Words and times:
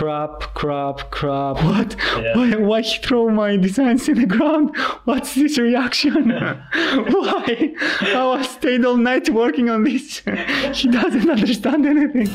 crap, 0.00 0.40
crap, 0.54 1.10
crap. 1.10 1.56
What? 1.56 1.94
Yeah. 2.16 2.34
Why, 2.34 2.56
why 2.56 2.80
he 2.80 2.96
throw 3.00 3.28
my 3.28 3.58
designs 3.58 4.08
in 4.08 4.18
the 4.18 4.24
ground? 4.24 4.74
What's 5.04 5.34
this 5.34 5.58
reaction? 5.58 6.30
why? 6.30 7.74
I 8.00 8.24
was 8.24 8.48
stayed 8.48 8.82
all 8.86 8.96
night 8.96 9.28
working 9.28 9.68
on 9.68 9.84
this. 9.84 10.20
he 10.72 10.88
doesn't 10.88 11.28
understand 11.28 11.84
anything. 11.84 12.28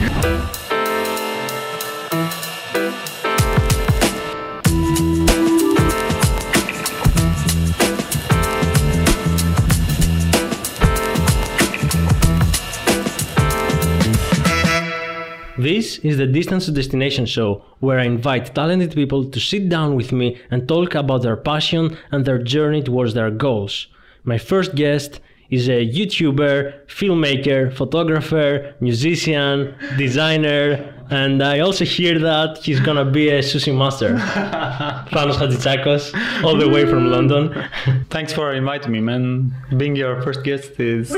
This 15.71 15.97
is 16.09 16.17
the 16.17 16.27
Distance 16.27 16.65
to 16.65 16.71
Destination 16.71 17.25
show, 17.25 17.63
where 17.79 17.97
I 17.97 18.03
invite 18.03 18.53
talented 18.53 18.93
people 18.93 19.25
to 19.31 19.39
sit 19.39 19.67
down 19.67 19.95
with 19.95 20.11
me 20.11 20.39
and 20.51 20.67
talk 20.67 20.93
about 20.93 21.23
their 21.23 21.35
passion 21.35 21.97
and 22.11 22.23
their 22.23 22.37
journey 22.37 22.83
towards 22.83 23.15
their 23.15 23.31
goals. 23.31 23.87
My 24.23 24.37
first 24.37 24.75
guest 24.75 25.21
is 25.49 25.67
a 25.67 25.83
YouTuber, 25.83 26.85
filmmaker, 26.85 27.73
photographer, 27.73 28.75
musician, 28.79 29.73
designer, 29.97 30.93
and 31.09 31.41
I 31.41 31.61
also 31.61 31.83
hear 31.83 32.19
that 32.19 32.59
he's 32.59 32.79
gonna 32.79 33.09
be 33.19 33.29
a 33.29 33.39
sushi 33.39 33.75
master. 33.75 34.09
Thanos 35.13 35.37
Hadjichakos, 35.41 36.13
all 36.43 36.57
the 36.57 36.69
way 36.69 36.85
from 36.85 37.09
London. 37.09 37.43
Thanks 38.11 38.31
for 38.31 38.53
inviting 38.53 38.91
me, 38.91 39.01
man. 39.01 39.51
Being 39.75 39.95
your 39.95 40.21
first 40.21 40.43
guest 40.43 40.79
is 40.79 41.09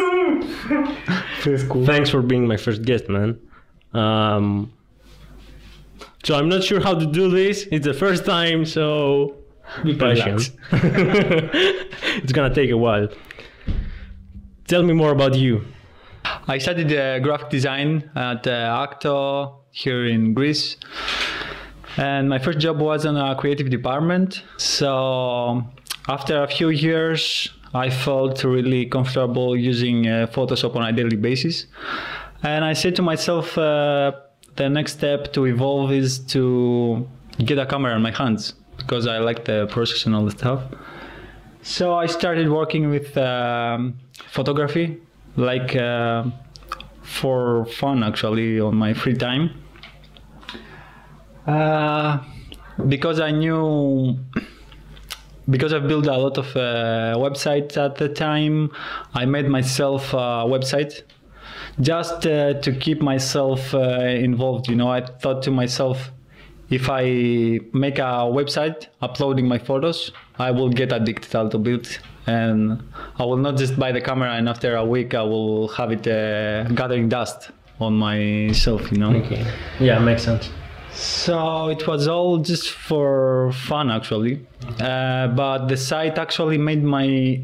feels 1.41 1.63
cool. 1.65 1.85
Thanks 1.85 2.09
for 2.09 2.21
being 2.21 2.47
my 2.47 2.55
first 2.55 2.83
guest, 2.83 3.09
man. 3.09 3.37
Um, 3.93 4.73
so 6.23 6.35
I'm 6.35 6.49
not 6.49 6.63
sure 6.63 6.79
how 6.79 6.93
to 6.93 7.05
do 7.05 7.29
this. 7.29 7.67
It's 7.71 7.85
the 7.85 7.93
first 7.93 8.25
time, 8.25 8.65
so 8.65 9.35
be 9.83 9.95
patient. 9.95 10.51
it's 10.71 12.31
gonna 12.31 12.53
take 12.53 12.71
a 12.71 12.77
while. 12.77 13.07
Tell 14.67 14.83
me 14.83 14.93
more 14.93 15.11
about 15.11 15.35
you. 15.35 15.65
I 16.47 16.57
studied 16.57 16.91
uh, 16.93 17.19
graphic 17.19 17.49
design 17.49 18.09
at 18.15 18.45
uh, 18.47 18.87
AKTO 18.87 19.55
here 19.71 20.05
in 20.05 20.33
Greece. 20.33 20.77
And 21.97 22.29
my 22.29 22.39
first 22.39 22.59
job 22.59 22.79
was 22.79 23.05
in 23.05 23.15
a 23.15 23.35
creative 23.35 23.69
department. 23.69 24.43
So 24.57 25.63
after 26.07 26.43
a 26.43 26.47
few 26.47 26.69
years, 26.69 27.49
I 27.73 27.89
felt 27.89 28.43
really 28.43 28.85
comfortable 28.85 29.55
using 29.57 30.07
uh, 30.07 30.27
Photoshop 30.31 30.75
on 30.75 30.87
a 30.87 30.91
daily 30.91 31.17
basis. 31.17 31.65
And 32.43 32.63
I 32.63 32.73
said 32.73 32.95
to 32.97 33.01
myself, 33.01 33.57
uh, 33.57 34.11
the 34.55 34.69
next 34.69 34.93
step 34.93 35.33
to 35.33 35.45
evolve 35.45 35.91
is 35.91 36.19
to 36.33 37.07
get 37.39 37.57
a 37.57 37.65
camera 37.65 37.95
in 37.95 38.01
my 38.01 38.11
hands 38.11 38.53
because 38.77 39.07
I 39.07 39.17
like 39.19 39.45
the 39.45 39.67
process 39.67 40.05
and 40.05 40.15
all 40.15 40.25
the 40.25 40.31
stuff. 40.31 40.63
So 41.61 41.95
I 41.95 42.05
started 42.05 42.49
working 42.49 42.89
with 42.89 43.17
um, 43.17 43.97
photography, 44.29 44.97
like 45.35 45.75
uh, 45.75 46.25
for 47.01 47.65
fun 47.65 48.03
actually, 48.03 48.59
on 48.59 48.75
my 48.75 48.93
free 48.93 49.15
time. 49.15 49.49
Uh, 51.45 52.19
because 52.87 53.19
I 53.19 53.31
knew, 53.31 54.17
because 55.49 55.73
I 55.73 55.79
built 55.79 56.07
a 56.07 56.17
lot 56.17 56.37
of 56.37 56.55
uh, 56.55 57.15
websites 57.17 57.77
at 57.77 57.95
the 57.95 58.09
time, 58.09 58.71
I 59.13 59.25
made 59.25 59.47
myself 59.47 60.13
a 60.13 60.45
website 60.45 61.03
just 61.81 62.25
uh, 62.25 62.53
to 62.61 62.71
keep 62.73 63.01
myself 63.01 63.73
uh, 63.73 63.79
involved. 64.01 64.67
You 64.67 64.75
know, 64.75 64.89
I 64.89 65.01
thought 65.01 65.43
to 65.43 65.51
myself, 65.51 66.11
if 66.69 66.89
I 66.89 67.59
make 67.73 67.99
a 67.99 68.27
website 68.27 68.87
uploading 69.01 69.47
my 69.47 69.57
photos, 69.57 70.11
I 70.37 70.51
will 70.51 70.69
get 70.69 70.91
addicted 70.91 71.33
a 71.35 71.43
little 71.43 71.59
bit, 71.59 71.99
and 72.25 72.83
I 73.17 73.23
will 73.23 73.37
not 73.37 73.57
just 73.57 73.77
buy 73.79 73.91
the 73.91 74.01
camera 74.01 74.33
and 74.33 74.49
after 74.49 74.75
a 74.75 74.85
week 74.85 75.13
I 75.13 75.21
will 75.21 75.69
have 75.69 75.91
it 75.91 76.07
uh, 76.07 76.63
gathering 76.73 77.09
dust 77.09 77.51
on 77.79 77.93
myself. 77.93 78.91
You 78.91 78.97
know. 78.97 79.15
Okay. 79.15 79.45
Yeah, 79.79 79.99
makes 79.99 80.23
sense. 80.23 80.49
So 80.91 81.67
it 81.69 81.87
was 81.87 82.07
all 82.07 82.39
just 82.39 82.71
for 82.71 83.51
fun, 83.51 83.91
actually. 83.91 84.45
Uh, 84.79 85.27
but 85.27 85.67
the 85.67 85.77
site 85.77 86.17
actually 86.17 86.57
made 86.57 86.83
my 86.83 87.39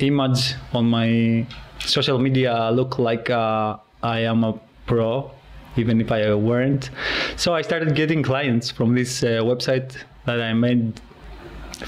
image 0.00 0.54
on 0.72 0.86
my 0.86 1.46
social 1.84 2.18
media 2.18 2.70
look 2.70 2.98
like 2.98 3.30
uh, 3.30 3.76
I 4.02 4.20
am 4.20 4.44
a 4.44 4.58
pro, 4.86 5.30
even 5.76 6.00
if 6.00 6.10
I 6.10 6.34
weren't. 6.34 6.90
So 7.36 7.54
I 7.54 7.62
started 7.62 7.94
getting 7.94 8.22
clients 8.22 8.70
from 8.70 8.94
this 8.94 9.22
uh, 9.22 9.42
website 9.42 9.96
that 10.26 10.40
I 10.40 10.52
made 10.52 11.00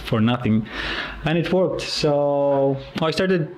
for 0.06 0.20
nothing, 0.20 0.66
and 1.24 1.38
it 1.38 1.52
worked. 1.52 1.82
So 1.82 2.76
I 3.00 3.10
started 3.10 3.54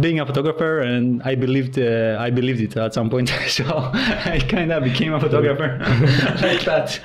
being 0.00 0.20
a 0.20 0.26
photographer, 0.26 0.80
and 0.80 1.22
I 1.22 1.34
believed 1.34 1.78
uh, 1.78 2.16
I 2.18 2.30
believed 2.30 2.60
it 2.60 2.76
at 2.76 2.94
some 2.94 3.10
point. 3.10 3.28
so 3.48 3.64
I 3.64 4.40
kind 4.48 4.72
of 4.72 4.84
became 4.84 5.12
a 5.14 5.20
photographer 5.20 5.78
like 6.42 6.64
that. 6.64 7.00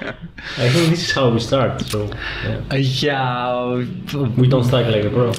I 0.58 0.70
think 0.70 0.90
this 0.90 1.10
is 1.10 1.12
how 1.12 1.30
we 1.30 1.40
start. 1.40 1.82
So 1.82 2.10
yeah. 2.44 2.62
Uh, 2.72 2.76
yeah, 2.76 3.86
we 4.38 4.48
don't 4.48 4.64
start 4.64 4.88
like 4.88 5.06
a 5.06 5.10
pro. 5.10 5.34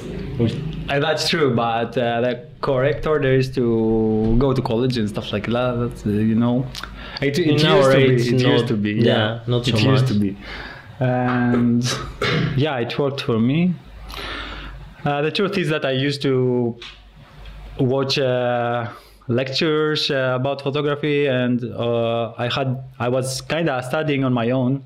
Uh, 0.88 0.98
that's 1.00 1.28
true, 1.28 1.54
but 1.54 1.96
uh, 1.96 2.20
the 2.20 2.46
correct 2.60 3.06
order 3.06 3.32
is 3.32 3.50
to 3.54 4.36
go 4.38 4.52
to 4.52 4.62
college 4.62 4.96
and 4.98 5.08
stuff 5.08 5.32
like 5.32 5.46
that. 5.46 5.72
That's, 5.74 6.06
uh, 6.06 6.10
you 6.10 6.34
know, 6.34 6.66
it, 7.20 7.38
it 7.38 7.46
used 7.46 7.64
to 7.64 7.96
be. 7.96 8.28
It 8.28 8.42
not- 8.42 8.52
used 8.52 8.68
to 8.68 8.76
be. 8.76 8.92
Yeah, 8.92 9.02
yeah, 9.02 9.40
not 9.46 9.68
it 9.68 9.76
so 9.76 9.90
used 9.90 10.04
much. 10.04 10.12
to 10.12 10.18
be. 10.18 10.36
And 11.00 11.84
yeah, 12.56 12.78
it 12.78 12.98
worked 12.98 13.20
for 13.22 13.38
me. 13.38 13.74
Uh, 15.04 15.22
the 15.22 15.30
truth 15.30 15.58
is 15.58 15.68
that 15.68 15.84
I 15.84 15.90
used 15.92 16.22
to 16.22 16.78
watch 17.78 18.18
uh, 18.18 18.88
lectures 19.28 20.10
uh, 20.10 20.36
about 20.40 20.62
photography, 20.62 21.26
and 21.26 21.64
uh, 21.64 22.32
I 22.38 22.48
had 22.48 22.82
I 22.98 23.08
was 23.08 23.40
kind 23.40 23.68
of 23.68 23.84
studying 23.84 24.24
on 24.24 24.32
my 24.32 24.50
own. 24.50 24.84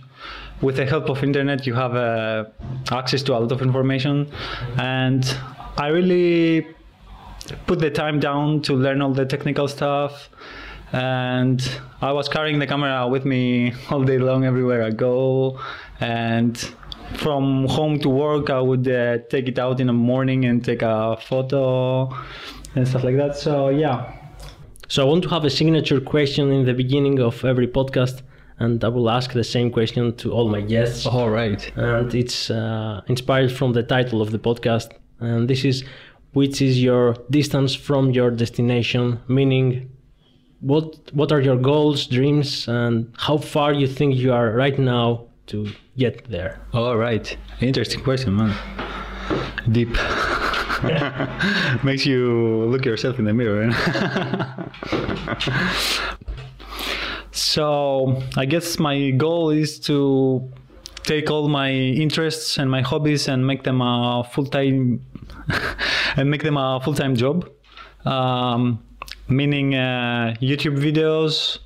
With 0.62 0.76
the 0.76 0.86
help 0.86 1.10
of 1.10 1.22
internet, 1.22 1.66
you 1.66 1.74
have 1.74 1.94
uh, 1.94 2.44
access 2.90 3.22
to 3.24 3.36
a 3.36 3.38
lot 3.38 3.52
of 3.52 3.60
information, 3.60 4.30
and 4.78 5.22
I 5.76 5.88
really 5.88 6.66
put 7.66 7.78
the 7.78 7.90
time 7.90 8.20
down 8.20 8.62
to 8.62 8.74
learn 8.74 9.02
all 9.02 9.12
the 9.12 9.26
technical 9.26 9.68
stuff. 9.68 10.30
And 10.92 11.60
I 12.00 12.12
was 12.12 12.28
carrying 12.28 12.58
the 12.58 12.66
camera 12.66 13.06
with 13.06 13.24
me 13.24 13.74
all 13.90 14.02
day 14.02 14.18
long 14.18 14.44
everywhere 14.44 14.82
I 14.82 14.90
go, 14.90 15.60
and 16.00 16.56
from 17.14 17.66
home 17.66 17.98
to 18.00 18.08
work, 18.08 18.50
I 18.50 18.60
would 18.60 18.88
uh, 18.88 19.18
take 19.28 19.48
it 19.48 19.58
out 19.58 19.80
in 19.80 19.86
the 19.88 19.92
morning 19.92 20.44
and 20.44 20.64
take 20.64 20.82
a 20.82 21.16
photo 21.20 22.14
and 22.74 22.86
stuff 22.86 23.04
like 23.04 23.16
that. 23.16 23.36
So 23.36 23.68
yeah, 23.68 24.12
so 24.88 25.02
I 25.02 25.06
want 25.06 25.24
to 25.24 25.28
have 25.30 25.44
a 25.44 25.50
signature 25.50 26.00
question 26.00 26.52
in 26.52 26.64
the 26.64 26.74
beginning 26.74 27.18
of 27.20 27.44
every 27.44 27.66
podcast, 27.66 28.22
and 28.58 28.82
I 28.84 28.88
will 28.88 29.10
ask 29.10 29.32
the 29.32 29.44
same 29.44 29.70
question 29.70 30.14
to 30.16 30.32
all 30.32 30.48
my 30.48 30.60
guests. 30.60 31.06
all 31.06 31.30
right. 31.30 31.70
and 31.76 32.14
it's 32.14 32.50
uh, 32.50 33.02
inspired 33.08 33.52
from 33.52 33.72
the 33.72 33.82
title 33.82 34.20
of 34.22 34.30
the 34.30 34.38
podcast. 34.38 34.88
And 35.20 35.48
this 35.48 35.64
is 35.64 35.84
which 36.32 36.60
is 36.60 36.82
your 36.82 37.14
distance 37.30 37.74
from 37.74 38.10
your 38.10 38.30
destination, 38.30 39.18
meaning 39.28 39.90
what 40.60 40.96
what 41.12 41.32
are 41.32 41.40
your 41.40 41.56
goals, 41.56 42.06
dreams, 42.06 42.68
and 42.68 43.12
how 43.16 43.38
far 43.38 43.72
you 43.72 43.86
think 43.86 44.14
you 44.16 44.32
are 44.32 44.52
right 44.52 44.78
now 44.78 45.26
to 45.46 45.68
get 45.96 46.28
there. 46.30 46.60
All 46.72 46.96
right. 46.96 47.36
Interesting 47.60 48.02
question, 48.02 48.36
man. 48.36 48.54
Deep. 49.72 49.88
Makes 51.84 52.04
you 52.04 52.64
look 52.66 52.84
yourself 52.84 53.18
in 53.18 53.24
the 53.24 53.32
mirror. 53.32 53.70
so, 57.36 58.22
I 58.36 58.44
guess 58.46 58.78
my 58.78 59.10
goal 59.10 59.50
is 59.50 59.78
to 59.80 60.50
take 61.02 61.30
all 61.30 61.48
my 61.48 61.70
interests 61.70 62.58
and 62.58 62.70
my 62.70 62.82
hobbies 62.82 63.28
and 63.28 63.46
make 63.46 63.62
them 63.62 63.80
a 63.80 64.28
full-time 64.32 65.00
and 66.16 66.30
make 66.30 66.42
them 66.42 66.56
a 66.56 66.80
full-time 66.82 67.14
job. 67.14 67.48
Um, 68.04 68.82
meaning 69.28 69.74
uh, 69.74 70.34
YouTube 70.40 70.78
videos, 70.78 71.58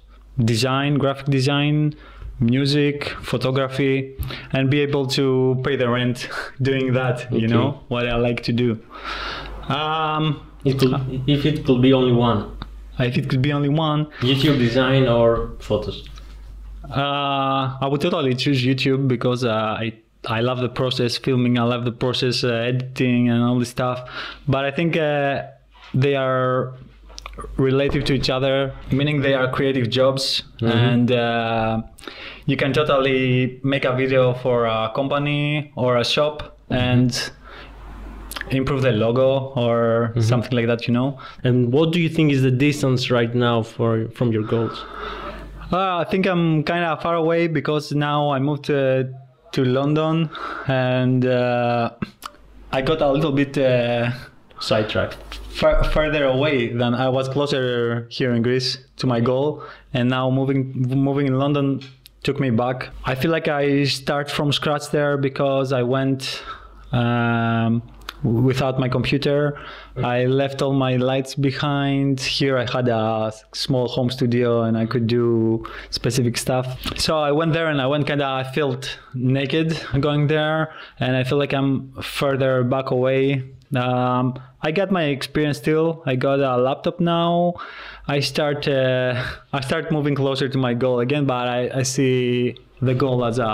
design, 0.45 0.99
graphic 0.99 1.27
design, 1.27 1.95
music, 2.41 3.09
photography, 3.23 4.17
and 4.53 4.71
be 4.71 4.81
able 4.81 5.07
to 5.07 5.61
pay 5.65 5.77
the 5.77 5.89
rent 5.89 6.29
doing 6.63 6.93
that. 6.95 7.31
You 7.33 7.49
know 7.49 7.81
what 7.89 8.09
I 8.09 8.17
like 8.17 8.43
to 8.45 8.53
do. 8.53 8.79
Um, 9.69 10.47
It 10.65 10.79
could, 10.79 10.93
if 11.27 11.47
it 11.47 11.65
could 11.65 11.81
be 11.81 11.93
only 11.95 12.13
one, 12.13 12.55
if 13.01 13.17
it 13.19 13.29
could 13.29 13.43
be 13.43 13.53
only 13.53 13.69
one, 13.69 14.07
YouTube 14.21 14.59
design 14.59 15.07
or 15.09 15.51
photos. 15.61 16.09
uh, 16.91 17.79
I 17.81 17.87
would 17.91 18.01
totally 18.01 18.35
choose 18.35 18.63
YouTube 18.65 19.09
because 19.09 19.45
uh, 19.45 19.53
I 19.85 19.93
I 20.27 20.41
love 20.41 20.59
the 20.61 20.69
process 20.69 21.17
filming. 21.17 21.59
I 21.59 21.63
love 21.63 21.85
the 21.85 21.93
process 21.93 22.45
uh, 22.45 22.49
editing 22.49 23.29
and 23.31 23.43
all 23.43 23.59
this 23.59 23.71
stuff. 23.71 23.99
But 24.47 24.65
I 24.65 24.71
think 24.71 24.97
uh, 24.97 25.45
they 25.95 26.15
are 26.15 26.75
relative 27.57 28.05
to 28.05 28.13
each 28.13 28.29
other, 28.29 28.75
meaning 28.91 29.23
they 29.23 29.35
are 29.35 29.51
creative 29.51 29.89
jobs, 29.89 30.43
and 30.61 31.11
uh, 31.11 31.81
you 32.45 32.57
can 32.57 32.73
totally 32.73 33.61
make 33.63 33.85
a 33.87 33.95
video 33.97 34.35
for 34.35 34.67
a 34.67 34.91
company 34.95 35.73
or 35.77 35.97
a 35.97 36.05
shop 36.05 36.59
and 36.69 37.31
improve 38.51 38.83
the 38.83 38.93
logo 38.93 39.53
or 39.57 40.15
something 40.21 40.53
like 40.53 40.67
that. 40.67 40.87
You 40.87 40.95
know. 40.95 41.19
And 41.45 41.73
what 41.73 41.93
do 41.93 42.01
you 42.01 42.09
think 42.09 42.33
is 42.33 42.43
the 42.43 42.51
distance 42.51 43.11
right 43.11 43.35
now 43.35 43.63
for 43.63 44.09
from 44.11 44.33
your 44.33 44.43
goals? 44.45 44.85
Uh, 45.73 45.99
I 45.99 46.05
think 46.11 46.27
I'm 46.27 46.65
kind 46.65 46.85
of 46.85 47.01
far 47.01 47.15
away 47.15 47.47
because 47.47 47.93
now 47.93 48.31
I 48.31 48.41
moved 48.41 48.65
to, 48.65 49.15
to 49.53 49.65
London 49.65 50.29
and 50.67 51.25
uh, 51.25 51.93
I 52.73 52.83
got 52.83 53.01
a 53.01 53.13
little 53.13 53.31
bit 53.31 53.57
uh, 53.57 54.11
Sidetracked. 54.59 55.17
far, 55.51 55.85
further 55.85 56.25
away 56.25 56.73
than 56.73 56.93
I 56.95 57.09
was 57.09 57.29
closer 57.29 58.09
here 58.11 58.33
in 58.33 58.43
Greece 58.43 58.79
to 58.97 59.07
my 59.07 59.21
goal. 59.21 59.63
And 59.95 60.11
now 60.11 60.29
moving 60.29 60.73
moving 60.75 61.27
in 61.29 61.39
London 61.39 61.83
took 62.25 62.41
me 62.41 62.51
back. 62.51 62.89
I 63.05 63.15
feel 63.15 63.31
like 63.31 63.47
I 63.47 63.85
start 63.85 64.29
from 64.31 64.53
scratch 64.53 64.91
there 64.91 65.17
because 65.17 65.73
I 65.73 65.83
went 65.85 66.43
um, 66.93 67.83
without 68.23 68.79
my 68.79 68.89
computer. 68.89 69.59
I 69.97 70.27
left 70.27 70.63
all 70.63 70.73
my 70.73 70.97
lights 70.97 71.35
behind. 71.35 72.21
Here 72.21 72.59
I 72.59 72.71
had 72.71 72.89
a 72.89 73.33
small 73.53 73.89
home 73.89 74.11
studio 74.11 74.63
and 74.63 74.77
I 74.77 74.87
could 74.87 75.07
do 75.07 75.67
specific 75.91 76.37
stuff. 76.37 76.79
So 76.99 77.19
I 77.19 77.33
went 77.33 77.53
there 77.53 77.69
and 77.69 77.81
I 77.81 77.87
went 77.87 78.07
kind 78.07 78.23
of, 78.23 78.29
I 78.29 78.51
felt 78.51 78.99
naked 79.15 79.81
going 80.01 80.27
there 80.27 80.73
and 80.99 81.17
I 81.17 81.25
feel 81.25 81.39
like 81.39 81.53
I'm 81.53 81.93
further 82.03 82.63
back 82.65 82.91
away. 82.91 83.45
Um, 83.75 84.35
I 84.63 84.73
got 84.73 84.91
my 84.91 85.05
experience 85.05 85.59
still. 85.59 86.03
I 86.05 86.17
got 86.17 86.41
a 86.41 86.57
laptop 86.57 87.01
now. 87.01 87.55
I 88.17 88.21
start, 88.21 88.67
uh, 88.67 89.13
I 89.53 89.61
start 89.69 89.85
moving 89.97 90.17
closer 90.23 90.49
to 90.55 90.59
my 90.67 90.75
goal 90.85 90.99
again, 91.07 91.25
but 91.33 91.47
I, 91.59 91.61
I 91.81 91.83
see 91.85 92.57
the 92.89 92.95
goal 92.95 93.25
as 93.31 93.39
a 93.39 93.45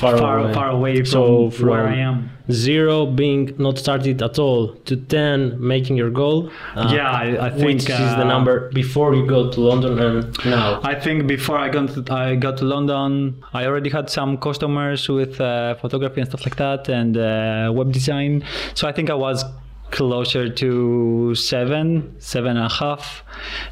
Far 0.00 0.16
far, 0.16 0.38
away. 0.38 0.52
far 0.58 0.70
away 0.78 0.96
from, 0.98 1.06
So 1.16 1.50
from 1.50 1.68
where 1.70 1.86
I 1.88 1.96
am. 2.08 2.30
Zero 2.50 2.96
being 3.06 3.42
not 3.58 3.78
started 3.78 4.22
at 4.28 4.38
all 4.38 4.62
to 4.88 4.94
ten 4.96 5.36
making 5.74 5.96
your 6.02 6.10
goal. 6.22 6.38
uh, 6.76 6.90
Yeah, 6.96 7.10
I- 7.10 7.36
I 7.46 7.48
which 7.50 7.60
think, 7.60 7.78
is 8.06 8.12
the 8.20 8.26
uh, 8.28 8.34
number 8.34 8.54
before 8.82 9.10
you 9.18 9.24
go 9.26 9.40
to 9.54 9.58
London 9.70 9.92
and 10.06 10.16
now. 10.44 10.80
I 10.92 10.94
think 11.04 11.26
before 11.36 11.58
I 11.58 11.68
got 11.76 11.86
to, 11.94 12.00
I 12.14 12.36
got 12.46 12.54
to 12.58 12.64
London, 12.74 13.42
I 13.58 13.66
already 13.68 13.90
had 13.98 14.06
some 14.18 14.30
customers 14.46 15.00
with 15.18 15.34
uh, 15.40 15.74
photography 15.82 16.20
and 16.22 16.28
stuff 16.30 16.44
like 16.46 16.56
that, 16.64 16.88
and 16.88 17.12
uh, 17.16 17.70
web 17.78 17.90
design. 17.98 18.32
So 18.74 18.82
I 18.90 18.92
think 18.96 19.06
I 19.10 19.14
was 19.26 19.44
closer 19.92 20.48
to 20.62 21.34
seven, 21.36 21.86
seven 22.18 22.56
and 22.56 22.66
a 22.66 22.74
half. 22.80 23.22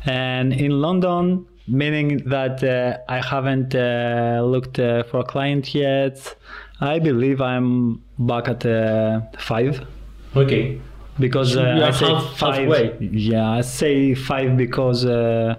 And 0.07 0.53
in 0.53 0.73
London, 0.81 1.47
meaning 1.67 2.09
that 2.35 2.57
uh, 2.63 2.99
I 3.09 3.19
haven't 3.33 3.75
uh, 3.75 4.43
looked 4.53 4.79
uh, 4.79 5.03
for 5.09 5.21
a 5.21 5.25
client 5.25 5.75
yet. 5.75 6.17
I 6.81 6.99
believe 6.99 7.41
I'm 7.41 8.03
back 8.19 8.49
at 8.49 8.65
uh, 8.65 9.21
five 9.39 9.75
Okay. 10.37 10.81
because 11.19 11.57
uh, 11.57 11.61
You 11.77 11.83
are 11.83 11.89
I 11.89 11.91
say 11.91 12.07
half- 12.07 12.37
five. 12.39 12.55
halfway. 12.57 12.97
Yeah, 13.33 13.51
I 13.51 13.63
say 13.63 14.15
five 14.15 14.57
because 14.57 15.05
uh, 15.05 15.57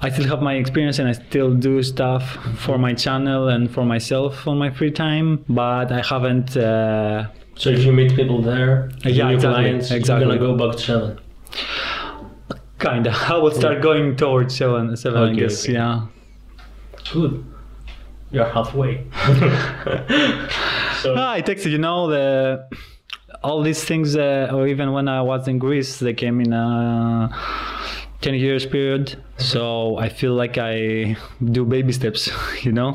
I 0.00 0.10
still 0.10 0.28
have 0.32 0.42
my 0.42 0.54
experience 0.62 0.98
and 1.00 1.08
I 1.08 1.12
still 1.12 1.52
do 1.54 1.82
stuff 1.82 2.24
for 2.64 2.76
my 2.78 2.92
channel 2.94 3.48
and 3.48 3.70
for 3.70 3.84
myself 3.84 4.46
on 4.46 4.56
my 4.58 4.70
free 4.70 4.90
time, 4.92 5.44
but 5.48 5.90
I 5.90 6.02
haven't. 6.12 6.50
So 7.56 7.70
if 7.70 7.84
you 7.84 7.92
meet 7.92 8.14
people 8.14 8.42
there, 8.42 8.90
Yeah, 9.04 9.30
exactly, 9.30 9.38
clients, 9.40 9.90
exactly. 9.90 10.26
you're 10.26 10.36
gonna 10.38 10.56
go 10.58 10.68
back 10.68 10.76
to 10.76 10.82
seven. 10.82 11.18
kinda. 12.78 13.10
I 13.28 13.36
will 13.38 13.50
start 13.50 13.80
going 13.82 14.16
towards 14.16 14.54
seven. 14.56 14.96
Seven, 14.96 15.22
I 15.22 15.32
guess. 15.34 15.64
okay. 15.64 15.72
Yeah. 15.74 16.06
Good. 17.12 17.44
You're 18.30 18.44
halfway. 18.44 19.04
so 21.02 21.14
Ah, 21.16 21.36
it 21.36 21.46
takes 21.46 21.64
you 21.64 21.78
know 21.78 22.08
the 22.08 22.68
all 23.42 23.62
these 23.62 23.82
things, 23.84 24.16
uh, 24.16 24.50
or 24.52 24.66
even 24.66 24.92
when 24.92 25.08
I 25.08 25.22
was 25.22 25.46
in 25.48 25.58
Greece, 25.58 25.98
they 26.00 26.12
came 26.14 26.40
in 26.40 26.52
a 26.52 27.30
ten 28.20 28.34
years 28.34 28.66
period. 28.66 29.16
So 29.38 29.96
I 29.98 30.08
feel 30.08 30.34
like 30.34 30.58
I 30.58 31.16
do 31.42 31.64
baby 31.64 31.92
steps. 31.92 32.28
You 32.64 32.72
know, 32.72 32.94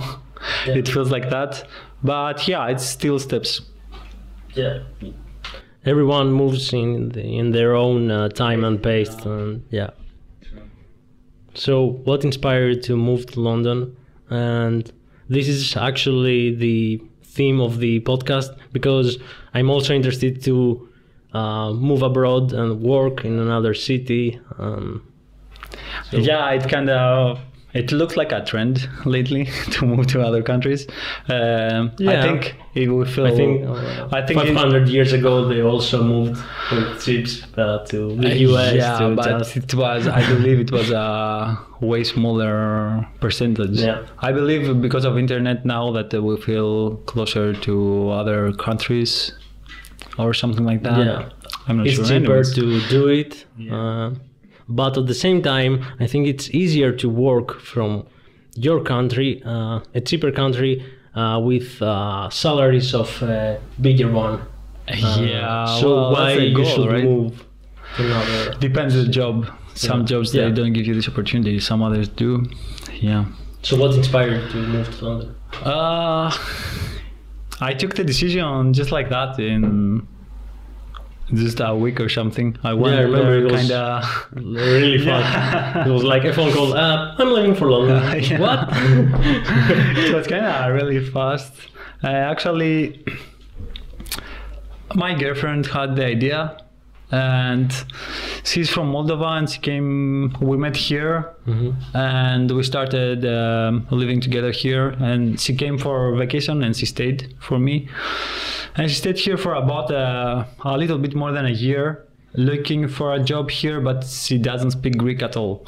Yeah. 0.68 0.76
it 0.80 0.88
feels 0.88 1.10
like 1.12 1.30
that. 1.30 1.66
But 2.04 2.48
yeah, 2.48 2.68
it's 2.68 2.86
still 2.86 3.18
steps. 3.20 3.62
Yeah, 4.56 4.80
everyone 5.86 6.32
moves 6.32 6.74
in 6.74 7.10
the, 7.10 7.22
in 7.24 7.52
their 7.52 7.76
own 7.76 8.12
uh, 8.12 8.30
time 8.30 8.64
and 8.64 8.82
pace, 8.82 9.14
and 9.26 9.64
yeah. 9.72 9.92
So, 11.54 11.86
what 12.06 12.24
inspired 12.24 12.76
you 12.78 12.82
to 12.84 12.96
move 12.98 13.26
to 13.28 13.40
London? 13.42 13.96
And 14.30 14.90
this 15.28 15.48
is 15.48 15.76
actually 15.76 16.56
the 16.56 17.02
theme 17.24 17.60
of 17.60 17.80
the 17.80 18.00
podcast 18.02 18.58
because 18.72 19.18
I'm 19.54 19.70
also 19.70 19.94
interested 19.94 20.42
to 20.44 20.88
uh, 21.34 21.74
move 21.74 22.02
abroad 22.04 22.54
and 22.54 22.82
work 22.82 23.26
in 23.26 23.40
another 23.40 23.74
city. 23.74 24.40
Um, 24.58 25.06
so- 26.10 26.18
Yeah, 26.18 26.50
it 26.52 26.70
kind 26.70 26.90
of 26.90 27.40
it 27.74 27.92
looks 27.92 28.18
like 28.18 28.32
a 28.32 28.44
trend 28.44 28.88
lately 29.06 29.46
to 29.72 29.86
move 29.86 30.08
to 30.08 30.22
other 30.22 30.42
countries. 30.44 30.88
Um, 31.30 31.92
I 32.08 32.22
think 32.22 32.56
it 32.76 32.90
will 32.90 33.06
feel. 33.06 33.26
I 33.28 33.32
think, 33.36 33.66
uh, 33.68 34.10
I 34.12 34.22
think 34.26 34.40
it- 34.44 34.54
500 34.56 34.90
years 34.90 35.14
ago 35.14 35.48
they 35.48 35.62
also 35.62 36.04
moved 36.04 36.42
with 36.72 37.04
ships 37.04 37.44
uh, 37.58 37.86
to 37.92 38.16
the 38.16 38.36
US. 38.50 38.74
yeah, 38.76 39.00
to 39.00 39.16
but 39.16 39.40
just- 39.40 39.58
it 39.58 39.74
was. 39.76 40.08
I 40.08 40.22
believe 40.28 40.60
it 40.60 40.72
was 40.72 40.92
a 40.92 41.58
way 41.82 42.04
smaller 42.04 43.08
percentage. 43.20 43.80
Yeah. 43.80 44.06
I 44.20 44.32
believe 44.32 44.82
because 44.82 45.06
of 45.06 45.18
internet 45.18 45.66
now 45.66 45.92
that 45.92 46.12
we 46.22 46.38
feel 46.42 46.98
closer 47.12 47.54
to 47.54 48.10
other 48.10 48.52
countries 48.54 49.34
or 50.18 50.34
something 50.34 50.66
like 50.66 50.84
that. 50.84 50.98
Yeah. 51.06 51.30
I'm 51.68 51.78
not 51.78 51.88
it's 51.88 51.96
sure. 51.96 52.06
cheaper 52.06 52.34
Anyways. 52.38 52.54
to 52.56 52.82
do 52.90 53.08
it. 53.08 53.46
Yeah. 53.58 53.76
Uh, 53.76 54.14
but 54.76 54.98
at 54.98 55.06
the 55.08 55.14
same 55.26 55.42
time, 55.42 55.74
I 56.00 56.08
think 56.08 56.28
it's 56.28 56.50
easier 56.62 56.92
to 56.94 57.10
work 57.10 57.60
from 57.62 58.06
your 58.56 58.80
country, 58.84 59.42
uh, 59.46 59.80
a 59.94 60.02
cheaper 60.02 60.32
country, 60.32 60.84
uh, 61.16 61.40
with 61.44 61.82
uh, 61.82 62.30
salaries 62.30 62.94
of 62.94 63.10
a 63.24 63.60
bigger 63.80 64.10
one. 64.12 64.36
Uh, 64.88 65.22
yeah. 65.22 65.66
so 65.80 65.88
well, 65.88 66.12
why 66.14 66.36
the 66.36 66.46
you 66.46 66.66
should 66.66 66.90
right? 66.92 67.04
move 67.04 67.46
to 67.96 68.06
another? 68.06 68.54
Depends 68.60 68.96
on 68.96 69.04
the 69.06 69.12
job. 69.12 69.48
Some 69.74 70.00
Yeah. 70.02 70.06
jobs 70.06 70.34
Yeah. 70.34 70.46
they 70.50 70.52
don't 70.60 70.74
give 70.74 70.86
you 70.88 70.96
this 70.96 71.08
opportunity. 71.08 71.60
Some 71.60 71.82
others 71.84 72.08
do. 72.10 72.46
Yeah. 73.00 73.26
So 73.62 73.78
what 73.78 73.96
inspired 73.96 74.42
you 74.42 74.50
to 74.52 74.58
move 74.76 74.88
to 75.00 75.06
London? 75.06 75.36
Uh, 75.64 76.32
I 77.62 77.74
took 77.74 77.96
the 77.96 78.04
decision 78.04 78.74
just 78.74 78.92
like 78.92 79.10
that 79.10 79.40
in 79.40 80.08
just 81.34 81.60
a 81.60 81.74
week 81.76 82.00
or 82.00 82.10
something. 82.10 82.58
I 82.64 82.74
went 82.74 82.96
I 82.96 83.02
remember 83.02 83.38
it 83.40 83.44
was- 83.52 83.54
kind 83.54 83.72
of. 83.72 84.28
Really 84.34 84.98
fun. 85.06 85.08
Yeah. 85.22 85.88
It 85.88 85.92
was 85.92 86.04
like 86.04 86.24
a 86.26 86.34
phone 86.34 86.52
call. 86.54 86.74
Uh, 86.74 87.16
I'm 87.18 87.32
leaving 87.34 87.56
for 87.56 87.70
London. 87.72 88.02
Yeah. 88.24 88.40
What? 88.40 88.70
it 89.98 90.14
was 90.14 90.28
kind 90.28 90.46
of 90.46 90.74
really 90.74 91.00
fast. 91.06 91.54
I 92.04 92.14
actually, 92.14 93.04
my 94.96 95.14
girlfriend 95.14 95.68
had 95.68 95.96
the 95.96 96.06
idea, 96.06 96.58
and 97.12 97.72
she's 98.44 98.70
from 98.70 98.92
Moldova, 98.92 99.38
and 99.38 99.50
she 99.50 99.60
came. 99.60 100.36
We 100.42 100.58
met 100.58 100.76
here, 100.76 101.30
Mhm. 101.48 101.76
and 101.94 102.52
we 102.52 102.64
started 102.64 103.26
um, 103.26 103.86
living 103.92 104.22
together 104.22 104.52
here. 104.52 104.90
And 105.00 105.40
she 105.40 105.54
came 105.56 105.78
for 105.78 106.16
vacation, 106.16 106.64
and 106.64 106.76
she 106.76 106.86
stayed 106.86 107.34
for 107.40 107.60
me. 107.60 107.88
And 108.76 108.90
she 108.90 108.96
stayed 108.96 109.18
here 109.20 109.38
for 109.38 109.54
about 109.56 109.92
uh, 109.92 110.46
a 110.64 110.78
little 110.78 110.98
bit 110.98 111.14
more 111.16 111.32
than 111.34 111.46
a 111.46 111.50
year, 111.68 112.06
looking 112.34 112.88
for 112.88 113.14
a 113.14 113.20
job 113.22 113.52
here, 113.52 113.82
but 113.82 114.06
she 114.06 114.38
doesn't 114.38 114.72
speak 114.72 114.98
Greek 114.98 115.22
at 115.22 115.36
all. 115.36 115.66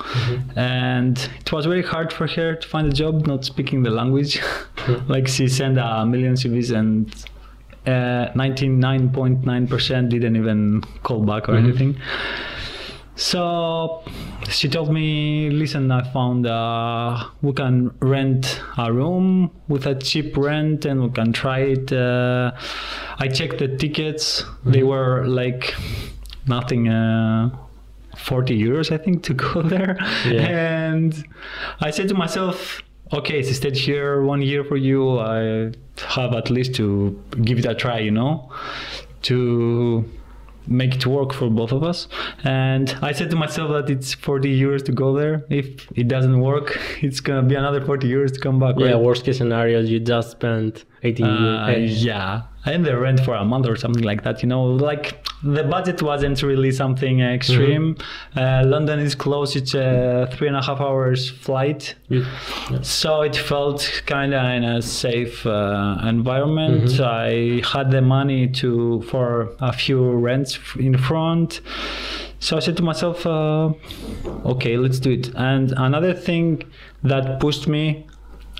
And 0.55 1.17
it 1.41 1.51
was 1.51 1.65
very 1.65 1.83
hard 1.83 2.13
for 2.13 2.25
her 2.27 2.55
to 2.55 2.67
find 2.67 2.87
a 2.87 2.93
job 2.95 3.27
not 3.27 3.43
speaking 3.43 3.83
the 3.83 3.89
language. 3.91 4.39
like 5.09 5.27
she 5.27 5.47
sent 5.49 5.77
a 5.77 6.05
million 6.05 6.35
CVs 6.35 6.71
and 6.71 7.13
uh, 7.85 8.31
99.9% 8.35 10.09
didn't 10.09 10.35
even 10.35 10.81
call 11.03 11.21
back 11.23 11.49
or 11.49 11.53
Mhm. 11.53 11.63
anything. 11.63 11.95
So 13.15 14.03
she 14.49 14.67
told 14.69 14.91
me, 14.91 15.49
listen, 15.51 15.91
I 15.91 16.01
found 16.11 16.47
uh, 16.47 17.25
we 17.43 17.53
can 17.53 17.91
rent 17.99 18.59
a 18.77 18.91
room 18.91 19.51
with 19.67 19.85
a 19.85 19.93
cheap 19.95 20.35
rent 20.35 20.85
and 20.85 21.03
we 21.03 21.09
can 21.11 21.31
try 21.31 21.59
it. 21.59 21.91
Uh, 21.93 22.51
I 23.19 23.27
checked 23.27 23.59
the 23.59 23.67
tickets; 23.77 24.43
they 24.65 24.81
were 24.83 25.25
like 25.27 25.75
nothing. 26.47 26.87
Uh, 26.89 27.49
40 28.17 28.57
euros, 28.57 28.91
I 28.91 28.97
think, 28.97 29.23
to 29.23 29.33
go 29.45 29.61
there. 29.61 29.97
Yeah. 30.25 30.41
And 30.93 31.23
I 31.81 31.89
said 31.91 32.07
to 32.09 32.15
myself, 32.15 32.81
okay, 33.11 33.41
she 33.43 33.53
stayed 33.53 33.75
here 33.75 34.21
one 34.23 34.41
year 34.41 34.63
for 34.63 34.77
you. 34.77 35.19
I 35.19 35.71
have 36.01 36.33
at 36.33 36.49
least 36.49 36.75
to 36.75 37.19
give 37.43 37.59
it 37.59 37.65
a 37.65 37.75
try, 37.75 37.99
you 37.99 38.11
know, 38.11 38.51
to 39.23 40.03
make 40.65 40.95
it 40.95 41.05
work 41.05 41.33
for 41.33 41.49
both 41.49 41.71
of 41.73 41.83
us. 41.83 42.07
And 42.43 42.95
I 43.01 43.11
said 43.11 43.29
to 43.31 43.35
myself 43.35 43.71
that 43.71 43.89
it's 43.89 44.13
40 44.13 44.49
years 44.49 44.81
to 44.83 44.91
go 44.93 45.13
there. 45.15 45.45
If 45.49 45.91
it 45.97 46.07
doesn't 46.07 46.39
work, 46.39 46.79
it's 47.01 47.19
gonna 47.19 47.43
be 47.43 47.55
another 47.55 47.81
40 47.81 48.07
years 48.07 48.31
to 48.33 48.39
come 48.39 48.59
back. 48.59 48.75
Yeah, 48.77 48.87
right? 48.91 48.99
worst 48.99 49.25
case 49.25 49.37
scenario, 49.37 49.81
you 49.81 49.99
just 49.99 50.31
spent 50.31 50.85
18 51.03 51.25
Uh, 51.25 51.67
years. 51.67 52.03
yeah, 52.05 52.43
and 52.65 52.85
the 52.85 52.97
rent 52.97 53.19
for 53.19 53.35
a 53.35 53.43
month 53.45 53.67
or 53.67 53.75
something 53.75 54.03
like 54.03 54.23
that. 54.23 54.41
You 54.43 54.49
know, 54.49 54.63
like 54.63 55.25
the 55.43 55.63
budget 55.63 56.01
wasn't 56.01 56.41
really 56.43 56.71
something 56.71 57.19
extreme. 57.21 57.97
Uh, 58.35 58.63
London 58.65 58.99
is 58.99 59.15
close; 59.15 59.55
it's 59.55 59.73
a 59.73 60.29
three 60.33 60.47
and 60.47 60.55
a 60.57 60.61
half 60.61 60.79
hours 60.79 61.29
flight, 61.29 61.95
You- 62.09 62.25
so 62.81 63.21
it 63.23 63.35
felt 63.35 64.01
kind 64.05 64.33
of 64.33 64.43
in 64.57 64.63
a 64.63 64.81
safe 64.81 65.45
uh, 65.45 65.97
environment. 66.03 66.99
I 67.01 67.61
had 67.73 67.91
the 67.91 68.01
money 68.01 68.47
to 68.61 69.01
for 69.09 69.49
a 69.59 69.73
few 69.73 70.01
rents 70.11 70.57
in 70.79 70.97
front. 70.97 71.61
So 72.39 72.57
I 72.57 72.59
said 72.59 72.75
to 72.77 72.83
myself, 72.83 73.25
uh, 73.25 73.71
okay, 74.45 74.75
let's 74.77 74.99
do 74.99 75.11
it. 75.11 75.31
And 75.35 75.71
another 75.77 76.13
thing 76.13 76.63
that 77.03 77.39
pushed 77.39 77.67
me 77.69 78.05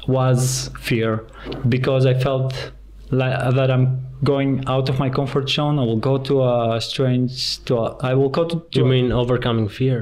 was 0.08 0.70
fear 0.80 1.26
because 1.68 2.06
I 2.06 2.14
felt 2.14 2.72
like 3.14 3.56
that 3.56 3.70
I'm 3.72 3.86
going 4.24 4.64
out 4.68 4.90
of 4.90 5.00
my 5.00 5.10
comfort 5.10 5.50
zone. 5.50 5.80
I 5.80 5.84
will 5.84 5.98
go 6.10 6.18
to 6.30 6.44
a 6.44 6.80
strange 6.82 7.64
to 7.66 7.78
a, 7.78 7.98
I 7.98 8.14
will 8.14 8.30
go 8.30 8.44
to, 8.46 8.56
to 8.72 8.80
you 8.80 8.86
a- 8.86 8.90
mean 8.90 9.12
overcoming 9.12 9.68
fear? 9.70 10.00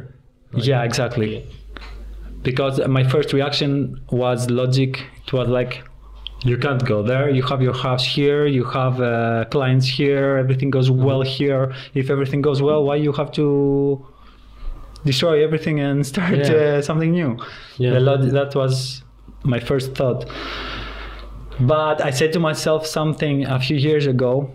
yeah 0.54 0.84
exactly 0.84 1.46
because 2.44 2.76
my 2.98 3.04
first 3.14 3.32
reaction 3.32 3.72
was 4.12 4.50
logic 4.50 4.92
it 5.26 5.32
was 5.32 5.48
like 5.48 5.82
you 6.44 6.58
can't 6.58 6.84
go 6.86 7.02
there 7.02 7.30
you 7.30 7.42
have 7.44 7.62
your 7.62 7.74
house 7.86 8.04
here 8.04 8.46
you 8.48 8.66
have 8.66 9.00
uh, 9.00 9.46
clients 9.50 9.88
here 9.88 10.36
everything 10.44 10.70
goes 10.70 10.90
well 10.92 11.22
here 11.22 11.74
if 11.94 12.10
everything 12.10 12.42
goes 12.42 12.62
well 12.62 12.84
why 12.84 12.96
you 12.98 13.14
have 13.14 13.32
to 13.32 14.06
destroy 15.06 15.42
everything 15.44 15.80
and 15.80 16.06
start 16.14 16.38
Yeah. 16.38 16.54
uh, 16.54 16.82
something 16.82 17.12
new 17.12 17.38
Yeah. 17.78 17.98
Log- 18.00 18.30
that 18.32 18.54
was 18.56 19.04
my 19.44 19.60
first 19.60 19.96
thought 19.96 20.26
but 21.60 22.02
i 22.02 22.10
said 22.10 22.32
to 22.34 22.40
myself 22.40 22.86
something 22.86 23.46
a 23.46 23.60
few 23.60 23.78
years 23.78 24.08
ago 24.08 24.50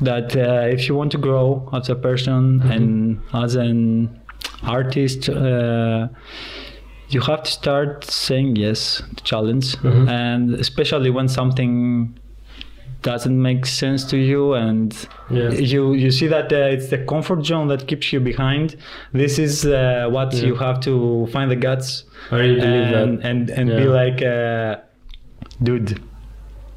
that 0.00 0.36
uh, 0.36 0.66
if 0.76 0.88
you 0.88 0.94
want 0.94 1.10
to 1.12 1.18
grow 1.18 1.68
as 1.72 1.88
a 1.88 1.94
person 1.94 2.60
and 2.70 3.18
as 3.32 3.54
an 3.54 4.08
artist 4.62 5.28
uh, 5.28 6.08
you 7.08 7.20
have 7.20 7.42
to 7.44 7.50
start 7.50 8.04
saying 8.04 8.56
yes 8.56 9.02
to 9.16 9.22
challenge 9.24 9.76
Mhm. 9.76 10.08
and 10.08 10.54
especially 10.54 11.10
when 11.10 11.28
something 11.28 12.18
doesn't 13.02 13.40
make 13.40 13.64
sense 13.66 14.02
to 14.10 14.16
you 14.16 14.54
and 14.54 14.92
Yeah. 15.30 15.50
you 15.52 15.92
you 15.94 16.10
see 16.10 16.26
that 16.28 16.52
uh, 16.52 16.74
it's 16.74 16.88
the 16.88 16.98
comfort 16.98 17.44
zone 17.46 17.68
that 17.68 17.86
keeps 17.86 18.12
you 18.12 18.20
behind 18.20 18.76
this 19.12 19.38
is 19.38 19.64
uh, 19.64 20.08
what 20.10 20.34
Yeah. 20.34 20.46
you 20.48 20.54
have 20.56 20.80
to 20.80 21.26
find 21.32 21.48
the 21.50 21.56
guts 21.56 22.04
I 22.32 22.36
really 22.38 22.60
believe 22.60 22.92
and 23.02 23.18
that. 23.18 23.28
and, 23.30 23.50
and 23.50 23.66
be 23.70 23.84
Yeah. 23.84 24.02
like 24.02 24.20
uh, 24.22 24.76
dude 25.62 26.00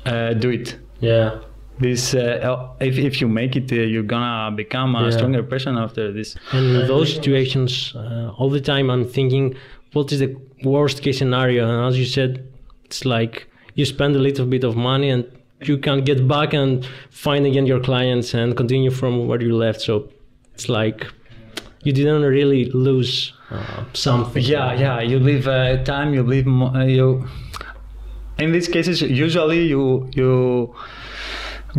uh, 0.06 0.34
do 0.34 0.50
it 0.50 0.78
Yeah. 1.02 1.40
this 1.80 2.14
uh, 2.14 2.68
if, 2.80 2.98
if 2.98 3.22
you 3.22 3.28
make 3.28 3.56
it 3.56 3.72
uh, 3.72 3.76
you're 3.76 4.04
gonna 4.16 4.52
become 4.56 4.96
a 4.96 5.04
Yeah. 5.06 5.10
stronger 5.12 5.44
person 5.44 5.78
after 5.78 6.12
this 6.12 6.36
And 6.52 6.66
in 6.76 6.88
those 6.88 7.14
situations, 7.14 7.94
uh, 7.96 8.32
all 8.38 8.50
the 8.50 8.62
time 8.62 8.90
I'm 8.90 9.06
thinking, 9.06 9.56
what 9.94 10.12
is 10.12 10.20
the 10.20 10.36
worst 10.64 11.02
case 11.04 11.18
scenario? 11.20 11.62
And 11.70 11.88
as 11.90 11.98
you 11.98 12.06
said, 12.06 12.44
it's 12.86 13.06
like 13.06 13.48
you 13.76 13.86
spend 13.86 14.16
a 14.16 14.20
little 14.20 14.46
bit 14.46 14.64
of 14.64 14.76
money 14.76 15.10
and 15.10 15.24
you 15.70 15.78
can 15.78 16.04
get 16.04 16.28
back 16.28 16.54
and 16.54 16.86
find 17.12 17.46
again 17.46 17.66
your 17.66 17.80
clients 17.80 18.34
and 18.34 18.56
continue 18.56 18.92
from 18.92 19.28
where 19.28 19.42
you 19.42 19.56
left. 19.56 19.82
So 19.82 20.10
it's 20.54 20.70
like 20.70 21.08
you 21.84 21.92
didn't 21.94 22.24
really 22.24 22.66
lose 22.88 23.34
uh, 23.52 23.84
something. 23.94 24.44
yeah 24.44 24.74
yeah 24.74 25.02
you 25.02 25.18
leave 25.20 25.48
uh, 25.48 25.84
time 25.84 26.14
you 26.14 26.24
leave 26.24 26.46
mo- 26.46 26.74
uh, 26.76 26.86
you 26.86 27.26
in 28.40 28.52
these 28.52 28.68
cases 28.68 29.02
usually 29.02 29.62
you 29.68 30.10
you 30.14 30.74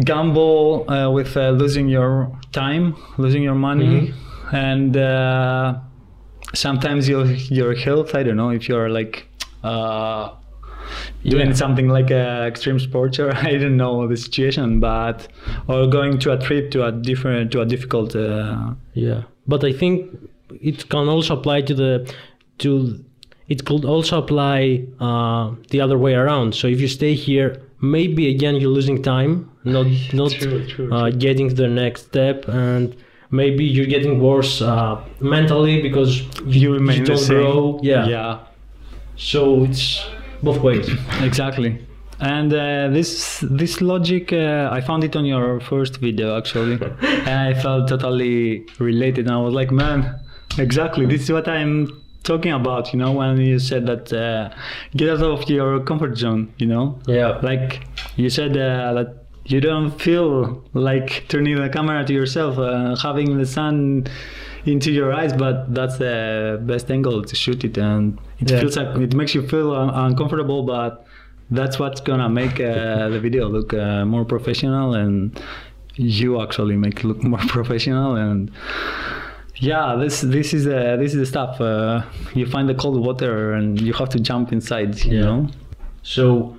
gamble 0.04 0.88
uh, 0.90 1.10
with 1.10 1.36
uh, 1.36 1.50
losing 1.50 1.88
your 1.88 2.30
time 2.52 2.94
losing 3.18 3.42
your 3.42 3.54
money. 3.54 4.12
And 4.52 4.96
uh, 4.96 5.78
sometimes 6.54 7.08
your 7.08 7.24
your 7.26 7.74
health 7.76 8.14
i 8.14 8.22
don't 8.24 8.36
know 8.36 8.50
if 8.50 8.68
you're 8.68 8.88
like 8.88 9.28
uh, 9.62 10.30
doing 11.22 11.48
Yeah. 11.48 11.54
something 11.54 11.88
like 11.88 12.10
uh, 12.10 12.46
extreme 12.48 12.80
sports 12.80 13.18
or 13.20 13.30
i 13.50 13.52
don't 13.56 13.76
know 13.76 14.08
the 14.08 14.16
situation 14.16 14.80
but 14.80 15.28
or 15.68 15.86
going 15.86 16.18
to 16.18 16.32
a 16.32 16.38
trip 16.38 16.70
to 16.72 16.84
a 16.86 16.90
different 16.92 17.52
to 17.52 17.60
a 17.60 17.66
difficult 17.66 18.16
uh, 18.16 18.74
Yeah, 18.94 19.22
but 19.46 19.64
I 19.64 19.72
think 19.72 20.10
it 20.60 20.88
can 20.88 21.08
also 21.08 21.34
apply 21.38 21.62
to 21.62 21.74
the 21.74 22.12
to 22.58 22.98
it 23.50 23.64
could 23.66 23.84
also 23.84 24.18
apply 24.18 24.84
uh, 25.00 25.52
the 25.70 25.80
other 25.80 25.98
way 25.98 26.14
around. 26.14 26.54
So 26.54 26.66
if 26.68 26.80
you 26.80 26.88
stay 26.88 27.14
here, 27.14 27.60
maybe 27.80 28.28
again 28.34 28.54
you're 28.56 28.70
losing 28.70 29.02
time, 29.02 29.50
not 29.64 29.86
not 30.12 30.30
True, 30.30 30.66
true, 30.66 30.92
uh, 30.94 31.10
getting 31.10 31.48
to 31.50 31.54
the 31.54 31.68
next 31.68 32.00
step, 32.06 32.48
and 32.48 32.96
maybe 33.30 33.64
you're 33.64 33.92
getting 33.96 34.20
worse 34.20 34.62
uh, 34.62 35.02
mentally 35.20 35.82
because 35.82 36.22
you 36.46 36.72
remain 36.72 37.04
don't 37.04 37.26
grow. 37.28 37.80
Yeah. 37.82 38.06
yeah 38.06 38.38
So 39.16 39.64
it's 39.64 39.84
both 40.42 40.60
ways. 40.62 40.88
exactly 41.20 41.78
and 42.20 42.52
uh, 42.52 42.88
this 42.88 43.42
this 43.50 43.80
logic 43.80 44.32
uh, 44.32 44.68
i 44.72 44.80
found 44.80 45.02
it 45.04 45.16
on 45.16 45.24
your 45.24 45.58
first 45.60 45.96
video 45.98 46.36
actually 46.36 46.78
and 47.26 47.28
i 47.50 47.54
felt 47.54 47.88
totally 47.88 48.64
related 48.78 49.26
and 49.26 49.34
i 49.34 49.38
was 49.38 49.54
like 49.54 49.70
man 49.70 50.18
exactly 50.58 51.06
this 51.06 51.22
is 51.22 51.32
what 51.32 51.48
i'm 51.48 51.99
talking 52.22 52.52
about 52.52 52.92
you 52.92 52.98
know 52.98 53.12
when 53.12 53.36
you 53.40 53.58
said 53.58 53.86
that 53.86 54.12
uh, 54.12 54.50
get 54.96 55.08
out 55.08 55.22
of 55.22 55.48
your 55.48 55.80
comfort 55.80 56.16
zone 56.18 56.52
you 56.58 56.66
know 56.66 56.98
Yeah. 57.06 57.38
like 57.42 57.86
you 58.16 58.28
said 58.30 58.56
uh, 58.56 58.92
that 58.94 59.24
you 59.46 59.60
don't 59.60 59.90
feel 60.00 60.62
like 60.74 61.24
turning 61.28 61.56
the 61.56 61.68
camera 61.70 62.04
to 62.04 62.12
yourself 62.12 62.58
uh, 62.58 62.94
having 62.96 63.38
the 63.38 63.46
sun 63.46 64.06
into 64.66 64.92
your 64.92 65.12
eyes 65.14 65.32
but 65.32 65.74
that's 65.74 65.96
the 65.98 66.60
best 66.62 66.90
angle 66.90 67.24
to 67.24 67.34
shoot 67.34 67.64
it 67.64 67.78
and 67.78 68.18
it 68.40 68.50
Yeah. 68.50 68.60
feels 68.60 68.76
like 68.76 68.96
it 68.98 69.14
makes 69.14 69.34
you 69.34 69.42
feel 69.48 69.72
un- 69.74 69.90
uncomfortable 70.10 70.62
but 70.62 71.06
that's 71.50 71.78
what's 71.80 72.00
gonna 72.02 72.28
make 72.28 72.60
uh, 72.60 73.08
the 73.08 73.18
video 73.18 73.48
look 73.48 73.72
uh, 73.72 74.04
more 74.04 74.24
professional 74.26 74.94
and 74.94 75.40
you 75.96 76.40
actually 76.40 76.76
make 76.76 77.00
it 77.00 77.04
look 77.04 77.22
more 77.24 77.40
professional 77.58 78.14
and 78.16 78.50
yeah 79.60 79.94
this 79.96 80.20
this 80.22 80.52
is 80.54 80.66
uh, 80.66 80.96
this 81.02 81.12
is 81.14 81.18
the 81.24 81.26
stuff 81.26 81.60
uh, 81.60 82.02
you 82.34 82.46
find 82.46 82.68
the 82.68 82.74
cold 82.74 82.96
water 83.06 83.52
and 83.52 83.80
you 83.80 83.92
have 83.92 84.08
to 84.08 84.18
jump 84.20 84.52
inside 84.52 84.92
you 85.04 85.12
Yeah. 85.18 85.24
know 85.28 85.48
So 86.02 86.56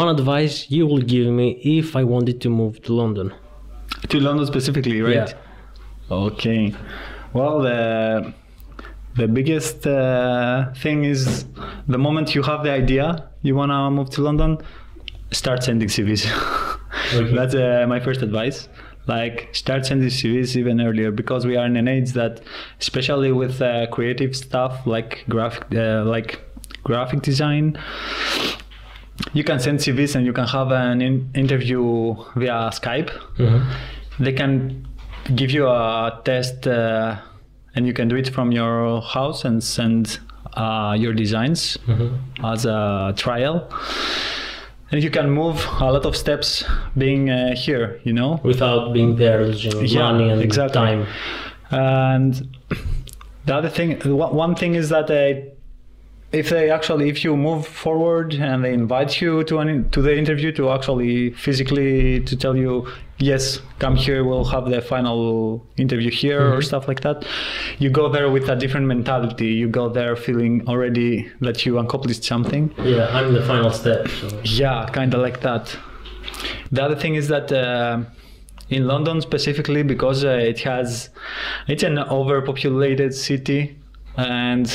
one 0.00 0.08
advice 0.16 0.56
you 0.76 0.84
will 0.90 1.04
give 1.14 1.26
me 1.40 1.46
if 1.78 1.94
I 2.00 2.02
wanted 2.14 2.36
to 2.44 2.48
move 2.60 2.74
to 2.86 2.92
London. 2.92 3.28
To 4.12 4.16
London 4.20 4.46
specifically, 4.46 5.00
right? 5.02 5.30
Yeah. 5.30 6.16
Okay. 6.26 6.62
Well, 7.32 7.54
the 7.68 7.80
the 9.20 9.26
biggest 9.38 9.86
uh, 9.86 10.72
thing 10.82 10.98
is 11.14 11.20
the 11.94 11.98
moment 12.06 12.26
you 12.36 12.42
have 12.50 12.60
the 12.66 12.72
idea 12.82 13.04
you 13.42 13.54
wanna 13.60 13.90
move 13.98 14.08
to 14.16 14.20
London, 14.28 14.58
start 15.30 15.58
sending 15.68 15.88
CVs. 15.88 16.22
Okay. 17.14 17.34
That's 17.38 17.54
uh, 17.54 17.86
my 17.94 18.00
first 18.06 18.20
advice. 18.28 18.58
Like 19.14 19.36
start 19.62 19.80
sending 19.86 20.08
CVs 20.18 20.50
even 20.60 20.76
earlier 20.88 21.10
because 21.20 21.42
we 21.50 21.54
are 21.60 21.66
in 21.72 21.76
an 21.82 21.88
age 21.96 22.10
that, 22.20 22.32
especially 22.84 23.32
with 23.42 23.54
uh, 23.60 23.86
creative 23.96 24.32
stuff 24.44 24.72
like 24.94 25.24
graphic, 25.34 25.64
uh, 25.74 26.04
like 26.14 26.30
graphic 26.84 27.20
design, 27.30 27.64
you 29.38 29.44
can 29.44 29.58
send 29.60 29.78
CVs 29.80 30.14
and 30.16 30.24
you 30.28 30.32
can 30.32 30.46
have 30.46 30.70
an 30.72 31.02
in- 31.02 31.28
interview 31.34 32.14
via 32.36 32.70
Skype. 32.78 33.10
They 34.24 34.32
can 34.32 34.86
give 35.34 35.50
you 35.50 35.66
a 35.66 36.20
test 36.24 36.66
uh, 36.66 37.16
and 37.74 37.86
you 37.88 37.92
can 37.98 38.08
do 38.08 38.16
it 38.16 38.28
from 38.36 38.52
your 38.52 39.00
house 39.02 39.44
and 39.44 39.62
send 39.62 40.18
uh, 40.54 40.94
your 40.98 41.14
designs 41.14 41.60
as 42.52 42.64
a 42.66 43.12
trial 43.16 43.56
and 44.92 45.02
you 45.02 45.10
can 45.10 45.30
move 45.30 45.64
a 45.80 45.92
lot 45.92 46.04
of 46.04 46.16
steps 46.16 46.64
being 46.96 47.30
uh, 47.30 47.54
here 47.54 48.00
you 48.04 48.12
know 48.12 48.40
Without 48.42 48.92
being 48.92 49.16
there, 49.16 49.44
losing 49.46 49.86
Yeah, 49.86 50.12
money 50.12 50.28
and 50.30 50.40
exactly. 50.42 50.74
time. 50.80 51.06
and 51.70 52.32
the 53.46 53.54
other 53.54 53.68
thing 53.68 53.98
one 54.46 54.54
thing 54.54 54.74
is 54.74 54.88
that 54.90 55.10
uh, 55.10 55.40
if 56.32 56.48
they 56.50 56.70
actually 56.70 57.08
if 57.08 57.24
you 57.24 57.36
move 57.36 57.66
forward 57.66 58.34
and 58.34 58.64
they 58.64 58.72
invite 58.72 59.20
you 59.20 59.42
to 59.44 59.58
an 59.58 59.90
to 59.90 60.00
the 60.00 60.16
interview 60.16 60.52
to 60.52 60.70
actually 60.70 61.30
physically 61.32 62.20
to 62.20 62.36
tell 62.36 62.56
you 62.56 62.86
yes 63.18 63.60
come 63.80 63.96
here 63.96 64.22
we'll 64.22 64.44
have 64.44 64.66
the 64.70 64.80
final 64.80 65.64
interview 65.76 66.10
here 66.10 66.54
or 66.54 66.62
stuff 66.62 66.86
like 66.86 67.00
that 67.00 67.24
you 67.78 67.90
go 67.90 68.08
there 68.08 68.30
with 68.30 68.48
a 68.48 68.54
different 68.54 68.86
mentality 68.86 69.46
you 69.46 69.68
go 69.68 69.88
there 69.88 70.14
feeling 70.14 70.62
already 70.68 71.28
that 71.40 71.66
you 71.66 71.78
accomplished 71.78 72.22
something 72.24 72.72
Yeah, 72.78 73.08
I'm 73.16 73.34
the 73.34 73.42
final 73.44 73.72
step. 73.72 74.06
So. 74.08 74.28
yeah, 74.44 74.86
kind 74.92 75.12
of 75.14 75.20
like 75.20 75.40
that. 75.40 75.76
The 76.70 76.82
other 76.84 76.96
thing 76.96 77.16
is 77.16 77.26
that 77.28 77.50
uh, 77.52 78.04
in 78.68 78.86
London 78.86 79.20
specifically 79.20 79.82
because 79.82 80.24
uh, 80.24 80.28
it 80.52 80.60
has 80.60 81.10
it's 81.66 81.82
an 81.82 81.98
overpopulated 81.98 83.12
city 83.14 83.76
and 84.16 84.66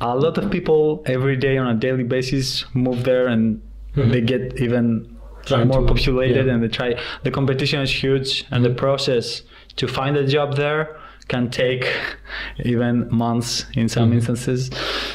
a 0.00 0.14
lot 0.16 0.36
of 0.38 0.50
people 0.50 1.02
every 1.06 1.36
day 1.36 1.56
on 1.58 1.66
a 1.68 1.74
daily 1.74 2.02
basis 2.04 2.64
move 2.74 3.04
there 3.04 3.26
and 3.28 3.60
they 3.94 4.20
get 4.20 4.60
even 4.60 5.16
Trying 5.46 5.68
more 5.68 5.80
to- 5.80 5.86
populated 5.86 6.46
yeah. 6.46 6.52
and 6.52 6.62
they 6.62 6.68
try 6.68 7.00
the 7.22 7.30
competition 7.30 7.80
is 7.80 7.90
huge 8.02 8.44
and 8.50 8.64
the 8.64 8.70
process 8.74 9.42
to 9.76 9.86
find 9.88 10.16
a 10.16 10.26
job 10.26 10.56
there 10.56 10.98
can 11.28 11.50
take 11.50 11.86
even 12.64 13.08
months 13.10 13.64
in 13.74 13.88
some 13.88 14.12
instances. 14.12 14.70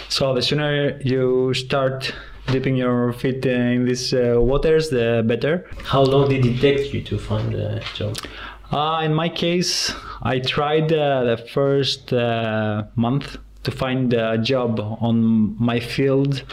So 0.09 0.33
the 0.33 0.41
sooner 0.41 0.99
you 1.01 1.53
start 1.53 2.13
dipping 2.47 2.75
your 2.75 3.13
feet 3.13 3.45
in 3.45 3.85
these 3.85 4.13
uh, 4.13 4.35
waters 4.39 4.89
the 4.89 5.23
better. 5.25 5.69
How 5.83 6.01
long 6.03 6.27
did 6.29 6.45
it 6.45 6.59
take 6.59 6.93
you 6.93 7.01
to 7.03 7.17
find 7.17 7.53
a 7.53 7.81
job? 7.93 8.17
uh, 8.71 9.01
in 9.03 9.13
my 9.13 9.29
case, 9.29 9.93
I 10.23 10.39
tried 10.39 10.91
uh, 10.93 11.23
the 11.23 11.37
first 11.53 12.11
uh, 12.13 12.83
month 12.95 13.37
to 13.63 13.71
find 13.71 14.13
a 14.13 14.37
job 14.37 14.79
on 14.79 15.55
my 15.59 15.79
field. 15.79 16.43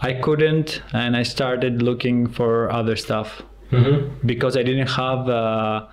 I 0.00 0.12
couldn't, 0.14 0.82
and 0.92 1.16
I 1.16 1.22
started 1.24 1.82
looking 1.82 2.28
for 2.28 2.70
other 2.72 2.96
stuff 2.96 3.42
Mm-hmm. 3.72 4.26
because 4.26 4.56
I 4.56 4.62
didn't 4.62 4.86
have 4.90 5.28
uh, 5.28 5.86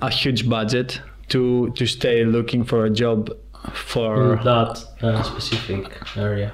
a 0.00 0.10
huge 0.10 0.48
budget 0.48 1.02
to 1.28 1.70
to 1.72 1.86
stay 1.86 2.24
looking 2.24 2.64
for 2.64 2.84
a 2.86 2.90
job 2.90 3.30
for 3.74 4.40
that 4.44 4.84
uh, 5.02 5.22
specific 5.22 5.90
area. 6.16 6.52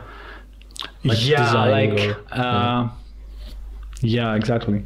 like 1.05 1.19
yeah, 1.29 1.53
like 1.71 1.93
or- 2.01 2.17
uh, 2.33 2.89
yeah, 4.01 4.35
exactly. 4.35 4.85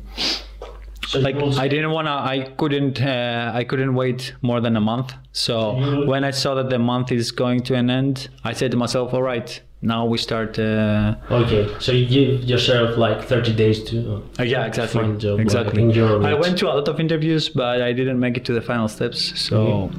So 1.06 1.20
like 1.20 1.36
was- 1.36 1.58
I 1.58 1.68
didn't 1.68 1.90
wanna 1.90 2.10
I 2.34 2.36
couldn't 2.56 3.00
uh, 3.00 3.52
I 3.60 3.62
couldn't 3.64 3.94
wait 3.94 4.34
more 4.42 4.60
than 4.60 4.76
a 4.76 4.80
month 4.80 5.14
so 5.32 5.54
You- 5.78 6.06
when 6.06 6.22
I 6.24 6.32
saw 6.32 6.54
that 6.54 6.68
the 6.70 6.78
month 6.78 7.08
is 7.12 7.30
going 7.32 7.60
to 7.68 7.74
an 7.74 7.88
end 7.90 8.28
I 8.44 8.52
said 8.52 8.70
to 8.72 8.76
myself 8.76 9.14
all 9.14 9.22
right 9.22 9.50
now 9.82 10.04
we 10.12 10.18
start 10.18 10.58
uh, 10.58 11.14
okay, 11.30 11.68
so 11.78 11.92
you 11.92 12.06
give 12.06 12.44
yourself 12.44 12.96
like 12.96 13.18
30 13.22 13.52
days 13.54 13.78
to. 13.84 13.96
uh, 14.40 14.42
yeah 14.42 14.64
exactly 14.66 15.00
Find 15.02 15.20
job, 15.20 15.38
exactly 15.38 15.82
your 15.92 16.24
I 16.24 16.34
went 16.34 16.58
to 16.58 16.66
a 16.72 16.74
lot 16.78 16.88
of 16.88 16.98
interviews 16.98 17.48
but 17.50 17.80
I 17.82 17.92
didn't 17.92 18.18
make 18.18 18.36
it 18.36 18.44
to 18.46 18.52
the 18.58 18.62
final 18.62 18.88
steps 18.88 19.20
so 19.48 19.90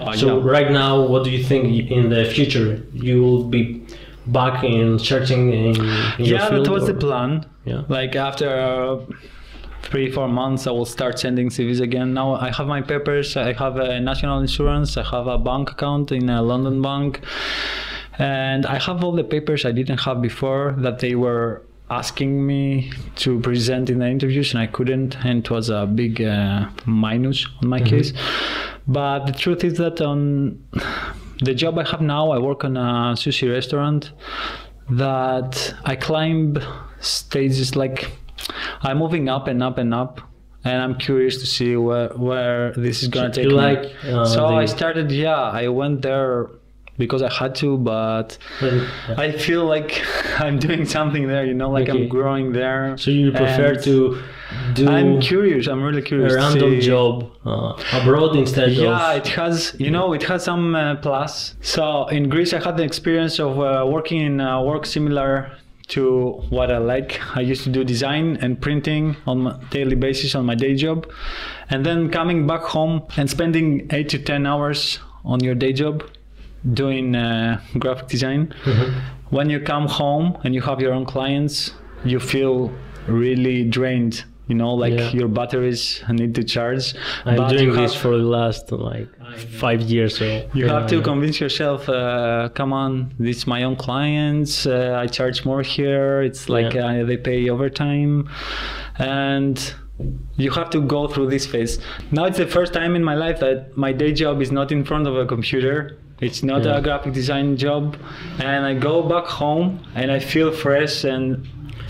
uh, 0.00 0.12
So 0.12 0.26
yeah. 0.38 0.50
right 0.56 0.70
now, 0.70 0.92
what 1.12 1.24
do 1.24 1.30
you 1.30 1.42
think 1.42 1.90
in 1.90 2.08
the 2.08 2.24
future 2.24 2.80
you 2.94 3.20
will 3.22 3.44
be 3.44 3.82
back 4.26 4.62
in 4.62 4.98
searching 4.98 5.42
in, 5.52 5.74
in 6.18 6.24
yeah 6.32 6.48
that 6.50 6.68
was 6.76 6.86
the 6.86 6.94
plan 6.94 7.30
Yeah. 7.64 7.82
like 7.88 8.14
after 8.28 8.48
uh, 8.48 8.96
three 9.90 10.10
four 10.10 10.28
months 10.28 10.66
i 10.66 10.70
will 10.70 10.84
start 10.84 11.18
sending 11.18 11.48
cvs 11.48 11.80
again. 11.80 12.14
Now 12.14 12.34
i 12.34 12.50
have 12.50 12.66
my 12.66 12.82
papers 12.82 13.36
i 13.36 13.52
have 13.52 13.76
a 13.76 14.00
national 14.00 14.40
insurance 14.40 14.96
i 14.96 15.02
have 15.02 15.26
a 15.26 15.38
bank 15.38 15.70
account 15.70 16.12
in 16.12 16.28
a 16.30 16.42
london 16.42 16.82
bank. 16.82 17.20
And 18.18 18.66
i 18.66 18.78
have 18.78 19.02
all 19.04 19.12
the 19.12 19.24
papers 19.24 19.64
i 19.64 19.72
didn't 19.72 20.00
have 20.00 20.20
before 20.20 20.74
that 20.78 20.98
they 20.98 21.14
were 21.14 21.62
asking 21.90 22.46
me 22.46 22.92
to 23.16 23.40
present 23.40 23.88
in 23.88 23.98
the 24.00 24.08
interviews 24.08 24.52
and 24.52 24.60
i 24.60 24.66
couldn't 24.66 25.16
and 25.24 25.44
it 25.44 25.50
was 25.50 25.70
a 25.70 25.86
big 25.86 26.20
uh, 26.20 26.68
minus 26.84 27.46
on 27.62 27.68
my 27.68 27.80
case. 27.80 28.12
But 28.86 29.26
the 29.26 29.32
truth 29.32 29.64
is 29.64 29.74
that 29.78 30.00
on 30.00 30.62
the 31.40 31.54
job 31.54 31.78
i 31.78 31.84
have 31.88 32.02
now 32.02 32.30
i 32.30 32.38
work 32.38 32.64
on 32.64 32.76
a 32.76 33.14
sushi 33.22 33.50
restaurant 33.50 34.12
that 34.90 35.74
I 35.84 35.96
climb 35.96 36.58
stages 37.00 37.76
like 37.76 38.10
I'm 38.82 38.98
moving 38.98 39.28
up 39.28 39.48
and 39.48 39.62
up 39.62 39.78
and 39.78 39.92
up 39.94 40.20
and 40.64 40.82
I'm 40.82 40.96
curious 40.96 41.38
to 41.38 41.46
see 41.46 41.76
where 41.76 42.08
where 42.10 42.72
this 42.72 43.02
is 43.02 43.08
gonna 43.08 43.32
take 43.32 43.46
me. 43.48 43.54
like, 43.54 43.92
uh, 44.04 44.24
so 44.24 44.48
the- 44.48 44.54
I 44.54 44.64
started 44.66 45.10
yeah 45.12 45.40
I 45.62 45.68
went 45.68 46.02
there 46.02 46.48
because 46.98 47.22
I 47.22 47.32
had 47.32 47.54
to 47.56 47.78
but 47.78 48.36
yeah. 48.60 48.84
I 49.16 49.30
feel 49.30 49.64
like 49.64 50.02
I'm 50.40 50.58
doing 50.58 50.84
something 50.84 51.28
there 51.28 51.44
you 51.46 51.54
know 51.54 51.70
like 51.70 51.88
Okay. 51.88 52.02
I'm 52.02 52.08
growing 52.08 52.52
there 52.52 52.96
So 52.98 53.10
you 53.12 53.30
prefer 53.30 53.76
to 53.88 54.20
do 54.74 54.88
I'm 54.88 55.20
curious 55.20 55.68
I'm 55.68 55.82
really 55.82 56.02
curious 56.02 56.32
a 56.32 56.36
random 56.36 56.80
job 56.80 57.30
uh, 57.46 57.72
abroad 57.92 58.34
instead 58.36 58.72
yeah, 58.72 59.12
of 59.12 59.18
it 59.18 59.28
has. 59.28 59.74
You 59.78 59.90
know, 59.90 60.12
it 60.12 60.22
has 60.24 60.44
some 60.44 60.74
uh, 60.74 60.96
plus. 60.96 61.54
So 61.60 62.06
in 62.08 62.28
Greece, 62.28 62.52
I 62.52 62.60
had 62.66 62.76
the 62.76 62.82
experience 62.82 63.38
of 63.38 63.58
uh, 63.60 63.86
working 63.86 64.20
in 64.28 64.40
uh, 64.40 64.60
work 64.62 64.84
similar 64.86 65.50
to 65.88 66.32
what 66.50 66.70
I 66.70 66.78
like. 66.78 67.20
I 67.36 67.40
used 67.40 67.64
to 67.64 67.70
do 67.70 67.84
design 67.84 68.38
and 68.40 68.60
printing 68.60 69.16
on 69.26 69.40
my 69.40 69.58
daily 69.70 69.96
basis 69.96 70.34
on 70.34 70.44
my 70.46 70.54
day 70.54 70.74
job, 70.74 71.10
and 71.70 71.84
then 71.84 72.10
coming 72.10 72.46
back 72.46 72.62
home 72.62 73.02
and 73.16 73.28
spending 73.28 73.86
eight 73.90 74.08
to 74.10 74.18
ten 74.18 74.46
hours 74.46 74.98
on 75.24 75.40
your 75.40 75.54
day 75.54 75.72
job 75.72 76.04
doing 76.74 77.14
uh, 77.14 77.60
graphic 77.78 78.08
design. 78.08 78.54
When 79.30 79.50
you 79.50 79.60
come 79.60 79.86
home 79.86 80.38
and 80.44 80.54
you 80.54 80.62
have 80.62 80.80
your 80.80 80.92
own 80.92 81.04
clients, 81.04 81.72
you 82.04 82.20
feel 82.20 82.72
really 83.06 83.64
drained. 83.64 84.24
You 84.48 84.54
know, 84.54 84.72
like 84.84 84.94
Yeah. 84.98 85.10
your 85.20 85.28
batteries 85.28 86.02
need 86.10 86.34
to 86.36 86.42
charge. 86.54 86.94
I'm 87.26 87.36
but 87.36 87.48
doing 87.50 87.72
this 87.72 87.92
have- 87.92 88.02
for 88.02 88.16
the 88.16 88.28
last 88.38 88.72
like 88.72 89.08
five 89.64 89.80
years. 89.82 90.16
So 90.18 90.24
you 90.54 90.66
have 90.68 90.86
to 90.88 90.96
Yeah. 90.96 91.02
convince 91.10 91.36
yourself, 91.44 91.80
uh, 91.88 92.48
come 92.54 92.72
on, 92.72 93.12
this 93.18 93.36
is 93.38 93.46
my 93.46 93.60
own 93.62 93.76
clients. 93.76 94.66
Uh, 94.66 94.96
I 95.04 95.06
charge 95.06 95.44
more 95.44 95.62
here. 95.62 96.22
It's 96.28 96.48
like 96.48 96.72
Yeah. 96.74 97.02
uh, 97.02 97.04
they 97.04 97.18
pay 97.18 97.40
overtime. 97.50 98.28
And 98.98 99.56
you 100.36 100.50
have 100.52 100.70
to 100.70 100.80
go 100.80 101.08
through 101.08 101.28
this 101.28 101.44
phase. 101.46 101.78
Now 102.10 102.24
it's 102.24 102.38
the 102.38 102.46
first 102.46 102.72
time 102.72 102.94
in 102.96 103.04
my 103.04 103.14
life 103.14 103.40
that 103.40 103.76
my 103.76 103.92
day 103.92 104.12
job 104.12 104.40
is 104.40 104.50
not 104.52 104.72
in 104.72 104.84
front 104.84 105.06
of 105.06 105.16
a 105.16 105.26
computer. 105.26 105.76
It's 106.20 106.42
not 106.42 106.64
Yeah. 106.64 106.78
a 106.78 106.80
graphic 106.80 107.12
design 107.12 107.56
job. 107.56 107.96
And 108.40 108.64
I 108.64 108.74
go 108.74 109.02
back 109.02 109.26
home 109.26 109.80
and 109.94 110.10
I 110.10 110.18
feel 110.18 110.50
fresh 110.50 111.04
and 111.04 111.46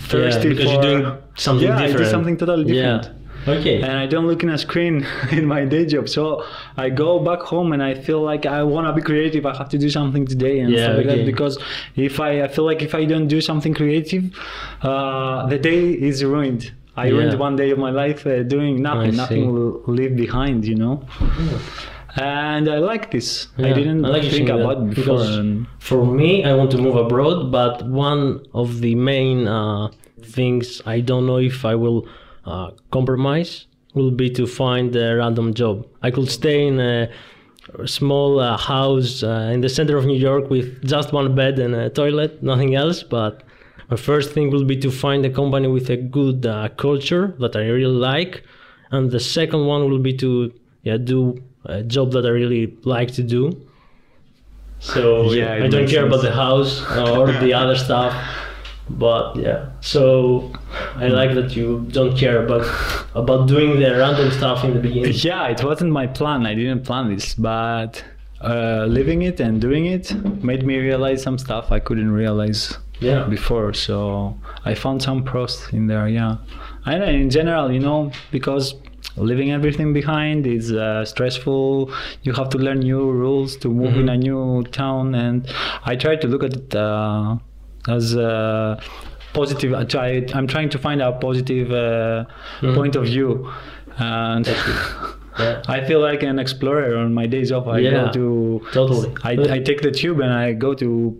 thirsty 0.09 0.49
because 0.49 0.65
for 0.65 0.73
you're 0.73 0.81
doing 0.89 1.17
something 1.35 1.67
yeah, 1.67 1.79
I 1.87 1.91
do 1.91 2.05
something 2.15 2.35
totally 2.37 2.65
different 2.71 3.05
Yeah. 3.05 3.53
Okay. 3.55 3.77
and 3.81 3.93
I 4.03 4.05
don't 4.13 4.27
look 4.31 4.41
in 4.43 4.49
a 4.49 4.57
screen 4.57 4.95
in 5.31 5.45
my 5.45 5.61
day 5.73 5.85
job. 5.85 6.05
So 6.09 6.23
I 6.83 6.89
go 6.89 7.11
back 7.29 7.41
home 7.53 7.69
and 7.75 7.81
I 7.81 7.93
feel 8.07 8.21
like 8.31 8.43
I 8.45 8.61
want 8.73 8.85
to 8.87 8.93
be 8.93 9.01
creative. 9.11 9.45
I 9.51 9.53
have 9.61 9.69
to 9.75 9.77
do 9.85 9.89
something 9.89 10.23
today 10.33 10.55
and 10.59 10.69
Yeah, 10.73 10.83
stuff 10.83 10.97
like 10.97 11.05
okay. 11.07 11.17
that 11.17 11.25
because 11.33 11.53
if 11.95 12.19
I, 12.19 12.31
I 12.45 12.47
feel 12.55 12.65
like 12.71 12.81
if 12.89 12.93
I 13.01 13.05
don't 13.11 13.29
do 13.35 13.39
something 13.49 13.73
creative, 13.81 14.23
uh, 14.81 15.47
the 15.53 15.57
day 15.71 15.83
is 16.09 16.17
ruined. 16.33 16.63
I 16.97 17.05
Yeah. 17.05 17.13
ruined 17.15 17.39
one 17.47 17.55
day 17.55 17.69
of 17.75 17.79
my 17.87 17.91
life 18.03 18.21
uh, 18.27 18.43
doing 18.55 18.73
nothing. 18.89 19.15
Nothing 19.23 19.43
will 19.53 19.73
leave 19.99 20.13
behind, 20.25 20.59
you 20.71 20.75
know. 20.83 20.95
And 22.19 22.69
I 22.69 22.79
like 22.79 23.11
this. 23.11 23.47
I 23.57 23.71
didn't 23.71 24.03
I 24.05 24.09
like 24.09 24.23
think 24.23 24.49
about 24.49 24.77
it 24.77 24.89
before. 24.89 25.03
because 25.03 25.37
And 25.37 25.67
For 25.79 26.05
me, 26.05 26.43
I 26.43 26.53
want 26.53 26.71
to 26.71 26.77
move 26.77 26.95
abroad, 26.95 27.51
but 27.51 27.85
one 27.87 28.45
of 28.53 28.81
the 28.81 28.95
main 28.95 29.47
uh, 29.47 29.89
things 30.21 30.81
I 30.85 30.99
don't 30.99 31.25
know 31.25 31.37
if 31.37 31.63
I 31.63 31.75
will 31.75 32.07
uh, 32.45 32.71
compromise 32.91 33.67
will 33.93 34.11
be 34.11 34.29
to 34.31 34.45
find 34.45 34.95
a 34.95 35.15
random 35.15 35.53
job. 35.53 35.87
I 36.01 36.11
could 36.11 36.29
stay 36.29 36.67
in 36.67 36.79
a 36.79 37.09
small 37.85 38.39
uh, 38.39 38.57
house 38.57 39.23
uh, 39.23 39.51
in 39.53 39.61
the 39.61 39.69
center 39.69 39.95
of 39.97 40.05
New 40.05 40.17
York 40.17 40.49
with 40.49 40.83
just 40.85 41.13
one 41.13 41.35
bed 41.35 41.59
and 41.59 41.73
a 41.75 41.89
toilet, 41.89 42.43
nothing 42.43 42.75
else, 42.75 43.03
but 43.03 43.43
my 43.89 43.97
first 43.97 44.31
thing 44.33 44.51
will 44.51 44.65
be 44.65 44.77
to 44.77 44.91
find 44.91 45.25
a 45.25 45.29
company 45.29 45.67
with 45.67 45.89
a 45.89 45.97
good 45.97 46.45
uh, 46.45 46.69
culture 46.77 47.35
that 47.39 47.55
I 47.55 47.65
really 47.67 47.99
like, 48.13 48.43
and 48.91 49.09
the 49.09 49.19
second 49.19 49.65
one 49.65 49.89
will 49.89 49.99
be 49.99 50.13
to 50.17 50.53
yeah 50.83 50.97
do 50.97 51.41
a 51.65 51.83
job 51.83 52.11
that 52.13 52.25
I 52.25 52.29
really 52.29 52.75
like 52.83 53.11
to 53.13 53.23
do. 53.23 53.51
So 54.79 55.31
Yeah, 55.33 55.53
I 55.53 55.67
don't 55.67 55.89
care 55.89 56.05
about 56.05 56.21
the 56.21 56.31
house 56.31 56.81
or 56.97 57.31
the 57.33 57.53
other 57.61 57.75
stuff, 57.75 58.13
but 58.89 59.35
yeah. 59.35 59.69
So 59.81 60.53
I 60.95 61.07
like 61.07 61.33
that 61.35 61.55
you 61.55 61.85
don't 61.91 62.15
care 62.17 62.45
about 62.45 62.65
about 63.15 63.47
doing 63.47 63.79
the 63.79 63.91
random 63.97 64.31
stuff 64.31 64.63
in 64.63 64.73
the 64.73 64.79
beginning. 64.79 65.11
Yeah, 65.15 65.47
it 65.49 65.63
wasn't 65.63 65.91
my 65.91 66.07
plan. 66.07 66.45
I 66.45 66.53
didn't 66.55 66.85
plan 66.85 67.13
this, 67.13 67.35
but 67.35 68.03
uh, 68.41 68.85
living 68.87 69.23
it 69.23 69.41
and 69.41 69.59
doing 69.59 69.85
it 69.85 70.13
made 70.43 70.65
me 70.65 70.77
realize 70.77 71.21
some 71.21 71.37
stuff 71.37 71.71
I 71.73 71.79
couldn't 71.81 72.11
realize 72.11 72.77
Yeah. 73.01 73.23
before. 73.27 73.73
So 73.73 74.37
I 74.63 74.75
found 74.75 75.01
some 75.01 75.23
pros 75.25 75.67
in 75.73 75.87
there. 75.87 76.07
Yeah, 76.07 76.37
and 76.85 77.03
in 77.03 77.29
general, 77.29 77.69
you 77.69 77.81
know, 77.81 78.11
because 78.31 78.75
leaving 79.15 79.51
everything 79.51 79.93
behind 79.93 80.47
is 80.47 80.71
uh, 80.71 81.05
stressful. 81.05 81.91
You 82.23 82.33
have 82.33 82.49
to 82.49 82.57
learn 82.57 82.79
new 82.79 83.11
rules 83.11 83.57
to 83.57 83.69
move 83.69 83.95
in 83.97 84.09
a 84.09 84.17
new 84.17 84.63
town, 84.71 85.15
and 85.15 85.47
I 85.83 85.95
try 85.95 86.15
to 86.15 86.27
look 86.27 86.43
at 86.43 86.53
it 86.53 86.75
uh, 86.75 87.37
as. 87.87 88.15
Uh, 88.15 88.79
positive 89.31 89.75
I 89.75 89.83
try, 89.83 90.25
i'm 90.33 90.47
trying 90.47 90.69
to 90.69 90.79
find 90.79 91.03
a 91.03 91.11
positive 91.11 91.71
uh, 91.71 92.25
point 92.73 92.95
of 92.95 93.05
view 93.05 93.47
and 93.99 94.47
Yeah. 95.39 95.61
I 95.67 95.85
feel 95.85 96.01
like 96.01 96.21
an 96.23 96.37
explorer 96.37 96.97
on 96.97 97.13
my 97.13 97.25
days 97.25 97.51
off. 97.51 97.67
I 97.67 97.79
Yeah, 97.79 97.91
go 97.91 98.11
to 98.11 98.67
totally. 98.73 99.15
I, 99.23 99.31
I 99.53 99.59
take 99.59 99.81
the 99.81 99.91
tube 99.91 100.19
and 100.19 100.33
I 100.33 100.53
go 100.53 100.73
to 100.73 101.17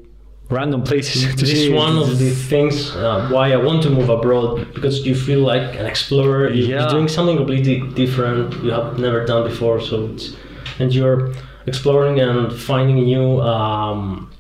random 0.49 0.81
places 0.83 1.21
to 1.35 1.45
this 1.45 1.49
is 1.53 1.59
see. 1.67 1.73
one 1.73 1.95
of 1.97 2.17
the 2.17 2.31
things 2.31 2.95
uh, 2.95 3.29
why 3.31 3.51
I 3.51 3.57
want 3.57 3.83
to 3.83 3.89
move 3.89 4.09
abroad 4.09 4.73
because 4.73 5.05
you 5.05 5.15
feel 5.15 5.41
like 5.41 5.75
an 5.79 5.85
explorer. 5.85 6.49
you- 6.49 6.65
You're 6.67 6.89
doing 6.89 7.07
something 7.07 7.37
completely 7.37 7.77
different 8.01 8.45
you 8.63 8.71
have 8.71 8.97
never 8.99 9.25
done 9.25 9.43
before. 9.51 9.79
So 9.81 9.95
it's 10.13 10.35
and 10.79 10.93
you're 10.93 11.33
exploring 11.67 12.19
and 12.19 12.51
finding 12.53 12.97
a 12.99 13.01
new 13.13 13.41
um, 13.41 14.31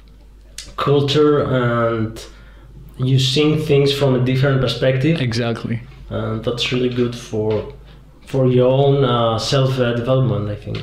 culture 0.77 1.41
and 1.43 2.25
you 2.97 3.19
seeing 3.19 3.59
things 3.59 3.93
from 3.93 4.15
a 4.15 4.19
different 4.25 4.61
perspective, 4.61 5.21
exactly. 5.21 5.79
and 6.09 6.43
that's 6.43 6.71
really 6.73 6.89
good 6.89 7.15
for 7.15 7.73
for 8.25 8.45
your 8.47 8.67
own 8.67 9.03
uh, 9.03 9.37
self 9.39 9.79
uh, 9.79 9.93
development. 9.93 10.49
I 10.49 10.55
think. 10.55 10.77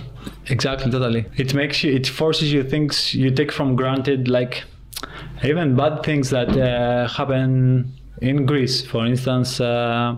Exactly, 0.48 0.90
totally. 0.90 1.24
It 1.36 1.54
makes 1.54 1.82
you, 1.84 1.92
it 1.94 2.06
forces 2.06 2.52
you 2.52 2.62
things 2.64 3.14
you 3.14 3.30
take 3.30 3.52
from 3.52 3.76
granted, 3.76 4.28
like 4.28 4.64
even 5.46 5.76
bad 5.76 6.02
things 6.02 6.30
that 6.30 6.48
uh, 6.56 7.08
happen 7.08 7.92
in 8.20 8.46
Greece. 8.46 8.84
For 8.84 9.06
instance, 9.06 9.60
uh, 9.60 10.16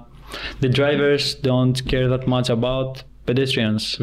the 0.60 0.68
drivers 0.68 1.34
don't 1.34 1.84
care 1.88 2.08
that 2.08 2.26
much 2.26 2.48
about 2.50 3.02
pedestrians. 3.26 4.00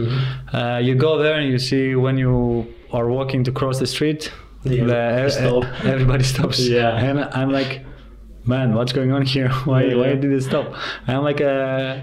Uh, 0.54 0.80
you 0.84 0.96
go 0.96 1.18
there 1.18 1.36
and 1.40 1.50
you 1.52 1.60
see 1.60 1.96
when 1.96 2.18
you 2.18 2.68
are 2.92 3.08
walking 3.10 3.44
to 3.44 3.52
cross 3.52 3.80
the 3.80 3.88
street, 3.88 4.32
Yeah, 4.64 4.86
the- 4.86 5.30
stop. 5.30 5.64
everybody 5.86 6.24
stops. 6.24 6.60
Yeah. 6.60 6.96
and 6.98 7.20
I'm 7.20 7.52
like, 7.52 7.86
man, 8.46 8.74
what's 8.76 8.94
going 8.94 9.12
on 9.12 9.24
here? 9.24 9.50
Why, 9.66 9.84
Yeah. 9.84 9.96
why 9.96 10.16
did 10.16 10.32
it 10.32 10.44
stop? 10.44 10.74
I'm 11.08 11.24
like, 11.24 11.42
uh, 11.42 12.02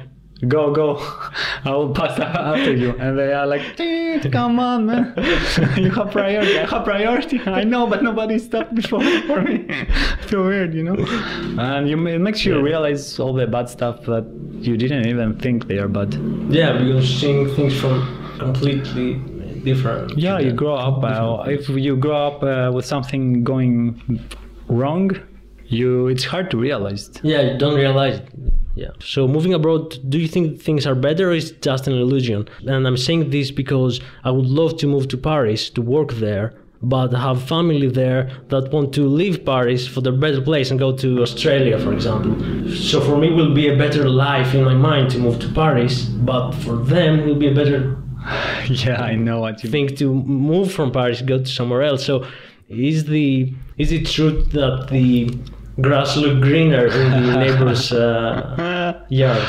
go, 0.48 0.72
go, 0.72 0.96
I 1.64 1.70
will 1.70 1.94
pass 1.94 2.18
after 2.18 2.74
you. 2.74 2.90
And 2.98 3.18
they 3.18 3.32
are 3.32 3.46
like, 3.46 3.62
"Eh, 3.80 4.20
come 4.30 4.58
on, 4.58 4.86
man, 4.86 5.14
you 5.76 5.90
have 5.90 6.10
priority. 6.10 6.58
I 6.58 6.66
have 6.66 6.84
priority. 6.84 7.40
I 7.46 7.64
know, 7.64 7.86
but 7.86 8.02
nobody 8.02 8.38
stopped 8.38 8.74
before 8.74 9.02
for 9.28 9.42
me. 9.42 9.66
Too 10.26 10.44
weird, 10.44 10.74
you 10.74 10.82
know. 10.82 10.96
And 11.58 11.88
you, 11.88 12.06
it 12.06 12.18
makes 12.18 12.44
you 12.44 12.56
Yeah. 12.56 12.62
realize 12.62 13.18
all 13.20 13.32
the 13.32 13.46
bad 13.46 13.68
stuff 13.68 14.04
that 14.06 14.24
you 14.60 14.76
didn't 14.76 15.06
even 15.06 15.38
think 15.38 15.66
they 15.68 15.78
are 15.78 15.88
bad. 15.88 16.14
Yeah, 16.48 16.72
because 16.78 17.08
seeing 17.20 17.48
things 17.54 17.78
from 17.80 17.96
completely 18.38 19.14
different. 19.64 20.18
Yeah, 20.18 20.38
you 20.40 20.52
grow 20.52 20.74
up. 20.74 21.02
Uh, 21.04 21.44
if 21.48 21.68
you 21.68 21.96
grow 21.96 22.26
up 22.28 22.42
uh, 22.42 22.70
with 22.74 22.84
something 22.84 23.44
going 23.44 24.00
wrong, 24.68 25.10
you 25.66 26.08
it's 26.08 26.24
hard 26.24 26.50
to 26.50 26.56
realize. 26.58 27.08
it. 27.08 27.20
Yeah, 27.22 27.40
you 27.42 27.58
don't 27.58 27.74
realize 27.76 28.16
it. 28.18 28.28
Yeah. 28.74 28.90
So 29.00 29.28
moving 29.28 29.52
abroad, 29.54 29.98
do 30.08 30.18
you 30.18 30.28
think 30.28 30.60
things 30.60 30.86
are 30.86 30.94
better 30.94 31.30
or 31.30 31.34
is 31.34 31.50
it 31.50 31.62
just 31.62 31.86
an 31.86 31.92
illusion? 31.92 32.48
And 32.66 32.86
I'm 32.86 32.96
saying 32.96 33.30
this 33.30 33.50
because 33.50 34.00
I 34.24 34.30
would 34.30 34.46
love 34.46 34.78
to 34.78 34.86
move 34.86 35.08
to 35.08 35.18
Paris 35.18 35.68
to 35.70 35.82
work 35.82 36.12
there, 36.14 36.54
but 36.80 37.12
have 37.12 37.42
family 37.42 37.88
there 37.88 38.30
that 38.48 38.72
want 38.72 38.94
to 38.94 39.06
leave 39.06 39.44
Paris 39.44 39.86
for 39.86 40.00
the 40.00 40.12
better 40.12 40.40
place 40.40 40.70
and 40.70 40.80
go 40.80 40.96
to 40.96 41.22
Australia, 41.22 41.78
for 41.78 41.92
example. 41.92 42.34
So 42.74 43.00
for 43.00 43.16
me, 43.18 43.28
it 43.28 43.34
will 43.34 43.54
be 43.54 43.68
a 43.68 43.76
better 43.76 44.08
life 44.08 44.54
in 44.54 44.64
my 44.64 44.74
mind 44.74 45.10
to 45.10 45.18
move 45.18 45.38
to 45.40 45.48
Paris, 45.52 46.04
but 46.04 46.52
for 46.52 46.76
them, 46.76 47.20
it 47.20 47.26
will 47.26 47.36
be 47.36 47.48
a 47.48 47.54
better 47.54 48.02
Yeah, 48.68 49.02
I 49.02 49.14
know 49.16 49.40
what 49.40 49.62
you 49.62 49.70
mean. 49.70 49.94
to 49.96 50.14
move 50.14 50.72
from 50.72 50.92
Paris, 50.92 51.22
go 51.22 51.38
to 51.38 51.46
somewhere 51.46 51.82
else. 51.82 52.04
So, 52.04 52.26
is 52.68 53.04
the 53.04 53.52
is 53.76 53.92
it 53.92 54.06
true 54.06 54.42
that 54.44 54.88
the 54.90 55.36
grass 55.80 56.16
look 56.16 56.40
greener 56.40 56.86
in 56.86 57.26
the 57.26 57.36
neighbor's 57.44 57.92
uh, 57.92 59.00
yard? 59.08 59.42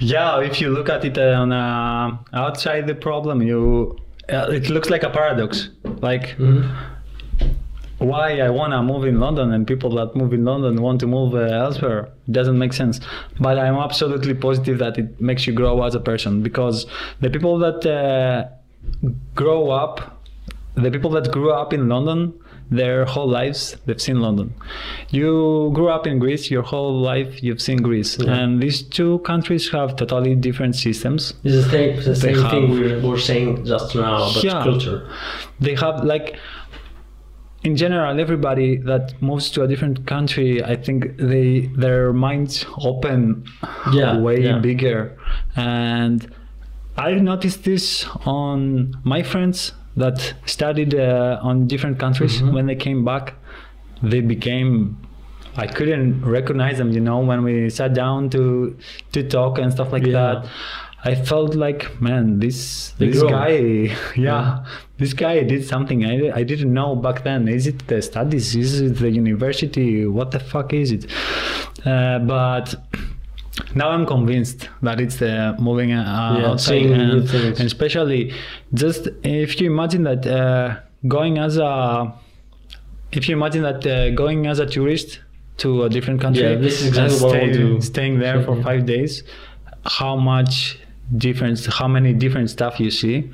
Yeah, 0.00 0.40
if 0.40 0.60
you 0.60 0.70
look 0.70 0.88
at 0.88 1.04
it 1.04 1.18
uh, 1.18 1.40
on 1.40 1.52
uh, 1.52 2.16
outside 2.32 2.86
the 2.86 2.94
problem, 2.94 3.42
you 3.42 3.98
uh, 4.32 4.46
it 4.50 4.70
looks 4.70 4.90
like 4.90 5.02
a 5.02 5.10
paradox. 5.10 5.70
Like 6.00 6.36
why 7.98 8.38
I 8.40 8.50
wanna 8.50 8.82
move 8.82 9.04
in 9.04 9.20
London 9.20 9.52
and 9.52 9.66
people 9.66 9.90
that 9.90 10.14
move 10.14 10.32
in 10.32 10.44
London 10.44 10.82
want 10.82 11.00
to 11.00 11.06
move 11.06 11.34
uh, 11.34 11.38
elsewhere 11.38 12.08
it 12.26 12.32
doesn't 12.32 12.58
make 12.58 12.72
sense. 12.72 13.00
But 13.40 13.58
I'm 13.58 13.76
absolutely 13.76 14.34
positive 14.34 14.78
that 14.78 14.98
it 14.98 15.20
makes 15.20 15.46
you 15.46 15.52
grow 15.52 15.82
as 15.82 15.94
a 15.94 16.00
person 16.00 16.42
because 16.42 16.86
the 17.20 17.30
people 17.30 17.58
that 17.58 17.86
uh, 17.86 18.48
grow 19.34 19.70
up, 19.70 20.22
the 20.74 20.90
people 20.90 21.10
that 21.10 21.30
grew 21.30 21.52
up 21.52 21.72
in 21.72 21.88
London, 21.88 22.32
their 22.70 23.04
whole 23.04 23.28
lives 23.28 23.76
they've 23.86 24.00
seen 24.00 24.20
London. 24.20 24.54
You 25.10 25.70
grew 25.74 25.88
up 25.88 26.06
in 26.06 26.18
Greece, 26.18 26.50
your 26.50 26.62
whole 26.62 26.98
life 27.00 27.42
you've 27.42 27.60
seen 27.60 27.78
Greece, 27.78 28.16
and 28.18 28.60
these 28.62 28.82
two 28.82 29.18
countries 29.20 29.68
have 29.70 29.96
totally 29.96 30.34
different 30.34 30.74
systems. 30.76 31.34
It's 31.44 31.54
the 31.64 31.70
same, 31.70 31.96
the 32.02 32.16
same 32.16 32.38
have- 32.42 32.50
thing 32.50 32.70
we 32.70 33.00
were 33.08 33.18
saying 33.18 33.64
just 33.66 33.94
now 33.94 34.16
about 34.30 34.42
Yeah. 34.44 34.62
culture. 34.62 35.08
they 35.60 35.74
have 35.76 36.04
like 36.04 36.36
in 37.62 37.76
general 37.76 38.18
everybody 38.20 38.76
that 38.76 39.14
moves 39.22 39.48
to 39.50 39.62
a 39.62 39.66
different 39.72 40.04
country 40.06 40.62
i 40.62 40.76
think 40.76 41.16
they 41.16 41.70
their 41.84 42.12
minds 42.12 42.66
open 42.90 43.44
Yeah, 43.92 44.18
way 44.18 44.42
yeah. 44.42 44.58
bigger 44.58 45.16
and 45.56 46.18
i 46.98 47.12
noticed 47.14 47.64
this 47.64 48.04
on 48.26 48.92
my 49.04 49.22
friends 49.22 49.72
that 49.96 50.34
studied 50.46 50.94
uh, 50.94 51.38
on 51.42 51.66
different 51.66 51.98
countries 51.98 52.36
Mm-hmm. 52.40 52.54
when 52.54 52.66
they 52.66 52.76
came 52.76 53.04
back 53.04 53.34
they 54.02 54.20
became 54.20 54.96
I 55.56 55.68
couldn't 55.68 56.24
recognize 56.24 56.78
them, 56.78 56.90
you 56.90 56.98
know, 57.00 57.20
when 57.20 57.44
we 57.44 57.70
sat 57.70 57.94
down 57.94 58.28
to 58.30 58.76
to 59.12 59.22
talk 59.22 59.58
and 59.58 59.72
stuff 59.72 59.92
like 59.92 60.04
Yeah. 60.06 60.12
that. 60.42 60.46
I 61.06 61.14
felt 61.14 61.54
like, 61.54 62.00
man, 62.00 62.40
this 62.40 62.90
They 62.98 63.08
this 63.10 63.20
grow. 63.20 63.28
guy, 63.28 63.94
yeah, 64.16 64.64
this 64.98 65.12
guy 65.12 65.42
did 65.44 65.62
something 65.64 66.04
I, 66.04 66.14
I 66.40 66.42
didn't 66.44 66.72
know 66.72 66.96
back 66.96 67.22
then. 67.24 67.46
Is 67.46 67.66
it 67.66 67.86
the 67.86 68.00
studies? 68.02 68.56
Is 68.56 68.80
it 68.80 68.96
the 68.98 69.10
university? 69.10 70.06
What 70.06 70.30
the 70.32 70.40
fuck 70.40 70.72
is 70.72 70.90
it? 70.90 71.04
Uh, 71.84 72.18
but 72.20 72.74
now 73.74 73.88
I'm 73.90 74.04
convinced 74.06 74.68
that 74.82 75.00
it's 75.00 75.16
the 75.16 75.54
moving 75.58 75.92
uh, 75.92 76.36
Yeah, 76.38 76.50
outside, 76.50 76.86
and, 76.86 77.28
and 77.30 77.60
especially 77.60 78.32
just 78.72 79.08
if 79.22 79.60
you 79.60 79.70
imagine 79.70 80.02
that 80.04 80.26
uh, 80.26 80.76
going 81.06 81.38
as 81.38 81.56
a 81.56 82.12
if 83.12 83.28
you 83.28 83.36
imagine 83.36 83.62
that 83.62 83.86
uh, 83.86 84.10
going 84.10 84.46
as 84.46 84.58
a 84.58 84.66
tourist 84.66 85.20
to 85.58 85.84
a 85.84 85.88
different 85.88 86.20
country 86.20 86.42
Yeah, 86.42 86.56
this 86.56 86.80
is 86.82 86.88
exactly 86.88 87.20
what 87.22 87.30
stay- 87.30 87.52
to- 87.52 87.80
staying 87.80 88.18
there 88.18 88.42
for 88.42 88.60
five 88.62 88.86
days 88.86 89.22
how 89.84 90.16
much 90.16 90.78
difference 91.16 91.66
how 91.66 91.86
many 91.86 92.12
different 92.14 92.48
stuff 92.50 92.80
you 92.80 92.90
see. 92.90 93.30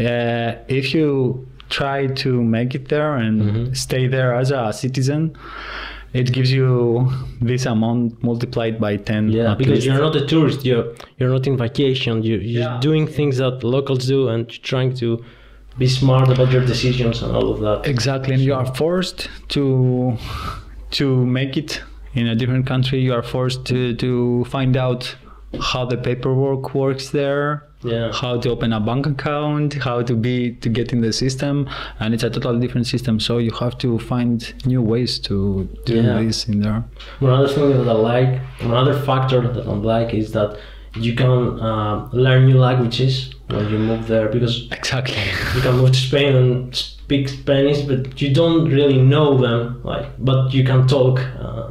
Uh, 0.00 0.54
if 0.68 0.92
you 0.94 1.46
try 1.70 2.06
to 2.08 2.42
make 2.42 2.74
it 2.74 2.88
there 2.88 3.14
and 3.16 3.40
Mm-hmm. 3.42 3.72
stay 3.72 4.06
there 4.08 4.34
as 4.34 4.50
a 4.50 4.72
citizen 4.72 5.34
it 6.12 6.32
gives 6.32 6.50
you 6.52 7.10
this 7.40 7.64
amount 7.66 8.22
multiplied 8.22 8.78
by 8.80 8.96
10 8.96 9.30
Yeah, 9.30 9.54
because 9.54 9.72
least. 9.74 9.86
you're 9.86 9.98
not 10.08 10.14
a 10.16 10.26
tourist. 10.26 10.64
You're 10.64 10.86
you're 11.18 11.30
not 11.30 11.46
in 11.46 11.56
vacation. 11.56 12.22
You 12.22 12.36
you're 12.36 12.62
Yeah. 12.62 12.80
doing 12.80 13.06
things 13.06 13.36
that 13.38 13.64
locals 13.64 14.06
do, 14.06 14.28
and 14.28 14.40
you're 14.50 14.62
trying 14.72 14.92
to 15.02 15.08
be 15.78 15.86
smart 15.88 16.28
about 16.28 16.52
your 16.52 16.64
decisions 16.66 17.22
and 17.22 17.30
all 17.36 17.48
of 17.54 17.58
that. 17.60 17.78
Exactly, 17.94 18.34
and 18.34 18.42
you 18.42 18.54
are 18.54 18.66
forced 18.82 19.28
to 19.54 19.64
to 20.98 21.06
make 21.38 21.56
it 21.56 21.82
in 22.14 22.26
a 22.28 22.34
different 22.34 22.66
country. 22.66 22.98
You 23.00 23.14
are 23.14 23.22
forced 23.22 23.64
to 23.70 23.94
to 24.04 24.44
find 24.56 24.76
out 24.76 25.16
how 25.72 25.84
the 25.92 25.96
paperwork 25.96 26.74
works 26.74 27.10
there, 27.10 27.64
Yeah. 27.84 28.12
how 28.12 28.38
to 28.38 28.50
open 28.50 28.72
a 28.72 28.80
bank 28.80 29.06
account, 29.06 29.74
how 29.74 30.02
to 30.02 30.14
be 30.14 30.52
to 30.64 30.68
get 30.68 30.92
in 30.92 31.00
the 31.00 31.12
system, 31.12 31.68
and 32.00 32.14
it's 32.14 32.22
a 32.22 32.30
totally 32.30 32.60
different 32.60 32.86
system. 32.86 33.18
So 33.20 33.38
you 33.38 33.50
have 33.52 33.76
to 33.78 33.98
find 33.98 34.38
new 34.66 34.82
ways 34.82 35.18
to 35.28 35.68
do 35.84 35.94
Yeah. 35.96 36.22
this 36.22 36.48
in 36.48 36.60
there. 36.60 36.84
Another 37.20 37.48
thing 37.48 37.70
that 37.70 37.88
I 37.88 37.92
like, 37.92 38.40
another 38.60 38.94
factor 38.94 39.40
that 39.54 39.66
I 39.66 39.72
like 39.94 40.14
is 40.14 40.32
that 40.32 40.56
you 40.94 41.14
can 41.14 41.58
uh, 41.60 42.08
learn 42.12 42.46
new 42.46 42.58
languages 42.58 43.30
when 43.48 43.68
you 43.70 43.78
move 43.78 44.06
there 44.08 44.28
because 44.28 44.68
Exactly. 44.70 45.16
you 45.54 45.60
can 45.62 45.76
move 45.78 45.90
to 45.92 45.98
Spain 45.98 46.36
and 46.36 46.74
speak 46.74 47.28
Spanish, 47.28 47.80
but 47.82 48.20
you 48.22 48.32
don't 48.34 48.64
really 48.70 48.98
know 48.98 49.38
them. 49.38 49.80
Like, 49.82 50.06
but 50.18 50.52
you 50.54 50.64
can 50.64 50.86
talk, 50.86 51.20
uh, 51.40 51.68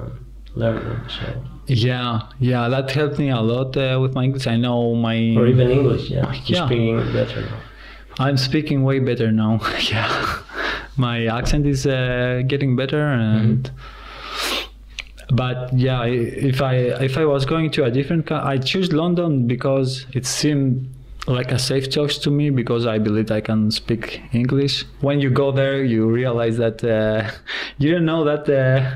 learn 0.56 0.84
them. 0.88 1.02
So, 1.08 1.26
Yeah, 1.74 2.22
yeah, 2.40 2.68
that 2.70 2.92
helped 2.92 3.18
me 3.18 3.30
a 3.30 3.40
lot 3.40 3.78
uh, 3.78 3.98
with 4.02 4.14
my 4.14 4.24
English. 4.26 4.46
I 4.46 4.58
know 4.58 4.94
my 4.96 5.16
or 5.38 5.48
even 5.48 5.70
English. 5.72 6.10
Yeah, 6.10 6.32
you're 6.46 6.58
Yeah. 6.60 6.66
speaking 6.66 6.98
better 7.14 7.42
now. 7.42 7.60
I'm 8.20 8.38
speaking 8.38 8.84
way 8.84 9.00
better 9.00 9.32
now. 9.32 9.62
yeah, 9.92 10.12
my 10.98 11.28
accent 11.28 11.66
is 11.66 11.86
uh, 11.88 12.42
getting 12.46 12.76
better, 12.76 13.02
and 13.02 13.72
but 15.32 15.72
yeah, 15.74 16.04
if 16.06 16.62
I 16.62 16.76
if 17.10 17.18
I 17.18 17.26
was 17.26 17.46
going 17.46 17.72
to 17.72 17.86
a 17.86 17.92
different, 17.92 18.26
co- 18.28 18.44
I 18.44 18.58
choose 18.58 18.92
London 18.92 19.48
because 19.48 20.06
it 20.14 20.26
seemed 20.26 20.90
like 21.28 21.52
a 21.54 21.60
safe 21.60 21.90
choice 21.90 22.18
to 22.18 22.32
me 22.32 22.50
because 22.50 22.86
I 22.86 22.98
believe 22.98 23.32
I 23.32 23.42
can 23.42 23.72
speak 23.72 24.22
English. 24.34 24.86
When 25.00 25.22
you 25.22 25.30
go 25.30 25.52
there, 25.52 25.84
you 25.84 26.06
realize 26.10 26.58
that 26.58 26.84
uh, 26.84 27.32
you 27.78 27.92
don't 27.94 28.06
know 28.06 28.24
that. 28.26 28.50
Uh, 28.50 28.96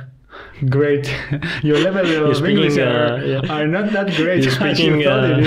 Great, 0.69 1.13
your 1.63 1.79
level 1.79 2.29
of 2.29 2.37
speaking, 2.37 2.57
English 2.57 2.77
are, 2.77 3.15
uh, 3.15 3.23
yeah. 3.23 3.53
are 3.53 3.67
not 3.67 3.91
that 3.91 4.15
great. 4.15 4.43
You're 4.43 4.51
speaking, 4.61 5.05
uh, 5.05 5.39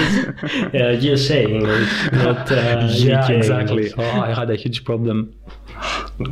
yeah, 0.74 0.90
USA 0.90 1.44
English, 1.44 1.90
not 2.12 2.50
uh, 2.52 2.88
yeah, 2.92 3.30
exactly. 3.30 3.90
Oh, 3.96 4.02
I 4.02 4.34
had 4.34 4.50
a 4.50 4.56
huge 4.56 4.84
problem 4.84 5.34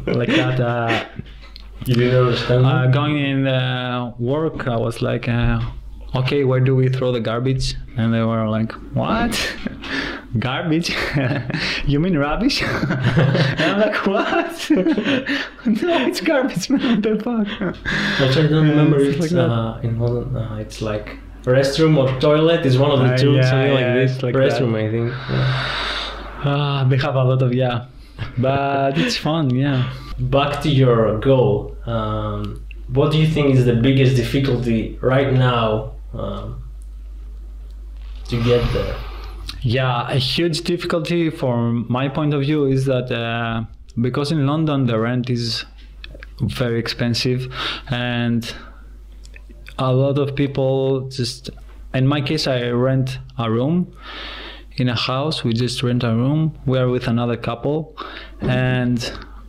like 0.06 0.28
that. 0.28 0.60
Uh, 0.60 1.04
You 1.86 1.94
didn't 1.94 2.18
understand? 2.26 2.66
Uh, 2.66 2.86
going 2.88 3.16
in 3.16 3.46
uh, 3.46 4.12
work, 4.18 4.66
I 4.66 4.76
was 4.76 5.00
like, 5.02 5.28
uh, 5.28 5.60
okay, 6.16 6.44
where 6.44 6.60
do 6.60 6.74
we 6.74 6.88
throw 6.88 7.12
the 7.12 7.20
garbage? 7.20 7.74
And 7.96 8.12
they 8.12 8.22
were 8.22 8.48
like, 8.48 8.72
what? 8.94 9.32
garbage? 10.38 10.94
you 11.86 12.00
mean 12.00 12.16
rubbish? 12.16 12.62
and 12.62 13.60
I'm 13.60 13.80
like, 13.80 14.06
what? 14.06 14.70
no, 14.70 16.06
it's 16.06 16.20
garbage, 16.20 16.70
man. 16.70 17.00
What 17.00 17.02
the 17.02 17.22
fuck? 17.22 17.72
Actually, 18.20 18.46
I 18.46 18.48
don't 18.48 18.68
remember 18.68 18.98
it's 19.00 19.24
it's 19.24 19.32
like 19.32 19.50
uh, 19.50 19.80
in 19.82 19.96
Holland. 19.96 20.36
Uh, 20.36 20.56
it's 20.56 20.82
like 20.82 21.18
restroom 21.44 21.96
or 21.96 22.20
toilet 22.20 22.66
is 22.66 22.78
one 22.78 22.90
of 22.90 23.00
the 23.00 23.14
Uh, 23.14 23.16
two, 23.16 23.32
yeah, 23.34 23.50
something 23.50 23.74
like 23.74 23.94
this. 23.94 24.22
like 24.22 24.34
restroom, 24.34 24.72
that. 24.72 24.84
I 24.84 24.90
think. 24.90 25.10
Yeah. 25.30 25.82
Ah, 26.48 26.84
they 26.88 26.96
have 26.98 27.16
a 27.16 27.24
lot 27.24 27.42
of, 27.42 27.52
yeah. 27.52 27.86
But 28.38 28.96
it's 28.98 29.16
fun, 29.16 29.50
yeah. 29.50 29.90
Back 30.18 30.60
to 30.62 30.68
your 30.68 31.18
goal. 31.18 31.76
Um, 31.86 32.62
what 32.88 33.10
do 33.10 33.18
you 33.18 33.26
think 33.26 33.54
is 33.54 33.64
the 33.64 33.74
biggest 33.74 34.14
difficulty 34.14 34.96
right 35.02 35.32
now 35.32 35.95
um, 36.14 36.62
to 38.28 38.42
get 38.42 38.72
there? 38.72 38.96
Yeah, 39.62 40.08
a 40.08 40.16
huge 40.16 40.62
difficulty 40.62 41.30
from 41.30 41.86
my 41.88 42.08
point 42.08 42.34
of 42.34 42.42
view 42.42 42.66
is 42.66 42.84
that 42.86 43.10
uh, 43.10 43.64
because 44.00 44.32
in 44.32 44.46
London 44.46 44.86
the 44.86 44.98
rent 44.98 45.30
is 45.30 45.64
very 46.40 46.78
expensive 46.78 47.52
and 47.88 48.54
a 49.78 49.92
lot 49.92 50.18
of 50.18 50.34
people 50.34 51.08
just 51.08 51.50
in 51.94 52.06
my 52.06 52.20
case 52.20 52.46
I 52.46 52.68
rent 52.68 53.18
a 53.38 53.50
room 53.50 53.96
in 54.76 54.88
a 54.88 54.94
house 54.94 55.42
we 55.42 55.54
just 55.54 55.82
rent 55.82 56.04
a 56.04 56.14
room 56.14 56.58
we 56.66 56.78
are 56.78 56.88
with 56.88 57.08
another 57.08 57.36
couple 57.36 57.96
and 58.40 59.00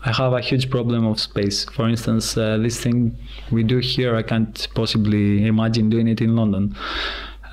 I 0.05 0.11
have 0.13 0.33
a 0.33 0.41
huge 0.41 0.69
problem 0.69 1.05
of 1.05 1.19
space 1.19 1.65
for 1.65 1.87
instance 1.89 2.37
uh, 2.37 2.57
this 2.57 2.79
thing 2.79 3.17
we 3.51 3.63
do 3.63 3.79
here 3.79 4.15
I 4.15 4.23
can't 4.23 4.67
possibly 4.75 5.45
imagine 5.45 5.89
doing 5.89 6.07
it 6.07 6.21
in 6.21 6.35
London 6.35 6.75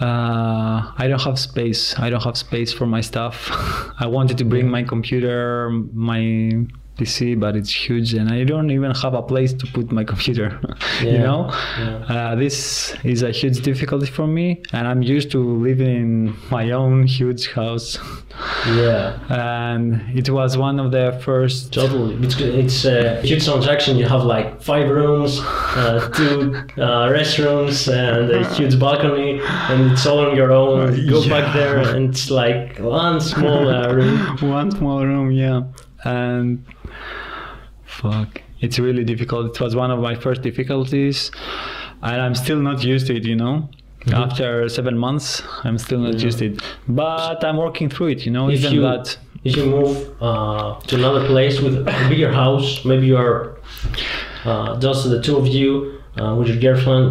uh, 0.00 0.92
I 0.98 1.06
don't 1.06 1.22
have 1.22 1.38
space. 1.38 1.96
I 1.98 2.10
don't 2.10 2.22
have 2.24 2.36
space 2.36 2.72
for 2.72 2.84
my 2.86 3.00
stuff. 3.00 3.48
I 4.00 4.06
wanted 4.06 4.38
to 4.38 4.44
bring 4.44 4.68
my 4.68 4.82
computer, 4.82 5.70
my 5.92 6.66
PC, 6.96 7.38
but 7.38 7.56
it's 7.56 7.72
huge, 7.72 8.14
and 8.14 8.30
I 8.30 8.44
don't 8.44 8.70
even 8.70 8.92
have 8.92 9.14
a 9.14 9.22
place 9.22 9.52
to 9.52 9.66
put 9.66 9.90
my 9.90 10.04
computer. 10.12 10.60
you 11.02 11.18
know, 11.18 11.50
yeah. 11.78 12.04
uh, 12.08 12.34
this 12.36 12.94
is 13.04 13.22
a 13.22 13.30
huge 13.30 13.62
difficulty 13.62 14.06
for 14.06 14.26
me, 14.26 14.62
and 14.72 14.86
I'm 14.86 15.02
used 15.02 15.30
to 15.32 15.38
living 15.38 15.96
in 15.96 16.36
my 16.50 16.70
own 16.70 17.06
huge 17.06 17.50
house. 17.52 17.98
Yeah, 18.66 19.18
and 19.28 20.02
it 20.16 20.28
was 20.30 20.56
one 20.56 20.78
of 20.80 20.92
the 20.92 21.20
first. 21.24 21.72
totally. 21.72 22.14
It's 22.24 22.40
it's 22.40 22.84
a 22.84 23.22
huge 23.22 23.44
transaction. 23.44 23.96
You 23.96 24.06
have 24.06 24.24
like 24.24 24.62
five 24.62 24.88
rooms, 24.88 25.40
uh, 25.40 26.10
two 26.14 26.54
uh, 26.80 27.08
restrooms, 27.16 27.76
and 27.92 28.30
a 28.30 28.54
huge 28.54 28.78
balcony, 28.78 29.40
and 29.42 29.92
it's 29.92 30.06
all 30.06 30.20
on 30.20 30.36
your 30.36 30.52
own. 30.52 30.96
You 30.96 31.10
go 31.10 31.28
back 31.28 31.54
there, 31.54 31.78
and 31.78 32.10
it's 32.10 32.30
like 32.30 32.78
one 32.78 33.20
small 33.20 33.68
uh, 33.68 33.92
room. 33.92 34.36
one 34.40 34.70
small 34.70 35.04
room 35.04 35.30
yeah 35.30 35.62
and 36.04 36.64
fuck. 38.00 38.30
It's 38.60 38.78
really 38.78 39.04
difficult. 39.04 39.44
It 39.56 39.60
was 39.60 39.74
one 39.76 39.90
of 39.90 39.98
my 40.08 40.14
first 40.24 40.40
difficulties 40.42 41.30
and 42.02 42.20
i'm 42.24 42.34
still 42.34 42.60
not 42.70 42.78
used 42.84 43.06
to 43.08 43.12
it 43.18 43.24
you 43.24 43.36
know? 43.44 43.54
After 44.24 44.68
seven 44.68 44.94
months 45.06 45.26
i'm 45.66 45.78
still 45.86 46.00
not 46.06 46.16
used 46.26 46.38
to 46.40 46.46
it. 46.50 46.54
But 46.88 47.38
i'm 47.46 47.56
working 47.66 47.88
through 47.88 48.08
it 48.14 48.20
you 48.26 48.32
know? 48.36 48.44
If 48.50 48.62
you- 48.72 48.82
that 48.90 49.06
If 49.48 49.56
you 49.58 49.66
move 49.78 49.96
uh, 50.28 50.80
to 50.88 50.92
another 51.00 51.22
place 51.32 51.56
with 51.64 51.74
a 51.86 52.06
bigger 52.10 52.32
house, 52.42 52.68
maybe 52.90 53.04
you 53.12 53.16
are 53.26 53.38
uh, 54.50 54.70
just 54.86 55.00
the 55.14 55.20
two 55.26 55.36
of 55.42 55.46
you 55.58 55.68
uh, 56.20 56.34
with 56.38 56.48
your 56.50 56.60
girlfriend, 56.66 57.08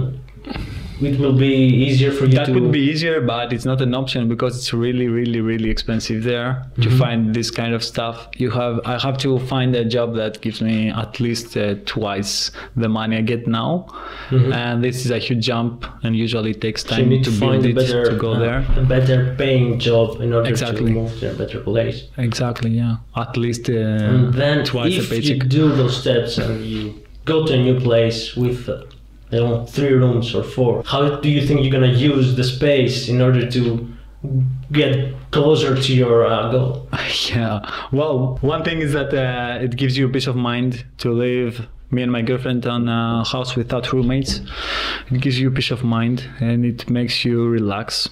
it 1.02 1.20
will 1.20 1.34
be 1.34 1.54
easier 1.56 2.12
for 2.12 2.26
you 2.26 2.36
that 2.36 2.46
to. 2.48 2.54
would 2.54 2.72
be 2.72 2.80
easier 2.80 3.20
but 3.22 3.52
it's 3.52 3.66
not 3.66 3.82
an 3.82 3.94
option 3.94 4.28
because 4.28 4.56
it's 4.58 4.74
really 4.74 5.08
really 5.08 5.42
really 5.42 5.70
expensive 5.70 6.24
there 6.24 6.66
to 6.82 6.90
find 6.98 7.34
this 7.34 7.50
kind 7.52 7.74
of 7.74 7.84
stuff 7.84 8.28
you 8.38 8.50
have 8.52 8.80
i 8.86 8.98
have 9.00 9.18
to 9.18 9.40
find 9.40 9.76
a 9.76 9.84
job 9.84 10.16
that 10.16 10.40
gives 10.42 10.62
me 10.62 10.90
at 10.90 11.20
least 11.20 11.58
uh, 11.58 11.76
twice 11.86 12.52
the 12.76 12.88
money 12.88 13.18
i 13.18 13.22
get 13.22 13.48
now 13.48 13.86
and 14.32 14.84
this 14.84 15.06
is 15.06 15.12
a 15.12 15.18
huge 15.18 15.46
jump 15.46 15.86
and 16.04 16.16
usually 16.16 16.52
it 16.52 16.62
takes 16.62 16.84
so 16.84 16.96
you 16.96 17.02
time 17.04 17.10
need 17.10 17.24
to 17.24 17.32
to 17.32 17.40
build 17.40 17.52
find 17.52 17.66
a 17.66 17.70
it 17.70 17.76
better, 17.76 18.06
to 18.06 18.16
go 18.18 18.34
uh, 18.34 18.40
there 18.40 18.66
a 18.78 18.86
better 18.86 19.36
paying 19.38 19.80
job 19.80 20.22
in 20.22 20.34
order 20.34 20.50
Exactly. 20.50 20.86
to 20.86 20.92
move 21.00 21.20
to 21.20 21.32
a 21.32 21.34
better 21.34 21.60
place. 21.60 22.04
exactly 22.18 22.70
yeah 22.72 22.98
at 23.16 23.36
least 23.38 23.70
uh, 23.70 23.74
And 23.74 24.34
then, 24.34 24.64
twice 24.66 24.94
a 24.98 25.16
if 25.18 25.26
you 25.26 25.40
do 25.40 25.70
those 25.70 25.96
steps 26.02 26.38
and 26.38 26.64
you 26.66 27.02
go 27.26 27.46
to 27.48 27.54
a 27.54 27.58
new 27.58 27.80
place 27.80 28.36
with, 28.36 28.70
Know, 29.34 29.66
three 29.66 29.94
rooms 29.94 30.36
or 30.36 30.44
four, 30.44 30.84
how 30.86 31.16
do 31.20 31.28
you 31.28 31.46
think 31.46 31.62
you're 31.62 31.72
gonna 31.72 31.88
use 31.88 32.36
the 32.36 32.44
space 32.44 33.10
in 33.10 33.20
order 33.20 33.50
to 33.50 33.88
get 34.72 35.14
closer 35.32 35.76
to 35.76 35.94
your 35.94 36.26
uh, 36.26 36.52
goal? 36.52 36.88
yeah. 37.30 37.60
Well 37.92 38.38
one 38.42 38.64
thing 38.64 38.80
is 38.80 38.94
that 38.94 39.12
uh, 39.14 39.64
it 39.64 39.76
gives 39.76 39.98
you 39.98 40.08
peace 40.08 40.28
of 40.28 40.36
mind 40.36 40.86
to 41.00 41.12
live 41.12 41.68
me 41.94 42.02
and 42.02 42.12
my 42.12 42.22
girlfriend 42.22 42.66
on 42.66 42.90
a 42.90 43.24
house 43.24 43.56
without 43.56 43.94
roommates. 43.94 44.42
It 45.12 45.22
gives 45.22 45.40
you 45.40 45.52
peace 45.52 45.72
of 45.72 45.84
mind 45.84 46.28
and 46.40 46.66
it 46.66 46.90
makes 46.90 47.24
you 47.24 47.48
relax 47.48 48.10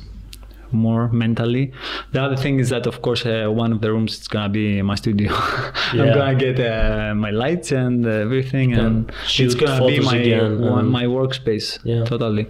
more 0.73 1.07
mentally. 1.09 1.71
The 2.11 2.21
other 2.21 2.35
thing 2.35 2.59
is 2.59 2.69
that 2.69 2.85
of 2.87 3.01
course 3.01 3.25
uh, 3.25 3.47
one 3.49 3.71
of 3.71 3.81
the 3.81 3.91
rooms 3.91 4.19
is 4.19 4.27
gonna 4.27 4.49
be 4.49 4.81
my 4.81 4.95
studio. 4.95 5.31
I'm 5.93 6.13
gonna 6.13 6.35
get 6.35 6.59
uh, 6.59 7.13
my 7.15 7.31
lights 7.31 7.71
and 7.71 8.05
everything 8.05 8.73
and 8.73 9.11
it's 9.37 9.55
gonna 9.55 9.85
be 9.85 9.99
my 9.99 10.15
again 10.17 10.61
one, 10.61 10.87
my 10.89 11.05
workspace 11.05 11.79
Yeah. 11.83 12.03
totally. 12.05 12.47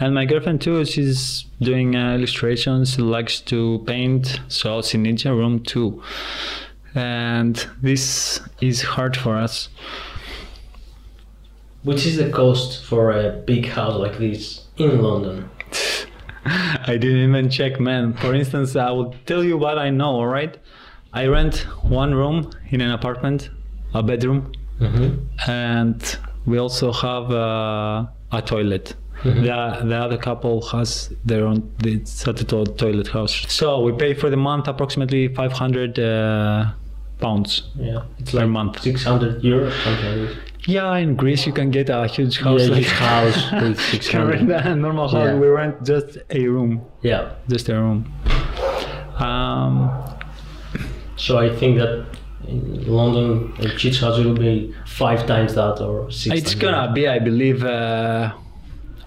And 0.00 0.14
my 0.14 0.24
girlfriend 0.24 0.60
too 0.60 0.84
she's 0.84 1.44
doing 1.60 1.96
uh, 1.96 2.14
illustrations. 2.14 2.94
She 2.94 3.02
likes 3.02 3.40
to 3.40 3.82
paint 3.86 4.40
so 4.48 4.82
she 4.82 4.98
needs 4.98 5.24
a 5.26 5.32
room 5.34 5.60
too 5.60 6.02
and 6.94 7.66
this 7.82 8.40
is 8.60 8.82
hard 8.82 9.16
for 9.16 9.36
us. 9.36 9.68
Which 11.84 12.06
is 12.06 12.16
the 12.16 12.30
cost 12.30 12.84
for 12.84 13.10
a 13.10 13.32
big 13.32 13.66
house 13.66 13.96
like 13.98 14.18
this 14.18 14.66
in 14.76 15.02
London? 15.02 15.50
I 16.44 16.96
didn't 16.98 17.28
even 17.30 17.50
check, 17.50 17.78
man. 17.80 18.14
For 18.14 18.34
instance, 18.34 18.74
I 18.76 18.90
will 18.90 19.14
tell 19.26 19.44
you 19.44 19.56
what 19.56 19.78
I 19.78 19.90
know, 19.90 20.10
all 20.10 20.26
right? 20.26 20.56
I 21.12 21.26
rent 21.26 21.66
one 21.82 22.14
room 22.14 22.50
in 22.70 22.80
an 22.80 22.90
apartment, 22.90 23.50
a 23.94 24.02
bedroom, 24.02 24.52
Mm-hmm. 24.80 25.50
and 25.50 26.18
we 26.44 26.58
also 26.58 26.92
have 26.92 27.30
uh, 27.30 28.06
a 28.32 28.42
toilet. 28.42 28.96
The, 29.22 29.30
the 29.84 29.94
other 29.94 30.18
couple 30.18 30.60
has 30.72 31.12
their 31.24 31.46
own 31.46 31.70
it's 31.84 32.26
a 32.26 32.32
to- 32.32 32.64
toilet 32.64 33.06
house. 33.06 33.44
So 33.52 33.80
we 33.82 33.92
pay 33.92 34.14
for 34.14 34.28
the 34.30 34.36
month 34.36 34.66
approximately 34.66 35.28
500 35.28 35.98
uh, 36.00 36.72
pounds. 37.20 37.70
Yeah, 37.76 38.02
it's 38.18 38.32
Per 38.32 38.38
like 38.38 38.48
month. 38.48 38.82
600 38.82 39.42
euros, 39.42 39.72
something 39.84 40.26
like. 40.26 40.51
Yeah, 40.66 40.94
in 40.96 41.16
Greece 41.16 41.46
you 41.46 41.52
can 41.52 41.70
get 41.70 41.88
a 41.90 42.06
huge 42.06 42.38
house. 42.38 42.62
yeah, 42.62 42.68
like 42.68 42.82
huge 42.84 42.92
house 42.92 43.52
with 43.52 43.76
can 43.78 44.00
600. 44.00 44.50
a 44.50 44.76
normal 44.76 45.08
house. 45.08 45.26
Yeah. 45.26 45.34
We 45.38 45.46
rent 45.48 45.84
just 45.84 46.18
a 46.30 46.46
room, 46.46 46.82
Yeah, 47.02 47.32
just 47.48 47.68
a 47.68 47.74
room. 47.74 48.12
Um, 49.18 49.90
so 51.16 51.38
I 51.38 51.54
think 51.56 51.78
that 51.78 52.06
in 52.46 52.86
London, 52.86 53.52
a 53.58 53.68
huge 53.68 54.00
house 54.00 54.18
will 54.18 54.34
be 54.34 54.74
five 54.86 55.26
times 55.26 55.54
that 55.54 55.80
or 55.80 56.10
six 56.10 56.36
It's 56.36 56.54
gonna 56.54 56.86
that. 56.88 56.94
be, 56.94 57.08
I 57.08 57.18
believe, 57.18 57.64
uh, 57.64 58.32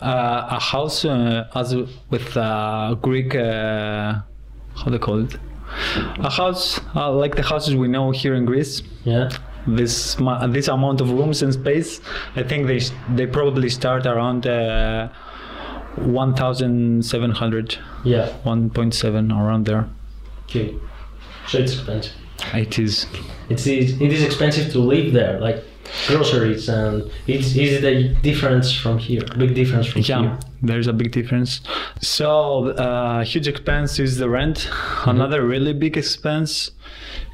uh, 0.01 0.47
a 0.49 0.59
house 0.59 1.05
uh, 1.05 1.47
as 1.55 1.73
with 2.09 2.35
uh, 2.37 2.95
Greek. 3.01 3.33
Uh, 3.35 4.15
how 4.75 4.89
they 4.91 4.99
call 4.99 5.23
it? 5.23 5.37
A 6.19 6.29
house 6.29 6.79
uh, 6.95 7.11
like 7.11 7.35
the 7.35 7.43
houses 7.43 7.75
we 7.75 7.87
know 7.87 8.11
here 8.11 8.35
in 8.35 8.45
Greece. 8.45 8.81
Yeah, 9.03 9.29
This 9.67 10.15
this 10.49 10.67
amount 10.67 11.01
of 11.01 11.10
rooms 11.12 11.41
and 11.41 11.54
space. 11.54 12.01
I 12.36 12.43
think 12.43 12.67
they 12.67 12.80
they 13.15 13.25
probably 13.25 13.69
start 13.69 14.06
around 14.06 14.45
uh, 14.45 15.10
1,700, 15.97 17.78
yeah, 18.04 18.30
1.7 18.43 19.32
around 19.32 19.65
there. 19.65 19.88
okay. 20.45 20.75
So 21.47 21.60
it's 21.60 21.73
expensive. 21.73 22.13
It 22.54 22.80
is. 22.80 23.06
It's 23.49 23.65
it 23.67 24.01
is 24.01 24.23
expensive 24.23 24.71
to 24.73 24.80
live 24.80 25.13
there, 25.13 25.39
like 25.39 25.63
groceries, 26.08 26.67
and 26.69 27.10
it's 27.28 27.56
is 27.56 27.82
the 27.82 28.10
difference 28.23 28.71
from 28.73 28.97
here. 28.97 29.21
Big 29.38 29.54
difference 29.56 29.88
from 29.88 30.01
Yeah, 30.01 30.21
here. 30.21 30.38
there's 30.63 30.88
a 30.88 30.93
big 30.93 31.12
difference. 31.12 31.62
So, 32.01 32.69
uh, 32.71 33.23
huge 33.23 33.47
expense 33.47 33.99
is 33.99 34.17
the 34.17 34.28
rent. 34.30 34.67
Another 35.06 35.45
really 35.45 35.73
big 35.73 35.95
expense 35.97 36.71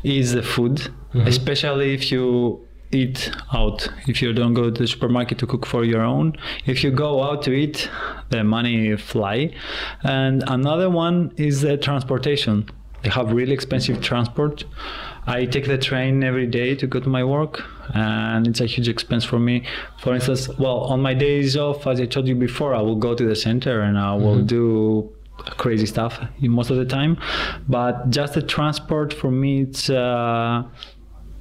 is 0.04 0.34
the 0.34 0.44
food, 0.44 0.76
mm-hmm. 0.78 1.28
especially 1.28 1.94
if 1.94 2.12
you 2.12 2.66
eat 2.92 3.32
out. 3.54 3.88
If 4.08 4.22
you 4.22 4.34
don't 4.34 4.54
go 4.54 4.70
to 4.70 4.82
the 4.82 4.88
supermarket 4.88 5.38
to 5.40 5.48
cook 5.48 5.66
for 5.66 5.84
your 5.84 6.02
own, 6.02 6.36
if 6.66 6.84
you 6.84 6.92
go 6.92 7.24
out 7.24 7.42
to 7.44 7.52
eat, 7.52 7.90
the 8.30 8.44
money 8.44 8.96
fly. 8.98 9.54
And 10.04 10.44
another 10.48 10.90
one 10.90 11.34
is 11.38 11.62
the 11.62 11.78
transportation. 11.78 12.70
they 13.04 13.10
have 13.10 13.32
really 13.32 13.54
expensive 13.54 14.02
transport. 14.02 14.64
I 15.26 15.46
take 15.46 15.66
the 15.68 15.78
train 15.78 16.24
every 16.24 16.48
day 16.48 16.76
to 16.76 16.88
go 16.88 17.00
to 17.00 17.10
my 17.10 17.24
work, 17.24 17.64
and 17.94 18.48
it's 18.48 18.60
a 18.60 18.66
huge 18.66 18.90
expense 18.90 19.24
for 19.24 19.40
me. 19.40 19.64
For 20.00 20.14
instance, 20.16 20.50
well, 20.58 20.80
on 20.82 21.02
my 21.02 21.14
days 21.14 21.56
off, 21.56 21.86
as 21.88 22.00
I 22.02 22.06
told 22.06 22.28
you 22.28 22.36
before, 22.36 22.74
I 22.74 22.82
will 22.82 22.96
go 22.96 23.14
to 23.14 23.24
the 23.24 23.36
center 23.36 23.82
and 23.82 23.98
I 23.98 24.16
will 24.16 24.38
mm-hmm. 24.38 24.46
do 24.46 25.12
crazy 25.58 25.86
stuff 25.86 26.20
most 26.40 26.70
of 26.70 26.78
the 26.78 26.86
time. 26.86 27.18
But 27.68 28.10
just 28.10 28.34
the 28.34 28.42
transport 28.42 29.14
for 29.14 29.32
me, 29.32 29.62
it's 29.62 29.90
uh, 29.90 30.64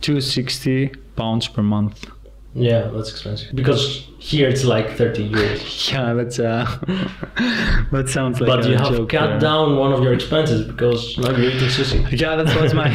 260 0.00 0.88
pounds 1.16 1.48
per 1.48 1.62
month. 1.62 2.06
Yeah, 2.52 2.90
that's 2.92 3.10
expensive. 3.10 3.54
Because 3.54 4.08
here 4.18 4.48
it's 4.48 4.64
like 4.64 4.96
30 4.96 5.30
euros. 5.30 5.90
Yeah, 5.92 6.14
that's 6.14 6.38
uh, 6.40 6.66
that 7.92 8.08
sounds 8.08 8.40
like 8.40 8.48
but 8.48 8.68
you 8.68 8.76
have 8.76 8.96
cut 9.08 9.10
there. 9.30 9.38
down 9.38 9.76
one 9.76 9.92
of 9.92 10.02
your 10.02 10.12
expenses 10.12 10.66
because 10.66 11.16
now 11.18 11.30
you're 11.30 11.50
eating 11.50 11.68
sushi. 11.68 12.00
Yeah, 12.20 12.34
that 12.36 12.60
was 12.60 12.74
my 12.74 12.88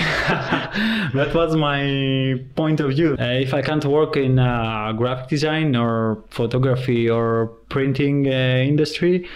that 1.13 1.33
was 1.33 1.55
my 1.55 2.35
point 2.55 2.81
of 2.81 2.89
view. 2.91 3.15
Uh, 3.17 3.23
if 3.45 3.53
I 3.53 3.61
can't 3.61 3.85
work 3.85 4.17
in 4.17 4.39
uh, 4.39 4.91
graphic 4.97 5.29
design 5.29 5.75
or 5.75 6.23
photography 6.29 7.09
or 7.09 7.47
printing 7.69 8.27
uh, 8.27 8.31
industry, 8.31 9.27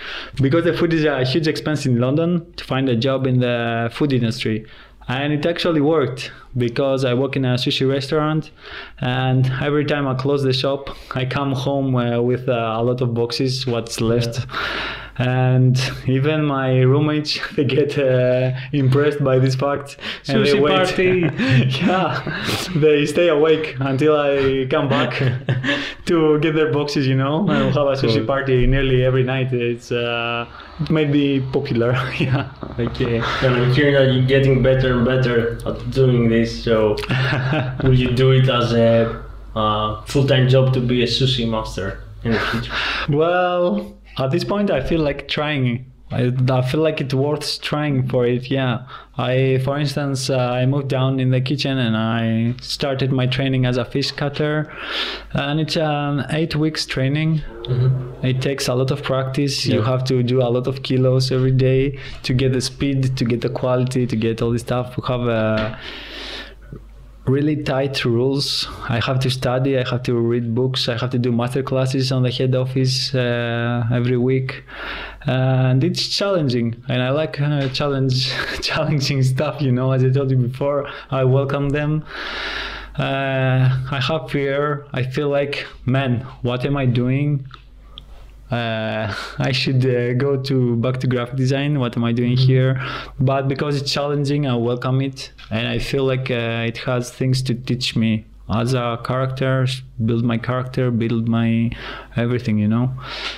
because 0.42 0.66
the 0.66 0.74
food 0.74 0.94
is 0.94 1.06
a 1.06 1.24
huge 1.24 1.48
expense 1.48 1.86
in 1.86 2.00
London 2.00 2.52
to 2.58 2.64
find 2.66 2.90
a 2.90 2.96
job 2.96 3.26
in 3.26 3.40
the 3.40 3.90
food 3.94 4.12
industry. 4.12 4.66
And 5.08 5.34
it 5.34 5.46
actually 5.46 5.82
worked 5.82 6.32
because 6.58 7.06
I 7.06 7.14
work 7.14 7.36
in 7.36 7.46
a 7.46 7.56
sushi 7.56 7.90
restaurant, 7.90 8.52
and 9.00 9.46
every 9.62 9.86
time 9.86 10.08
I 10.08 10.16
close 10.16 10.44
the 10.44 10.54
shop, 10.54 10.90
I 11.12 11.26
come 11.26 11.52
home 11.52 11.96
uh, 11.96 12.22
with 12.22 12.50
uh, 12.50 12.76
a 12.78 12.84
lot 12.84 13.02
of 13.02 13.14
boxes, 13.14 13.68
what's 13.68 14.02
left. 14.02 14.46
And 15.18 15.78
even 16.08 16.46
my 16.46 16.80
roommates, 16.82 17.40
they 17.56 17.66
get 17.66 17.98
uh, 17.98 18.52
impressed 18.72 19.24
by 19.24 19.40
this 19.40 19.56
fact. 19.56 19.98
and 20.28 20.46
they 20.46 20.60
wait. 20.60 20.76
party. 20.76 21.20
yeah, 21.82 22.68
they 22.76 23.06
stay 23.06 23.28
awake 23.30 23.76
until 23.80 24.16
I 24.18 24.68
come 24.70 24.88
back 24.90 25.12
to 26.06 26.40
get 26.40 26.56
their 26.56 26.72
boxes. 26.72 27.08
You 27.08 27.16
know, 27.16 27.48
and 27.50 27.74
have 27.76 27.88
a 27.88 27.94
sushi 27.94 28.18
Cool. 28.18 28.26
party 28.26 28.68
nearly 28.68 29.04
every 29.04 29.24
night. 29.24 29.52
It's 29.54 29.92
uh, 29.92 30.46
it 30.82 30.90
might 30.90 31.12
be 31.12 31.42
popular. 31.52 31.92
yeah. 32.20 32.52
Okay. 32.80 33.18
And 33.18 33.56
I'm 33.56 33.74
hearing 33.74 33.94
that 33.96 34.14
you're 34.14 34.26
getting 34.26 34.64
better 34.64 34.94
and 34.94 35.06
better 35.06 35.58
at 35.68 35.92
doing 35.92 36.30
this. 36.30 36.64
So, 36.64 36.96
will 37.84 37.94
you 37.98 38.12
do 38.12 38.32
it 38.32 38.48
as 38.50 38.74
a 38.74 39.24
uh, 39.56 40.02
full-time 40.04 40.48
job 40.48 40.74
to 40.74 40.80
be 40.80 41.04
a 41.04 41.08
sushi 41.08 41.50
master 41.50 42.02
in 42.24 42.32
the 42.32 42.40
future? 42.40 42.72
Well, 43.10 43.99
at 44.20 44.32
this 44.32 44.44
point, 44.44 44.70
I 44.72 44.82
feel 44.82 45.02
like 45.02 45.28
trying. 45.28 45.86
I, 46.12 46.34
I 46.50 46.62
feel 46.64 46.82
like 46.82 47.02
it's 47.02 47.14
worth 47.14 47.62
trying 47.62 48.08
for 48.08 48.26
it. 48.26 48.50
Yeah. 48.50 48.88
I, 49.16 49.60
for 49.64 49.78
instance, 49.78 50.30
uh, 50.32 50.38
I 50.38 50.66
moved 50.66 50.88
down 50.88 51.20
in 51.20 51.30
the 51.30 51.40
kitchen 51.40 51.78
and 51.78 51.96
I 51.96 52.56
started 52.62 53.12
my 53.12 53.28
training 53.28 53.68
as 53.68 53.78
a 53.78 53.86
fish 53.86 54.12
cutter, 54.12 54.74
and 55.34 55.60
it's 55.60 55.78
an 55.78 56.26
eight 56.32 56.56
weeks 56.56 56.88
training. 56.88 57.44
It 58.24 58.42
takes 58.42 58.68
a 58.68 58.74
lot 58.74 58.90
of 58.90 59.04
practice. 59.04 59.68
You 59.68 59.84
have 59.84 60.04
to 60.06 60.24
do 60.24 60.42
a 60.42 60.50
lot 60.50 60.66
of 60.66 60.82
kilos 60.82 61.32
every 61.32 61.52
day 61.52 62.00
to 62.24 62.34
get 62.34 62.54
the 62.54 62.62
speed, 62.62 63.16
to 63.18 63.26
get 63.26 63.42
the 63.42 63.50
quality, 63.50 64.08
to 64.08 64.16
get 64.16 64.42
all 64.42 64.52
this 64.52 64.62
stuff. 64.62 64.98
We 64.98 65.04
have 65.08 65.28
uh, 65.28 65.76
really 67.26 67.64
tight 67.64 68.06
rules. 68.06 68.68
I 68.88 69.00
have 69.06 69.20
to 69.22 69.30
study. 69.30 69.78
I 69.78 69.88
have 69.90 70.04
to 70.04 70.14
read 70.14 70.56
books. 70.56 70.90
I 70.90 70.98
have 70.98 71.10
to 71.12 71.20
do 71.20 71.32
master 71.32 71.64
classes 71.64 72.12
on 72.12 72.24
the 72.24 72.32
head 72.32 72.56
office 72.56 73.14
uh, 73.14 73.84
every 73.92 74.18
week, 74.18 74.64
and 75.26 75.84
it's 75.84 76.08
challenging. 76.08 76.82
And 76.88 77.02
I 77.02 77.12
like 77.12 77.40
uh, 77.40 77.70
challenge, 77.70 78.32
challenging 78.62 79.24
stuff. 79.24 79.62
You 79.62 79.72
know, 79.72 79.92
as 79.92 80.04
I 80.04 80.10
told 80.10 80.32
you 80.32 80.38
before, 80.38 80.90
I 81.12 81.24
welcome 81.24 81.70
them. 81.70 82.06
Uh, 82.98 83.70
I 83.92 84.00
have 84.02 84.30
fear. 84.30 84.86
I 84.92 85.04
feel 85.04 85.30
like, 85.30 85.66
man, 85.86 86.22
what 86.42 86.66
am 86.66 86.76
I 86.76 86.86
doing? 86.86 87.48
Uh, 88.52 89.14
I 89.40 89.52
should 89.52 89.86
uh, 89.86 90.14
go 90.14 90.42
to 90.42 90.76
back 90.78 91.00
to 91.02 91.08
graphic 91.08 91.36
design. 91.36 91.80
What 91.80 91.96
am 91.98 92.04
I 92.04 92.12
doing 92.12 92.38
here? 92.38 92.82
But 93.20 93.48
because 93.48 93.82
it's 93.82 93.92
challenging, 93.92 94.48
I 94.48 94.56
welcome 94.56 95.02
it, 95.02 95.32
and 95.52 95.68
I 95.68 95.80
feel 95.80 96.04
like 96.04 96.32
uh, 96.32 96.68
it 96.68 96.78
has 96.80 97.12
things 97.12 97.42
to 97.44 97.54
teach 97.56 97.96
me 97.96 98.26
as 98.50 98.74
a 98.74 99.00
character, 99.04 99.68
build 100.06 100.24
my 100.24 100.38
character, 100.38 100.90
build 100.92 101.28
my 101.28 101.70
everything, 102.16 102.58
you 102.58 102.68
know. 102.68 102.92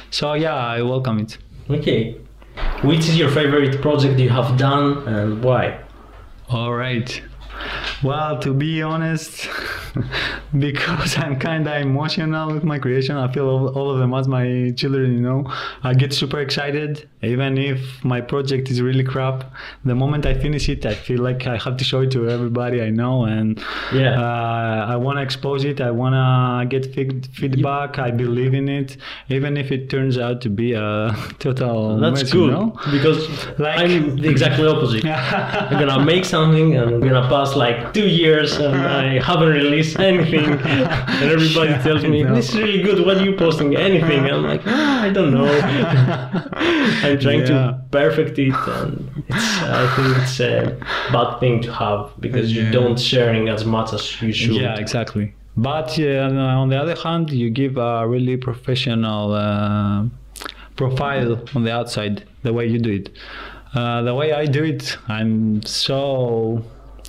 So 0.10 0.34
yeah, 0.34 0.56
I 0.56 0.82
welcome 0.82 1.20
it. 1.20 1.38
Okay. 1.70 2.18
Which 2.84 3.00
is 3.00 3.18
your 3.18 3.30
favorite 3.30 3.82
project 3.82 4.20
you 4.20 4.30
have 4.30 4.58
done 4.58 5.08
and 5.08 5.44
why? 5.44 5.80
All 6.50 6.74
right. 6.74 7.22
Well, 8.04 8.40
to 8.40 8.54
be 8.54 8.82
honest, 8.82 9.48
because 10.58 11.18
I'm 11.18 11.40
kind 11.40 11.68
of 11.68 11.82
emotional 11.82 12.54
with 12.54 12.64
my 12.64 12.80
creation, 12.80 13.16
I 13.18 13.32
feel 13.32 13.48
all, 13.48 13.68
all 13.78 13.92
of 13.92 14.00
them 14.00 14.14
as 14.14 14.28
my 14.28 14.74
children, 14.76 15.14
you 15.14 15.22
know. 15.22 15.52
I 15.84 15.94
get 15.94 16.14
super 16.14 16.40
excited, 16.40 17.08
even 17.22 17.58
if 17.58 18.04
my 18.04 18.22
project 18.22 18.70
is 18.70 18.82
really 18.82 19.04
crap. 19.04 19.52
The 19.86 19.96
moment 19.96 20.26
I 20.26 20.34
finish 20.34 20.68
it, 20.70 20.86
I 20.86 20.94
feel 20.96 21.22
like 21.22 21.48
I 21.48 21.58
have 21.58 21.78
to 21.78 21.84
show 21.84 22.02
it 22.02 22.12
to 22.12 22.30
everybody 22.30 22.82
I 22.82 22.90
know, 22.90 23.26
and 23.26 23.62
Yeah. 23.94 24.20
uh, 24.20 24.86
I 24.90 24.96
want 24.96 25.18
to 25.18 25.22
expose 25.22 25.64
it. 25.64 25.80
I 25.82 25.92
want 25.92 26.14
to 26.16 26.68
get 26.80 26.94
feed- 26.94 27.28
feedback. 27.34 28.00
I 28.00 28.12
believe 28.12 28.54
in 28.54 28.68
it, 28.70 28.98
even 29.30 29.58
if 29.58 29.72
it 29.72 29.90
turns 29.90 30.18
out 30.18 30.42
to 30.42 30.50
be 30.50 30.74
a 30.74 31.16
total 31.40 31.98
That's 32.00 32.24
mess, 32.24 32.32
good 32.32 32.46
you 32.46 32.52
know? 32.52 32.80
because 32.92 33.20
Like- 33.60 33.80
I'm 33.80 34.16
the 34.18 34.30
exactly 34.30 34.68
opposite. 34.68 35.06
I'm 35.06 35.80
gonna 35.86 36.04
make 36.04 36.26
something 36.26 36.76
and 36.76 36.90
I'm 36.96 37.00
gonna 37.00 37.28
pass 37.30 37.51
like 37.56 37.94
two 37.94 38.08
years 38.08 38.58
and 38.58 38.76
I 38.76 39.20
haven't 39.20 39.50
released 39.50 40.00
anything 40.00 40.46
and 40.74 41.24
everybody 41.36 41.72
Yeah, 41.72 41.82
tells 41.84 42.04
me 42.04 42.24
this 42.24 42.50
is 42.50 42.56
really 42.58 42.82
good. 42.82 43.06
What 43.06 43.18
are 43.18 43.26
you 43.26 43.36
posting? 43.36 43.76
Anything? 43.76 44.30
I'm 44.30 44.44
like 44.44 44.62
ah, 44.66 45.04
I 45.04 45.10
don't 45.10 45.32
know. 45.34 45.48
I'm 47.04 47.20
trying 47.20 47.42
Yeah. 47.42 47.48
to 47.48 47.82
perfect 47.92 48.38
it 48.40 48.54
and 48.80 49.24
it's 49.28 49.62
I 49.64 49.86
think 49.96 50.18
it's 50.24 50.40
a 50.40 50.78
bad 51.12 51.40
thing 51.40 51.62
to 51.64 51.72
have 51.74 52.12
because 52.20 52.56
you 52.56 52.70
don't 52.72 53.00
sharing 53.00 53.50
as 53.50 53.66
much 53.66 53.94
as 53.94 54.22
you 54.22 54.32
should. 54.34 54.56
Yeah, 54.56 54.78
exactly. 54.78 55.34
But 55.58 55.98
yeah, 55.98 56.26
on- 56.28 56.38
on 56.38 56.70
the 56.70 56.78
other 56.84 56.96
hand, 56.96 57.30
you 57.32 57.50
give 57.50 57.78
a 57.78 58.08
really 58.08 58.38
professional 58.38 59.34
uh, 59.34 60.06
profile 60.76 61.42
on 61.56 61.64
the 61.64 61.74
outside, 61.74 62.24
the 62.44 62.54
way 62.54 62.66
you 62.68 62.80
do 62.80 62.92
it. 62.92 63.10
Uh, 63.74 64.02
the 64.02 64.14
way 64.16 64.34
I 64.34 64.46
do 64.46 64.64
it, 64.64 64.98
I'm 65.08 65.62
so. 65.64 66.64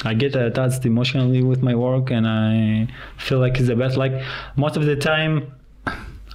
I 0.05 0.15
get 0.15 0.35
attached 0.35 0.85
emotionally 0.85 1.43
with 1.43 1.63
my 1.63 1.75
work 1.75 2.11
and 2.11 2.27
I 2.27 2.89
feel 3.19 3.39
like 3.39 3.59
it's 3.59 3.69
the 3.69 3.77
best. 3.77 3.97
Like 3.97 4.15
most 4.57 4.77
of 4.77 4.85
the 4.85 4.97
time, 4.97 5.53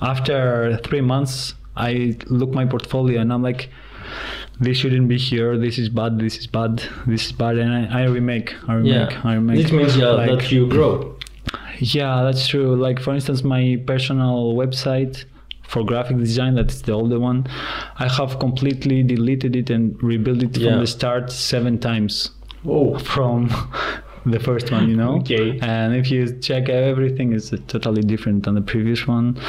after 0.01 0.77
three 0.83 1.01
months, 1.01 1.53
I 1.75 2.17
look 2.27 2.51
my 2.51 2.65
portfolio 2.65 3.19
and 3.21 3.31
I'm 3.33 3.43
like, 3.43 3.69
this 4.59 4.77
shouldn't 4.77 5.07
be 5.07 5.17
here. 5.17 5.57
This 5.57 5.77
is 5.77 5.89
bad. 5.89 6.17
This 6.19 6.37
is 6.37 6.47
bad. 6.47 6.81
This 7.05 7.25
is 7.27 7.31
bad. 7.31 7.57
And 7.57 7.71
I, 7.93 8.01
I 8.01 8.03
remake. 8.05 8.55
I 8.67 8.75
remake. 8.75 9.11
Yeah. 9.11 9.21
I 9.23 9.33
remake. 9.35 9.57
This 9.63 9.71
means 9.71 9.97
yeah, 9.97 10.09
Like- 10.09 10.29
that 10.39 10.51
you 10.51 10.67
grow. 10.67 11.15
yeah, 11.79 12.23
that's 12.23 12.47
true. 12.47 12.75
Like 12.75 12.99
for 12.99 13.13
instance, 13.13 13.43
my 13.43 13.81
personal 13.85 14.53
website 14.53 15.25
for 15.63 15.83
graphic 15.83 16.17
design, 16.17 16.55
that's 16.55 16.81
the 16.81 16.93
older 16.93 17.19
one. 17.19 17.45
I 17.99 18.07
have 18.07 18.39
completely 18.39 19.03
deleted 19.03 19.55
it 19.55 19.69
and 19.69 20.01
rebuilt 20.01 20.41
it 20.41 20.57
Yeah. 20.57 20.71
from 20.71 20.79
the 20.81 20.87
start 20.87 21.31
seven 21.31 21.77
times 21.79 22.31
Oh, 22.65 22.97
from 22.99 23.49
the 24.25 24.39
first 24.39 24.71
one, 24.71 24.89
you 24.89 24.95
know. 24.95 25.17
Okay. 25.17 25.59
And 25.61 25.95
if 25.95 26.09
you 26.11 26.37
check 26.39 26.69
everything 26.69 27.33
is 27.33 27.53
totally 27.67 28.01
different 28.01 28.43
than 28.45 28.55
the 28.55 28.61
previous 28.61 29.07
one. 29.07 29.39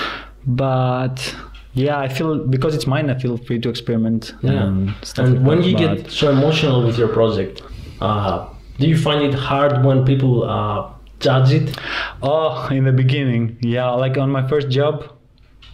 But 0.46 1.34
yeah, 1.74 1.98
I 1.98 2.08
feel 2.08 2.46
because 2.46 2.74
it's 2.74 2.86
mine, 2.86 3.10
I 3.10 3.18
feel 3.18 3.36
free 3.36 3.58
to 3.60 3.68
experiment 3.68 4.34
Yeah. 4.42 4.64
and 4.64 4.94
stuff. 5.02 5.26
And 5.26 5.38
like 5.38 5.46
when 5.46 5.58
that, 5.60 5.66
you 5.68 5.76
get 5.76 6.10
so 6.10 6.30
emotional 6.30 6.84
with 6.86 6.96
your 6.98 7.08
project, 7.08 7.62
uh, 8.00 8.48
do 8.78 8.86
you 8.88 8.96
find 8.96 9.22
it 9.24 9.34
hard 9.34 9.84
when 9.84 10.04
people 10.04 10.44
uh, 10.44 10.90
judge 11.20 11.52
it? 11.52 11.76
Oh, 12.22 12.68
in 12.70 12.84
the 12.84 12.92
beginning, 12.92 13.58
yeah. 13.60 13.90
Like 13.90 14.16
on 14.16 14.30
my 14.30 14.46
first 14.48 14.70
job, 14.70 15.12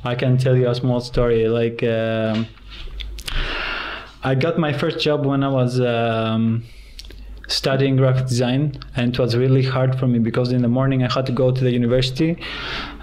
I 0.04 0.14
can 0.14 0.38
tell 0.38 0.56
you 0.56 0.68
a 0.68 0.74
small 0.74 1.00
story. 1.00 1.46
Like 1.48 1.82
um, 1.82 2.46
I 4.22 4.34
got 4.34 4.58
my 4.58 4.72
first 4.72 5.00
job 5.00 5.26
when 5.26 5.42
I 5.44 5.48
was 5.48 5.80
um, 5.80 6.64
studying 7.54 7.96
graphic 7.96 8.26
design, 8.26 8.62
and 8.96 9.04
it 9.14 9.18
was 9.18 9.36
really 9.36 9.62
hard 9.62 9.98
for 9.98 10.06
me 10.06 10.18
because 10.18 10.48
in 10.52 10.62
the 10.62 10.72
morning 10.78 11.02
I 11.06 11.10
had 11.12 11.26
to 11.26 11.32
go 11.32 11.46
to 11.58 11.62
the 11.68 11.72
university. 11.72 12.30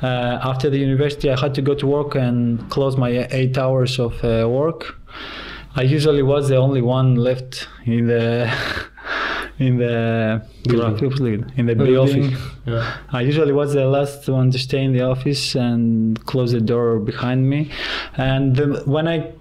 Uh, 0.04 0.40
after 0.52 0.70
the 0.70 0.78
university, 0.78 1.28
I 1.36 1.40
had 1.40 1.54
to 1.56 1.62
go 1.62 1.74
to 1.76 1.88
work 1.88 2.16
and 2.16 2.42
close 2.70 2.98
my 2.98 3.12
eight 3.32 3.58
hours 3.58 4.00
of 4.00 4.14
uh, 4.24 4.48
work. 4.50 4.96
I 5.76 5.84
usually 5.84 6.24
was 6.34 6.50
the 6.50 6.58
only 6.58 6.82
one 6.82 7.16
left 7.16 7.68
in 7.86 8.08
the 8.08 8.52
in 9.60 9.78
the 9.78 10.42
Building. 10.68 11.52
in 11.58 11.66
the 11.68 11.76
building. 11.76 12.26
office. 12.26 12.40
Yeah. 12.66 12.98
I 13.12 13.22
usually 13.22 13.54
was 13.62 13.74
the 13.74 13.86
last 13.86 14.28
one 14.28 14.52
to 14.52 14.60
stay 14.60 14.84
in 14.84 14.92
the 14.94 15.04
office 15.14 15.56
and 15.56 16.24
close 16.26 16.52
the 16.52 16.62
door 16.62 17.00
behind 17.00 17.50
me. 17.50 17.72
And 18.18 18.56
the, 18.56 18.84
when 18.86 19.08
I 19.08 19.32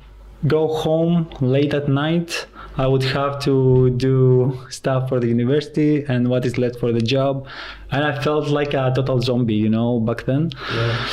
go 0.46 0.68
home 0.68 1.28
late 1.40 1.74
at 1.74 1.88
night, 1.88 2.46
I 2.80 2.86
would 2.86 3.02
have 3.02 3.38
to 3.40 3.90
do 3.90 4.58
stuff 4.70 5.10
for 5.10 5.20
the 5.20 5.26
university 5.26 6.02
and 6.08 6.28
what 6.30 6.46
is 6.46 6.56
left 6.56 6.76
for 6.80 6.92
the 6.92 7.04
job. 7.14 7.46
And 7.90 8.02
I 8.02 8.12
felt 8.22 8.48
like 8.48 8.72
a 8.72 8.90
total 8.96 9.20
zombie, 9.20 9.60
you 9.64 9.68
know, 9.68 10.00
back 10.00 10.24
then. 10.24 10.50
Yeah. 10.74 11.08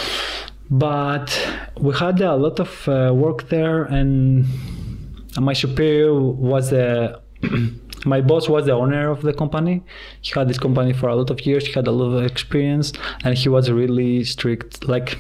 But 0.70 1.28
we 1.78 1.94
had 1.94 2.22
a 2.22 2.38
lot 2.38 2.62
of 2.62 2.72
uh, 2.88 3.14
work 3.14 3.50
there, 3.50 3.84
and 3.84 4.46
my 5.38 5.52
superior 5.52 6.14
was 6.14 6.70
the. 6.70 7.20
my 8.06 8.22
boss 8.22 8.48
was 8.48 8.66
the 8.66 8.72
owner 8.84 9.10
of 9.10 9.22
the 9.22 9.34
company. 9.34 9.84
He 10.22 10.32
had 10.40 10.48
this 10.48 10.60
company 10.60 10.94
for 10.94 11.10
a 11.10 11.16
lot 11.18 11.30
of 11.30 11.46
years. 11.46 11.68
He 11.68 11.74
had 11.74 11.88
a 11.88 11.92
lot 11.92 12.12
of 12.16 12.24
experience, 12.24 12.94
and 13.26 13.38
he 13.38 13.50
was 13.50 13.70
really 13.70 14.24
strict. 14.24 14.88
Like 14.88 15.18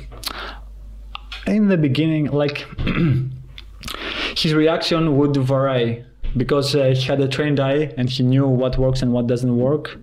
in 1.45 1.67
the 1.67 1.77
beginning, 1.77 2.27
like 2.27 2.65
his 4.41 4.53
reaction 4.53 5.17
would 5.17 5.35
vary 5.35 6.05
because 6.35 6.75
uh, 6.75 6.93
he 6.95 7.03
had 7.03 7.19
a 7.21 7.27
trained 7.27 7.59
eye 7.59 7.93
and 7.97 8.09
he 8.09 8.23
knew 8.23 8.47
what 8.47 8.77
works 8.77 9.01
and 9.01 9.13
what 9.13 9.27
doesn't 9.27 9.55
work. 9.57 9.97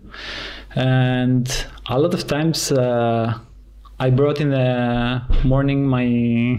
And 0.75 1.47
a 1.87 1.99
lot 1.99 2.15
of 2.15 2.27
times, 2.27 2.73
uh, 2.73 3.39
I 3.99 4.11
brought 4.11 4.41
in 4.41 4.51
the 4.51 5.23
morning 5.45 5.87
my. 5.87 6.59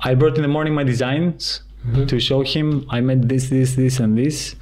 I 0.00 0.14
brought 0.14 0.36
in 0.36 0.42
the 0.42 0.48
morning 0.48 0.74
my 0.74 0.84
designs 0.84 1.62
to 2.06 2.20
show 2.20 2.42
him 2.42 2.86
I 2.88 3.00
made 3.00 3.28
this, 3.28 3.48
this, 3.48 3.74
this, 3.74 3.98
and 3.98 4.16
this, 4.16 4.54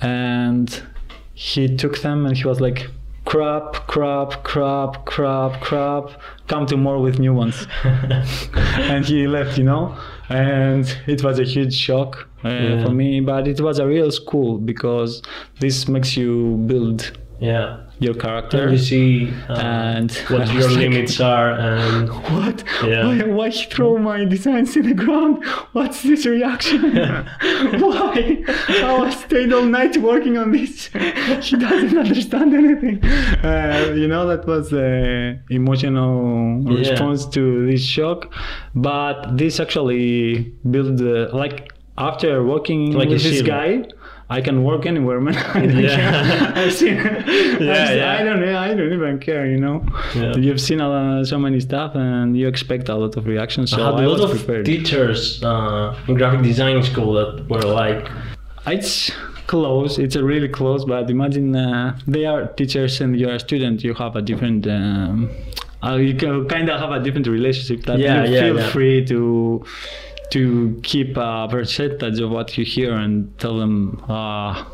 and 0.00 0.82
he 1.34 1.74
took 1.76 1.98
them 2.02 2.26
and 2.26 2.36
he 2.36 2.44
was 2.46 2.60
like, 2.60 2.88
"Crap, 3.24 3.88
crap, 3.88 4.44
crap, 4.44 5.04
crap, 5.04 5.60
crap. 5.60 6.10
Come 6.46 6.66
tomorrow 6.66 7.00
with 7.00 7.18
new 7.18 7.34
ones." 7.34 7.66
and 7.84 9.04
he 9.04 9.26
left, 9.26 9.58
you 9.58 9.64
know, 9.64 9.96
and 10.30 10.96
it 11.06 11.22
was 11.22 11.38
a 11.38 11.44
huge 11.44 11.74
shock 11.74 12.28
uh, 12.44 12.48
Yeah. 12.48 12.84
for 12.84 12.92
me, 12.92 13.20
but 13.20 13.46
it 13.48 13.60
was 13.60 13.78
a 13.78 13.86
real 13.86 14.10
school 14.10 14.58
because 14.58 15.22
this 15.58 15.88
makes 15.88 16.16
you 16.16 16.56
build 16.66 17.12
Yeah. 17.40 17.80
your 18.06 18.14
character. 18.14 18.62
And 18.64 18.72
you 18.72 18.78
see 18.78 19.32
uh, 19.48 19.54
and 19.60 20.10
what 20.28 20.52
your 20.52 20.68
like, 20.68 20.78
limits 20.84 21.20
are 21.20 21.50
and 21.52 22.08
What? 22.34 22.64
Yeah. 22.84 23.06
Why, 23.06 23.22
why 23.38 23.48
he 23.50 23.64
throw 23.74 23.98
my 23.98 24.24
designs 24.24 24.76
in 24.76 24.84
the 24.88 24.94
ground? 24.94 25.44
What's 25.72 26.02
this 26.02 26.26
reaction? 26.26 26.80
why? 27.80 28.42
I 29.02 29.10
stayed 29.10 29.52
all 29.52 29.64
night 29.64 29.96
working 29.98 30.36
on 30.38 30.52
this. 30.52 30.90
she 31.40 31.56
doesn't 31.56 31.96
understand 31.96 32.54
anything. 32.54 32.96
uh, 33.04 33.92
you 33.96 34.08
know 34.08 34.26
that 34.26 34.46
was 34.46 34.70
the 34.70 35.38
emotional 35.50 36.62
Yeah. 36.64 36.78
response 36.78 37.26
to 37.36 37.42
this 37.70 37.82
shock 37.84 38.32
but 38.74 39.36
this 39.36 39.60
actually 39.60 40.52
built 40.70 41.00
uh, 41.00 41.34
like 41.42 41.72
after 41.98 42.42
working 42.44 42.92
Like 42.92 43.08
with 43.08 43.22
this 43.22 43.34
shield. 43.34 43.46
guy 43.46 43.70
I 44.30 44.40
can 44.40 44.62
work 44.62 44.86
anywhere, 44.86 45.20
man. 45.20 45.34
I 45.54 45.66
don't 45.66 45.78
Yeah. 45.78 46.52
care. 46.54 46.70
Seen, 46.80 46.94
Yeah, 46.96 47.04
I've 47.04 47.88
seen- 47.88 47.98
yeah. 47.98 48.16
I 48.18 48.22
don't, 48.24 48.44
I 48.44 48.74
don't 48.74 48.92
even 48.92 49.18
care, 49.18 49.44
you 49.46 49.58
know. 49.58 49.84
Yeah. 50.14 50.36
You've 50.36 50.60
seen 50.60 50.80
uh, 50.80 51.24
so 51.24 51.36
many 51.38 51.58
stuff, 51.60 51.94
and 51.96 52.36
you 52.36 52.46
expect 52.46 52.88
a 52.88 52.94
lot 52.94 53.16
of 53.16 53.26
reactions. 53.26 53.70
So 53.72 53.82
I 53.82 53.86
had 53.96 54.04
a 54.04 54.08
lot 54.08 54.20
of 54.20 54.30
prepared. 54.30 54.64
teachers 54.66 55.42
uh, 55.42 55.96
in 56.08 56.14
graphic 56.14 56.42
design 56.42 56.82
school 56.90 57.12
that 57.14 57.48
were 57.50 57.62
like, 57.82 58.08
It's 58.66 59.10
close. 59.48 59.98
It's 59.98 60.16
a 60.16 60.22
really 60.32 60.48
close. 60.48 60.84
But 60.84 61.10
imagine 61.10 61.56
uh, 61.56 61.98
they 62.06 62.24
are 62.26 62.46
teachers 62.60 63.00
and 63.00 63.18
you're 63.18 63.34
a 63.34 63.40
student. 63.40 63.82
You 63.82 63.94
have 63.94 64.14
a 64.16 64.22
different. 64.22 64.66
Um, 64.66 65.28
uh, 65.82 65.96
you 65.96 66.14
kind 66.54 66.68
of 66.68 66.78
have 66.78 66.92
a 66.92 67.00
different 67.02 67.26
relationship. 67.26 67.84
That 67.86 67.98
Yeah, 67.98 68.24
you 68.26 68.34
yeah, 68.34 68.40
feel 68.42 68.58
free 68.70 69.04
to 69.06 69.64
to 70.30 70.80
keep 70.82 71.16
a 71.16 71.48
percentage 71.50 72.20
of 72.20 72.30
what 72.30 72.56
you 72.56 72.64
hear 72.64 72.94
and 72.94 73.36
tell 73.38 73.56
them. 73.58 74.02
Uh, 74.08 74.64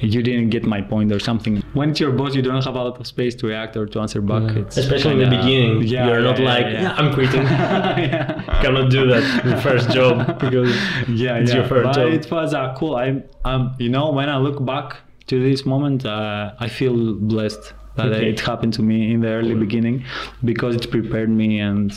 you 0.00 0.22
didn't 0.22 0.50
get 0.50 0.62
my 0.66 0.82
point 0.82 1.10
or 1.10 1.18
something. 1.18 1.62
When 1.72 1.88
it's 1.90 2.00
your 2.00 2.12
boss, 2.12 2.34
you 2.34 2.42
don't 2.42 2.62
have 2.62 2.74
a 2.76 2.82
lot 2.82 3.00
of 3.00 3.06
space 3.06 3.34
to 3.36 3.46
react 3.46 3.78
or 3.78 3.86
to 3.86 4.00
answer 4.00 4.20
back. 4.20 4.54
It's 4.54 4.76
especially 4.76 5.12
in 5.22 5.30
the 5.30 5.36
beginning, 5.36 5.84
Yeah, 5.84 6.06
you're 6.06 6.18
yeah, 6.18 6.22
not 6.30 6.38
yeah, 6.38 6.44
like, 6.44 6.66
yeah. 6.66 6.82
yeah, 6.82 6.92
I'm 6.98 7.14
quitting. 7.14 7.42
Yeah. 8.10 8.60
Cannot 8.62 8.90
do 8.90 9.06
that 9.06 9.44
in 9.44 9.50
the 9.52 9.60
first 9.62 9.88
job 9.90 10.38
because 10.38 10.68
yeah, 11.08 11.36
it's 11.38 11.50
yeah. 11.50 11.56
your 11.60 11.66
first 11.66 11.84
but 11.84 11.94
job. 11.94 12.12
it 12.12 12.30
was 12.30 12.52
uh, 12.52 12.74
cool. 12.76 12.94
I, 12.96 13.22
um, 13.46 13.74
you 13.78 13.88
know, 13.88 14.10
when 14.12 14.28
I 14.28 14.36
look 14.36 14.62
back 14.66 14.98
to 15.28 15.42
this 15.42 15.64
moment, 15.64 16.04
uh, 16.04 16.52
I 16.60 16.68
feel 16.68 17.14
blessed 17.14 17.72
that 17.96 18.08
Okay. 18.08 18.28
it 18.28 18.40
happened 18.40 18.74
to 18.74 18.82
me 18.82 19.14
in 19.14 19.20
the 19.22 19.28
early 19.28 19.54
beginning 19.54 20.04
because 20.44 20.74
it 20.76 20.90
prepared 20.90 21.30
me 21.30 21.58
and 21.58 21.90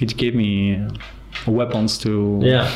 it 0.00 0.16
gave 0.16 0.36
me 0.36 0.76
uh, 0.76 0.88
weapons 1.46 1.98
to 1.98 2.40
yeah. 2.42 2.70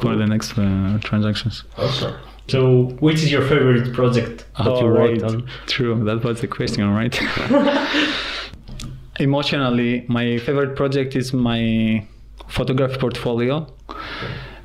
for 0.00 0.16
the 0.16 0.26
next 0.26 0.58
uh, 0.58 0.98
transactions. 1.02 1.64
Awesome. 1.76 2.14
So, 2.48 2.90
which 3.00 3.22
is 3.22 3.32
your 3.32 3.42
favorite 3.42 3.94
project 3.94 4.44
that 4.58 4.66
you 4.66 4.86
worked 4.86 5.22
Alright. 5.22 5.22
on? 5.22 5.48
True, 5.66 6.04
that 6.04 6.22
was 6.22 6.40
the 6.42 6.46
question, 6.46 6.90
right? 6.90 7.18
Emotionally, 9.20 10.04
my 10.08 10.38
favorite 10.38 10.76
project 10.76 11.16
is 11.16 11.32
my 11.32 12.06
photography 12.48 12.98
portfolio. 12.98 13.66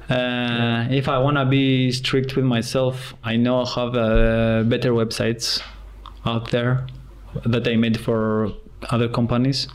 Uh, 0.10 0.88
if 0.90 1.08
I 1.08 1.20
want 1.20 1.38
to 1.38 1.46
be 1.46 1.92
strict 1.92 2.36
with 2.36 2.44
myself, 2.44 3.14
I 3.24 3.38
know 3.38 3.64
I 3.64 3.70
have 3.70 3.96
uh, 3.96 4.64
better 4.64 4.92
websites 4.92 5.62
out 6.26 6.50
there 6.52 6.88
that 7.46 7.68
I 7.68 7.76
made 7.76 8.00
for 8.00 8.52
other 8.90 9.08
companies, 9.08 9.68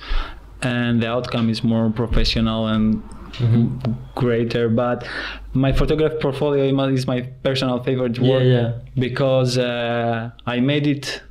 and 0.62 1.02
the 1.02 1.08
outcome 1.08 1.50
is 1.50 1.62
more 1.62 1.90
professional 1.90 2.66
and 2.68 3.02
greater. 4.14 4.68
But 4.68 5.06
my 5.52 5.72
photography 5.72 6.16
portfolio 6.20 6.64
is 6.88 7.06
my- 7.06 7.22
personal 7.42 7.82
favorite 7.82 8.16
Yeah, 8.18 8.30
work 8.30 8.42
yeah. 8.44 8.72
because 8.98 9.58
uh, 9.58 10.30
I 10.46 10.60
made 10.60 10.86
it. 10.86 11.22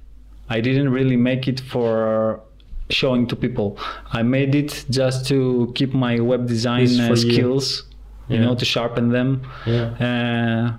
I 0.50 0.60
didn't 0.62 0.90
really 0.92 1.16
make 1.18 1.48
it 1.48 1.60
for 1.62 2.42
showing 2.90 3.26
to 3.28 3.36
people. 3.36 3.78
I 4.12 4.22
made 4.24 4.54
it 4.56 4.86
just 4.90 5.26
to 5.30 5.72
keep 5.76 5.94
my 5.94 6.20
web 6.20 6.48
design 6.48 6.88
uh, 7.00 7.10
you. 7.10 7.16
skills, 7.16 7.84
you 8.28 8.36
Yeah. 8.36 8.46
know, 8.46 8.56
to 8.56 8.66
sharpen 8.66 9.10
them. 9.10 9.42
Yeah. 9.66 9.86
Uh, 10.08 10.78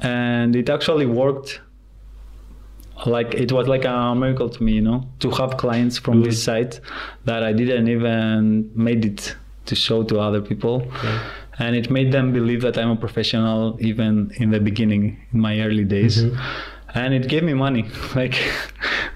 and 0.00 0.56
it 0.56 0.68
actually 0.70 1.06
worked. 1.06 1.60
Like 3.06 3.34
it 3.34 3.50
was 3.52 3.66
like 3.68 3.84
a 3.84 4.14
miracle 4.14 4.48
to 4.50 4.62
me, 4.62 4.72
you 4.72 4.82
know, 4.82 5.04
to 5.20 5.30
have 5.30 5.56
clients 5.56 5.98
from 5.98 6.22
this 6.22 6.42
site 6.42 6.80
that 7.24 7.42
I 7.42 7.52
didn't 7.52 7.88
even 7.88 8.70
made 8.74 9.04
it 9.04 9.34
to 9.66 9.74
show 9.74 10.02
to 10.04 10.18
other 10.20 10.40
people 10.40 10.90
and 11.58 11.76
it 11.76 11.90
made 11.90 12.10
them 12.12 12.32
believe 12.32 12.62
that 12.62 12.76
I'm 12.78 12.90
a 12.90 12.96
professional 12.96 13.76
even 13.80 14.32
in 14.36 14.50
the 14.50 14.58
beginning 14.60 15.18
in 15.32 15.40
my 15.40 15.60
early 15.60 15.84
days 15.84 16.24
Mhm. 16.24 16.36
and 16.94 17.14
it 17.14 17.28
gave 17.28 17.42
me 17.44 17.54
money 17.54 17.84
like 18.16 18.36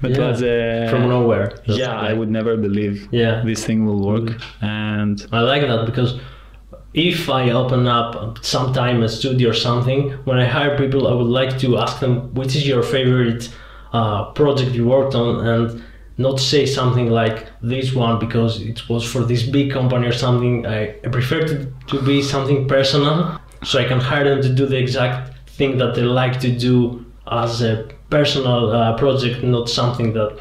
that 0.03 0.11
Yeah. 0.13 0.29
was 0.29 0.43
uh, 0.43 0.87
From 0.91 1.09
nowhere. 1.09 1.47
That's 1.67 1.79
yeah 1.79 1.99
I 2.11 2.13
would 2.13 2.31
never 2.31 2.57
believe 2.57 3.09
Yeah. 3.11 3.43
this 3.45 3.65
thing 3.67 3.85
will 3.87 4.03
work 4.13 4.29
and 4.61 5.17
I 5.33 5.41
like 5.41 5.63
that 5.63 5.87
because 5.87 6.11
if 6.93 7.29
I 7.29 7.51
open 7.51 7.89
up 7.89 8.39
sometime 8.45 9.03
a 9.03 9.09
studio 9.09 9.51
or 9.51 9.55
something, 9.69 10.01
when 10.29 10.39
I 10.39 10.45
hire 10.57 10.77
people, 10.79 11.09
I 11.09 11.15
would 11.19 11.33
like 11.41 11.59
to 11.65 11.79
ask 11.79 11.99
them 11.99 12.33
which 12.35 12.55
is 12.55 12.69
your 12.69 12.83
favorite 12.85 13.43
uh, 13.95 14.33
project 14.33 14.73
you 14.73 14.87
worked 14.87 15.15
on 15.15 15.47
and 15.47 15.83
not 16.19 16.39
say 16.39 16.67
something 16.67 17.09
like 17.11 17.47
this 17.63 17.95
one 17.95 18.19
because 18.19 18.61
it 18.61 18.89
was 18.89 19.03
for 19.13 19.21
this 19.25 19.43
big 19.45 19.73
company 19.73 20.07
or 20.07 20.13
something. 20.13 20.67
I, 20.67 20.81
I 21.05 21.09
prefer 21.09 21.41
to, 21.47 21.73
to 21.89 22.03
be 22.03 22.21
something 22.23 22.69
personal 22.69 23.41
so 23.63 23.79
I 23.79 23.85
can 23.85 24.01
hire 24.01 24.25
them 24.29 24.43
to 24.43 24.53
do 24.61 24.67
the 24.67 24.77
exact 24.77 25.49
thing 25.51 25.79
that 25.79 25.95
they 25.95 26.03
like 26.03 26.41
to 26.41 26.51
do 26.51 27.05
as 27.31 27.63
a 27.63 27.89
personal 28.11 28.73
uh, 28.73 28.97
project, 28.99 29.43
not 29.43 29.69
something 29.69 30.13
that 30.15 30.39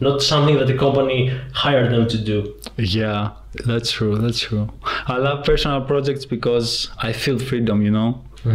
not 0.00 0.22
something 0.22 0.56
that 0.58 0.68
the 0.68 0.78
company 0.78 1.36
hired 1.52 1.92
them 1.92 2.06
to 2.08 2.18
do. 2.18 2.38
yeah 2.76 3.32
that's 3.66 3.90
true 3.90 4.16
that's 4.16 4.38
true 4.38 4.68
I 5.08 5.16
love 5.16 5.44
personal 5.44 5.80
projects 5.92 6.24
because 6.24 6.88
I 6.98 7.12
feel 7.12 7.38
freedom 7.50 7.82
you 7.82 7.90
know 7.90 8.10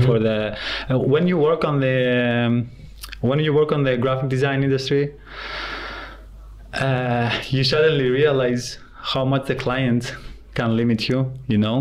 for 0.05 0.17
the 0.19 0.57
uh, 0.89 0.97
when 0.97 1.27
you 1.27 1.37
work 1.37 1.65
on 1.65 1.81
the 1.81 1.97
um, 2.47 2.69
when 3.29 3.39
you 3.39 3.51
work 3.53 3.71
on 3.71 3.81
the 3.83 3.95
graphic 4.03 4.29
design 4.29 4.59
industry 4.63 5.03
uh, 6.73 7.29
you 7.49 7.63
suddenly 7.63 8.09
realize 8.09 8.79
how 9.13 9.23
much 9.25 9.45
the 9.47 9.55
client 9.55 10.15
can 10.53 10.75
limit 10.75 11.07
you 11.09 11.19
you 11.47 11.57
know? 11.57 11.77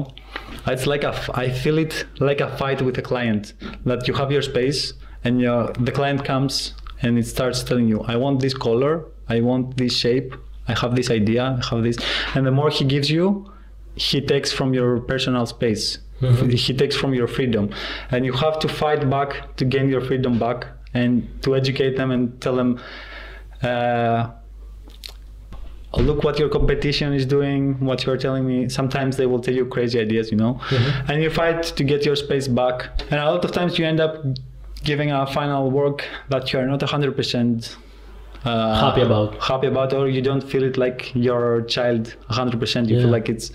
It's 0.66 0.86
like 0.86 1.04
a 1.04 1.12
f- 1.20 1.30
i 1.44 1.46
feel 1.62 1.78
it 1.78 1.92
like 2.20 2.40
a 2.40 2.50
fight 2.56 2.80
with 2.86 2.96
a 2.98 3.02
client 3.10 3.54
that 3.84 4.06
you 4.06 4.14
have 4.14 4.30
your 4.30 4.42
space 4.42 4.80
and 5.24 5.40
your, 5.40 5.72
the 5.86 5.92
client 5.92 6.24
comes 6.24 6.74
and 7.02 7.18
it 7.18 7.26
starts 7.26 7.62
telling 7.68 7.88
you 7.88 7.98
i 8.12 8.16
want 8.16 8.40
this 8.40 8.54
color 8.54 8.92
i 9.28 9.40
want 9.40 9.76
this 9.76 9.94
shape 10.02 10.34
i 10.68 10.74
have 10.82 10.94
this 10.94 11.10
idea 11.10 11.42
i 11.60 11.66
have 11.68 11.82
this 11.82 11.98
and 12.34 12.46
the 12.46 12.50
more 12.60 12.70
he 12.70 12.84
gives 12.84 13.10
you 13.10 13.26
he 13.94 14.20
takes 14.20 14.50
from 14.50 14.72
your 14.74 15.00
personal 15.00 15.44
space. 15.46 15.98
He 16.66 16.72
takes 16.72 16.96
from 16.96 17.12
your 17.14 17.26
freedom. 17.26 17.70
And 18.10 18.24
you 18.24 18.32
have 18.32 18.58
to 18.60 18.68
fight 18.68 19.08
back 19.10 19.56
to 19.56 19.64
gain 19.64 19.88
your 19.88 20.00
freedom 20.00 20.38
back 20.38 20.66
and 20.94 21.28
to 21.42 21.54
educate 21.56 21.96
them 21.96 22.10
and 22.10 22.40
tell 22.40 22.54
them 22.56 22.80
uh, 23.62 24.30
look 25.98 26.24
what 26.24 26.38
your 26.38 26.48
competition 26.48 27.12
is 27.12 27.26
doing, 27.26 27.78
what 27.84 28.04
you're 28.04 28.16
telling 28.16 28.46
me. 28.46 28.68
Sometimes 28.68 29.16
they 29.16 29.26
will 29.26 29.40
tell 29.40 29.54
you 29.54 29.66
crazy 29.66 30.00
ideas, 30.00 30.30
you 30.30 30.36
know, 30.36 30.60
and 31.08 31.22
you 31.22 31.30
fight 31.30 31.62
to 31.62 31.84
get 31.84 32.04
your 32.04 32.16
space 32.16 32.48
back. 32.48 32.88
And 33.10 33.20
a 33.20 33.30
lot 33.30 33.44
of 33.44 33.52
times 33.52 33.78
you 33.78 33.84
end 33.86 34.00
up 34.00 34.16
giving 34.84 35.12
a 35.12 35.26
final 35.26 35.70
work 35.70 36.04
that 36.30 36.52
you're 36.52 36.66
not 36.66 36.80
100% 36.80 37.76
uh, 38.44 38.80
Happy 38.80 39.02
about. 39.02 39.40
happy 39.40 39.68
about 39.68 39.92
or 39.92 40.08
you 40.08 40.20
don't 40.20 40.40
feel 40.42 40.64
it 40.64 40.76
like 40.76 41.14
your 41.14 41.62
child 41.62 42.16
100% 42.30 42.88
you 42.88 42.96
Yeah. 42.96 43.02
feel 43.02 43.10
like 43.10 43.28
it's 43.28 43.52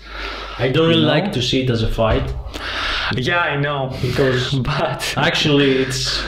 I 0.58 0.70
don't 0.70 0.88
really 0.88 1.02
know? 1.02 1.08
like 1.08 1.32
to 1.32 1.42
see 1.42 1.62
it 1.64 1.68
as 1.68 1.82
a 1.82 1.90
fight 1.90 2.32
yeah 3.14 3.40
i 3.40 3.56
know 3.60 3.94
because 4.00 4.54
but 4.70 5.12
actually 5.18 5.72
it's 5.82 6.22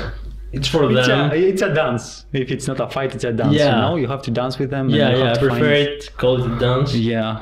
it's 0.53 0.69
for 0.69 0.91
it's 0.91 1.07
them. 1.09 1.31
a, 1.31 1.35
it's 1.35 1.63
a 1.63 1.73
dance 1.73 2.25
if 2.33 2.51
it's 2.51 2.67
not 2.67 2.79
a 2.81 2.89
fight 2.89 3.15
it's 3.15 3.25
a 3.25 3.33
dance 3.33 3.55
Yeah. 3.55 3.67
you 3.77 3.81
know 3.83 3.97
you 3.97 4.09
have 4.09 4.23
to 4.23 4.31
dance 4.31 4.59
with 4.59 4.71
them 4.71 4.87
and 4.87 4.97
yeah, 4.97 5.17
yeah. 5.17 5.33
I 5.33 5.39
prefer 5.39 5.73
it 5.73 6.11
call 6.17 6.43
it 6.43 6.51
a 6.51 6.59
dance 6.59 6.95
yeah 6.95 7.33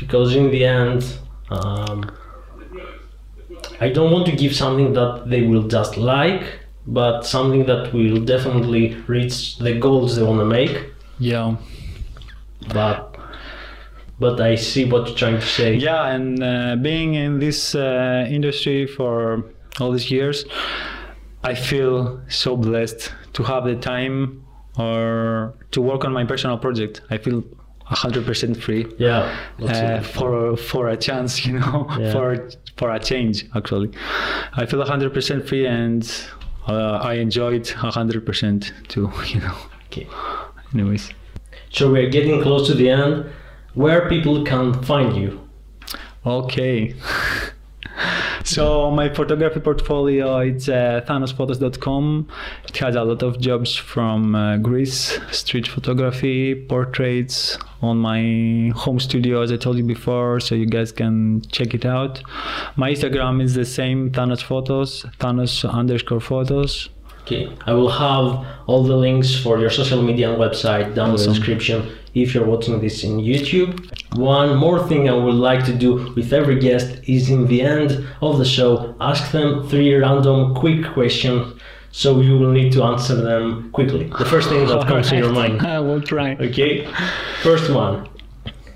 because 0.00 0.34
in 0.34 0.50
the 0.50 0.64
end, 0.64 1.04
um, 1.50 2.10
I 3.80 3.88
don't 3.90 4.10
want 4.12 4.26
to 4.26 4.32
give 4.42 4.54
something 4.54 4.92
that 4.94 5.24
they 5.28 5.42
will 5.42 5.64
just 5.68 5.96
like, 5.98 6.42
but 6.86 7.22
something 7.26 7.66
that 7.66 7.92
will 7.92 8.18
definitely 8.34 8.94
reach 9.06 9.58
the 9.58 9.78
goals 9.78 10.16
they 10.16 10.22
want 10.22 10.40
to 10.40 10.46
make. 10.46 10.74
yeah 11.18 11.56
But 12.74 13.16
but 14.18 14.40
I 14.40 14.54
see 14.56 14.84
what 14.84 15.06
you're 15.08 15.16
trying 15.16 15.40
to 15.40 15.46
say. 15.46 15.74
yeah 15.76 16.06
and 16.14 16.42
uh, 16.42 16.76
being 16.76 17.14
in 17.14 17.38
this 17.38 17.74
uh, 17.74 18.26
industry 18.36 18.86
for 18.86 19.44
all 19.80 19.92
these 19.92 20.10
years 20.10 20.44
i 21.42 21.54
feel 21.54 22.20
so 22.28 22.56
blessed 22.56 23.12
to 23.32 23.42
have 23.42 23.64
the 23.64 23.76
time 23.76 24.44
or 24.78 25.54
to 25.70 25.80
work 25.80 26.04
on 26.04 26.12
my 26.12 26.24
personal 26.24 26.58
project 26.58 27.00
i 27.10 27.16
feel 27.18 27.42
100% 27.90 28.56
free 28.56 28.86
Yeah. 28.98 29.34
uh, 29.60 30.00
for 30.00 30.56
for 30.56 30.88
a 30.90 30.96
chance, 30.96 31.44
you 31.46 31.54
know, 31.58 31.86
Yeah. 31.98 32.12
for 32.12 32.48
for 32.76 32.88
a 32.94 33.00
change. 33.00 33.36
Actually, 33.56 33.90
I 34.60 34.64
feel 34.66 34.80
100% 34.80 35.48
free, 35.48 35.66
and 35.66 36.02
uh, 36.68 37.10
I 37.10 37.14
enjoy 37.14 37.54
it 37.56 37.74
100% 37.76 38.72
too. 38.86 39.10
You 39.32 39.40
know. 39.40 39.56
Okay. 39.86 40.06
Anyways, 40.72 41.10
So 41.70 41.90
we're 41.90 42.10
getting 42.10 42.40
close 42.42 42.68
to 42.68 42.74
the 42.74 42.88
end. 42.90 43.14
Where 43.74 44.08
people 44.08 44.44
can 44.44 44.72
find 44.90 45.16
you? 45.16 45.30
okay. 46.24 46.94
So 48.44 48.90
my 48.90 49.08
photography 49.08 49.60
portfolio 49.60 50.38
it's 50.38 50.68
uh, 50.68 51.04
thanosphotos.com. 51.06 52.28
It 52.68 52.76
has 52.78 52.96
a 52.96 53.04
lot 53.04 53.22
of 53.22 53.40
jobs 53.40 53.76
from 53.76 54.34
uh, 54.34 54.56
Greece, 54.56 55.18
street 55.30 55.68
photography, 55.68 56.54
portraits 56.54 57.58
on 57.82 57.98
my 57.98 58.72
home 58.74 58.98
studio 59.00 59.42
as 59.42 59.52
I 59.52 59.56
told 59.56 59.76
you 59.76 59.84
before, 59.84 60.40
so 60.40 60.54
you 60.54 60.66
guys 60.66 60.92
can 60.92 61.42
check 61.52 61.74
it 61.74 61.84
out. 61.84 62.22
My 62.76 62.90
Instagram 62.92 63.42
is 63.42 63.54
the 63.54 63.64
same 63.64 64.10
Thanos 64.10 64.42
Photos, 64.42 65.04
Thanos 65.18 65.68
underscore 65.68 66.20
photos. 66.20 66.88
Okay, 67.22 67.52
I 67.66 67.74
will 67.74 67.90
have 67.90 68.44
all 68.66 68.82
the 68.82 68.96
links 68.96 69.36
for 69.36 69.58
your 69.58 69.70
social 69.70 70.02
media 70.02 70.32
and 70.32 70.40
website 70.40 70.94
down 70.94 71.10
in 71.10 71.16
the 71.16 71.26
description 71.26 71.88
if 72.14 72.34
you're 72.34 72.46
watching 72.46 72.80
this 72.80 73.04
in 73.04 73.18
YouTube. 73.18 73.70
One 74.16 74.56
more 74.56 74.86
thing 74.88 75.08
I 75.08 75.14
would 75.14 75.34
like 75.34 75.64
to 75.66 75.74
do 75.74 76.12
with 76.14 76.32
every 76.32 76.58
guest 76.58 77.00
is 77.08 77.30
in 77.30 77.46
the 77.46 77.62
end 77.62 78.06
of 78.20 78.38
the 78.38 78.44
show 78.44 78.94
ask 79.00 79.30
them 79.32 79.68
three 79.68 79.94
random 79.94 80.54
quick 80.54 80.84
questions 80.92 81.60
so 81.92 82.20
you 82.20 82.38
will 82.38 82.52
need 82.52 82.72
to 82.72 82.82
answer 82.84 83.16
them 83.16 83.70
quickly. 83.72 84.04
The 84.18 84.24
first 84.24 84.48
thing 84.48 84.66
that 84.66 84.86
comes 84.86 85.08
to 85.10 85.16
your 85.16 85.32
mind. 85.32 85.62
I 85.66 85.80
will 85.80 86.00
try. 86.00 86.34
Okay, 86.34 86.86
first 87.42 87.70
one. 87.72 88.08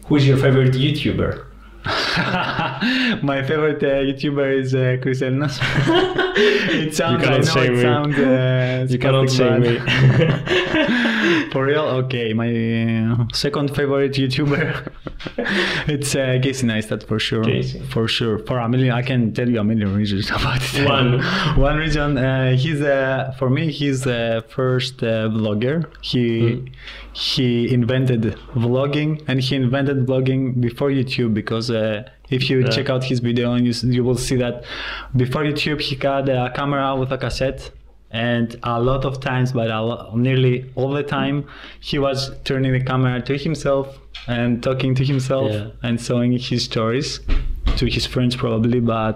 Who 0.07 0.17
is 0.17 0.27
your 0.27 0.37
favorite 0.37 0.75
YouTuber? 0.75 1.47
My 3.23 3.43
favorite 3.43 3.83
uh, 3.83 4.03
YouTuber 4.09 4.59
is 4.59 4.75
uh, 4.75 4.97
Chris 5.03 5.21
Elnas. 5.21 5.59
it 6.37 6.95
sounds, 6.95 7.23
I 7.23 7.27
know 7.27 7.31
cannot 7.31 7.45
say 7.45 7.67
it 7.67 7.73
me. 7.73 7.83
sounds, 7.83 8.19
uh, 8.19 8.87
You 8.89 8.99
cannot 8.99 9.31
say 9.31 9.59
me. 9.59 11.11
For 11.53 11.65
real? 11.65 11.83
Okay, 12.05 12.33
my 12.33 12.49
uh, 12.51 13.27
second 13.33 13.75
favorite 13.75 14.13
YouTuber. 14.13 14.93
it's 15.89 16.15
uh, 16.15 16.39
Casey 16.43 16.67
Neistat 16.67 17.07
for 17.07 17.19
sure. 17.19 17.45
Casey. 17.45 17.81
For 17.81 18.07
sure. 18.09 18.39
For 18.41 18.59
a 18.59 18.69
million, 18.69 18.93
I 18.93 19.03
can 19.03 19.33
tell 19.33 19.49
you 19.49 19.61
a 19.61 19.65
million 19.65 19.95
reasons 19.95 20.31
about 20.39 20.61
it. 20.75 20.89
One. 20.89 21.23
One 21.57 21.77
reason. 21.77 22.19
Uh, 22.19 22.57
he's 22.57 22.81
uh, 22.81 23.35
for 23.39 23.49
me. 23.51 23.71
He's 23.71 24.03
the 24.03 24.45
first 24.49 25.03
uh, 25.03 25.29
vlogger. 25.29 25.77
He 26.01 26.25
Hmm. 26.55 26.67
he 27.13 27.73
invented 27.73 28.23
vlogging, 28.55 29.11
and 29.29 29.41
he 29.41 29.55
invented 29.57 29.99
vlogging 30.07 30.61
before 30.61 30.91
YouTube 30.91 31.33
because. 31.35 31.71
Uh, 31.71 32.05
if 32.31 32.49
you 32.49 32.61
Yeah. 32.61 32.71
check 32.71 32.89
out 32.89 33.05
his 33.05 33.21
video, 33.21 33.53
and 33.53 33.67
you, 33.67 33.75
you 33.97 34.03
will 34.03 34.17
see 34.17 34.37
that 34.37 34.65
before 35.15 35.43
YouTube, 35.45 35.81
he 35.89 35.95
had 35.95 36.27
a 36.31 36.51
camera 36.59 36.97
with 37.01 37.13
a 37.13 37.19
cassette, 37.19 37.71
and 38.15 38.47
a 38.63 38.81
lot 38.81 39.05
of 39.05 39.15
times, 39.21 39.53
but 39.53 39.69
nearly 40.15 40.55
all 40.77 40.93
the 41.01 41.03
time, 41.03 41.37
he 41.81 41.99
was 41.99 42.19
turning 42.45 42.73
the 42.73 42.81
camera 42.91 43.21
to 43.23 43.37
himself 43.37 43.87
and 44.29 44.63
talking 44.63 44.95
to 44.95 45.05
himself 45.05 45.51
Yeah. 45.51 45.67
and 45.83 46.01
showing 46.01 46.33
his 46.39 46.63
stories 46.71 47.21
to 47.79 47.87
his 47.87 48.07
friends, 48.07 48.37
probably. 48.37 48.79
But 48.81 49.15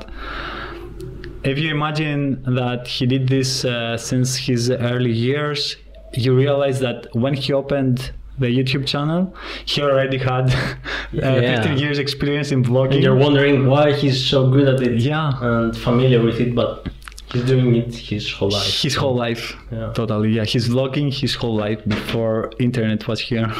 if 1.44 1.58
you 1.58 1.70
imagine 1.70 2.42
that 2.60 2.86
he 2.88 3.06
did 3.06 3.28
this 3.28 3.64
uh, 3.64 3.96
since 3.96 4.36
his 4.36 4.70
early 4.70 5.12
years, 5.12 5.76
you 6.12 6.34
realize 6.36 6.80
that 6.80 7.06
when 7.14 7.34
he 7.34 7.52
opened 7.52 8.10
the 8.38 8.46
YouTube 8.58 8.86
channel, 8.86 9.34
he 9.64 9.80
already 9.82 10.18
had 10.18 10.46
uh, 10.52 10.76
Yeah. 11.12 11.62
15 11.62 11.78
years 11.78 11.98
experience 11.98 12.50
in 12.52 12.64
vlogging. 12.64 12.94
And 12.94 13.02
you're 13.04 13.16
wondering 13.16 13.66
why 13.66 13.92
he's 13.92 14.18
so 14.32 14.50
good 14.50 14.68
at 14.74 14.80
it 14.80 14.98
Yeah. 15.00 15.32
and 15.40 15.76
familiar 15.76 16.20
with 16.22 16.40
it, 16.40 16.54
but 16.54 16.86
he's 17.32 17.44
doing 17.44 17.74
it 17.76 17.94
his 17.94 18.30
whole 18.32 18.50
life. 18.50 18.82
his 18.82 18.94
whole 18.96 19.14
life, 19.14 19.56
Yeah. 19.72 19.92
totally. 19.94 20.30
Yeah, 20.30 20.44
he's 20.44 20.68
vlogging 20.68 21.12
his 21.12 21.34
whole 21.34 21.54
life 21.54 21.80
before 21.86 22.50
internet 22.58 23.06
was 23.08 23.20
here. 23.20 23.50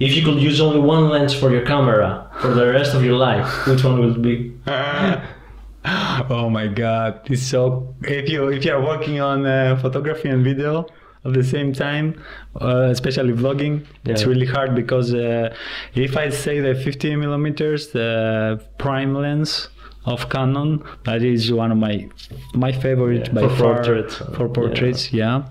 If 0.00 0.16
you 0.16 0.22
could 0.24 0.40
use 0.42 0.60
only 0.60 0.80
one 0.80 1.08
lens 1.08 1.32
for 1.40 1.50
your 1.52 1.64
camera 1.64 2.28
for 2.40 2.52
the 2.52 2.66
rest 2.72 2.94
of 2.94 3.04
your 3.04 3.16
life, 3.16 3.46
which 3.66 3.84
one 3.84 4.00
would 4.00 4.20
be? 4.22 4.52
oh 6.30 6.48
my 6.48 6.66
god 6.66 7.20
it's 7.26 7.42
so 7.42 7.94
if 8.04 8.26
you 8.30 8.48
if 8.48 8.64
you 8.64 8.72
are 8.72 8.82
working 8.82 9.20
on 9.20 9.44
uh, 9.44 9.76
photography 9.82 10.28
and 10.30 10.42
video 10.42 10.86
at 11.26 11.34
the 11.34 11.44
same 11.44 11.74
time 11.74 12.06
uh, 12.60 12.88
especially 12.90 13.34
vlogging 13.34 13.84
it's 14.06 14.24
really 14.24 14.46
hard 14.46 14.74
because 14.74 15.12
uh, 15.12 15.54
if 15.94 16.16
i 16.16 16.30
say 16.30 16.58
the 16.60 16.74
50 16.74 17.16
millimeters 17.16 17.88
the 17.88 18.58
prime 18.78 19.14
lens 19.14 19.68
of 20.04 20.28
canon. 20.28 20.82
That 21.04 21.22
is 21.22 21.52
one 21.52 21.72
of 21.72 21.78
my 21.78 22.08
my 22.54 22.72
favorite 22.72 23.26
Yeah, 23.28 23.32
by 23.34 23.40
for 23.42 23.56
far. 23.56 23.74
portraits, 23.74 24.16
for 24.36 24.48
portraits 24.48 25.12
yeah. 25.12 25.44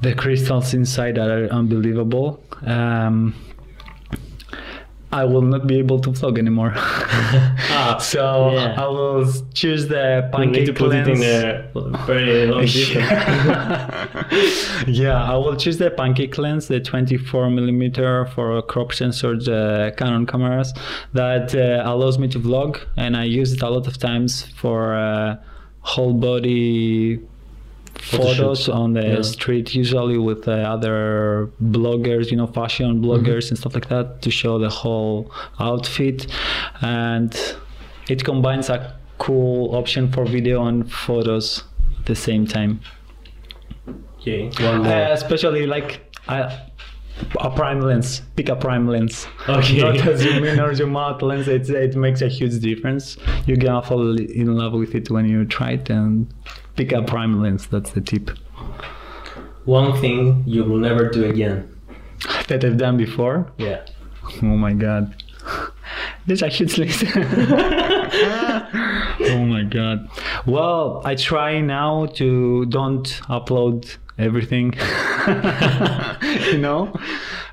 the 0.00 0.14
crystals 0.14 0.74
inside 0.74 1.18
are 1.18 1.46
unbelievable. 1.50 2.42
Um, 2.66 3.34
I 5.20 5.24
will 5.24 5.42
not 5.42 5.66
be 5.66 5.78
able 5.78 5.98
to 6.00 6.10
vlog 6.10 6.38
anymore. 6.38 6.72
Ah, 7.76 7.98
so 7.98 8.52
yeah. 8.52 8.80
I 8.84 8.86
will 8.86 9.24
choose 9.60 9.88
the 9.88 10.30
We 10.38 10.46
need 10.46 10.54
pancake 10.54 10.66
to 10.66 10.72
put 10.72 10.88
lens. 10.90 11.08
it 11.08 11.14
in 11.14 11.22
a 11.94 11.98
very 12.06 12.46
long 12.52 12.66
yeah, 15.02 15.22
I 15.32 15.36
will 15.36 15.56
choose 15.56 15.78
the 15.78 15.90
pancake 15.90 16.36
lens, 16.38 16.68
the 16.68 16.80
24 16.80 17.50
millimeter 17.50 18.26
for 18.34 18.60
crop 18.62 18.92
censored 18.92 19.48
uh, 19.48 19.90
Canon 19.96 20.26
cameras 20.26 20.72
that 21.12 21.54
uh, 21.54 21.82
allows 21.92 22.18
me 22.18 22.28
to 22.28 22.38
vlog, 22.38 22.80
and 22.96 23.16
I 23.16 23.24
use 23.24 23.52
it 23.52 23.62
a 23.62 23.68
lot 23.70 23.86
of 23.86 23.98
times 23.98 24.46
for 24.56 24.94
uh, 24.94 25.36
whole 25.80 26.14
body 26.14 27.20
photos 27.98 28.68
on 28.68 28.92
the 28.94 29.02
Yeah. 29.06 29.22
street, 29.22 29.74
usually 29.74 30.18
with 30.18 30.46
uh, 30.48 30.52
other 30.52 31.50
bloggers, 31.62 32.30
you 32.30 32.36
know, 32.36 32.46
fashion 32.46 33.00
bloggers 33.02 33.48
and 33.50 33.58
stuff 33.58 33.74
like 33.74 33.88
that, 33.88 34.22
to 34.22 34.30
show 34.30 34.58
the 34.58 34.68
whole 34.68 35.30
outfit, 35.60 36.26
and 36.82 37.34
it 38.08 38.24
combines 38.24 38.68
a 38.70 38.94
cool 39.18 39.74
option 39.74 40.10
for 40.10 40.24
video 40.26 40.64
and 40.66 40.90
photos 40.92 41.64
at 42.00 42.06
the 42.06 42.14
same 42.14 42.46
time. 42.46 42.80
Okay. 44.20 44.50
Uh, 44.60 45.12
especially 45.12 45.66
like 45.66 46.00
uh, 46.28 46.50
a 47.40 47.50
prime 47.50 47.80
lens. 47.80 48.22
Pick 48.36 48.48
a 48.48 48.56
prime 48.56 48.88
lens. 48.88 49.26
Okay. 49.48 49.80
Not 49.80 49.96
a 50.06 50.16
zoom 50.18 50.44
in 50.44 50.58
or 50.58 50.74
zoom 50.78 50.96
out 50.96 51.22
lens. 51.22 51.46
It's, 51.46 51.68
it 51.68 51.94
makes 51.94 52.22
a 52.22 52.28
huge 52.28 52.58
difference. 52.60 53.16
You're 53.46 53.56
gonna 53.58 53.82
fall 53.82 54.18
in 54.18 54.56
love 54.56 54.72
with 54.72 54.94
it 54.94 55.10
when 55.10 55.26
you 55.28 55.44
try 55.44 55.72
it 55.72 55.90
and 55.90 56.26
pick 56.76 56.92
a 56.92 57.02
prime 57.02 57.40
lens. 57.40 57.66
That's 57.66 57.90
the 57.90 58.00
tip 58.00 58.30
One 59.64 60.00
thing 60.00 60.44
you 60.46 60.64
will 60.64 60.78
never 60.78 61.08
do 61.08 61.24
again. 61.24 61.70
that 62.48 62.64
I've 62.64 62.78
done 62.78 62.96
before. 62.96 63.52
Yeah. 63.58 63.84
Oh 64.42 64.56
my 64.56 64.72
god. 64.72 65.14
There's 66.26 66.42
a 66.42 66.48
huge 66.48 66.78
list. 66.78 67.04
oh 67.16 67.20
my 69.46 69.64
god. 69.64 70.08
Well, 70.46 71.02
I 71.04 71.14
try 71.14 71.60
now 71.60 72.06
to 72.14 72.64
don't 72.66 73.04
upload 73.28 73.96
everything. 74.18 74.72
you 76.52 76.58
know, 76.58 76.94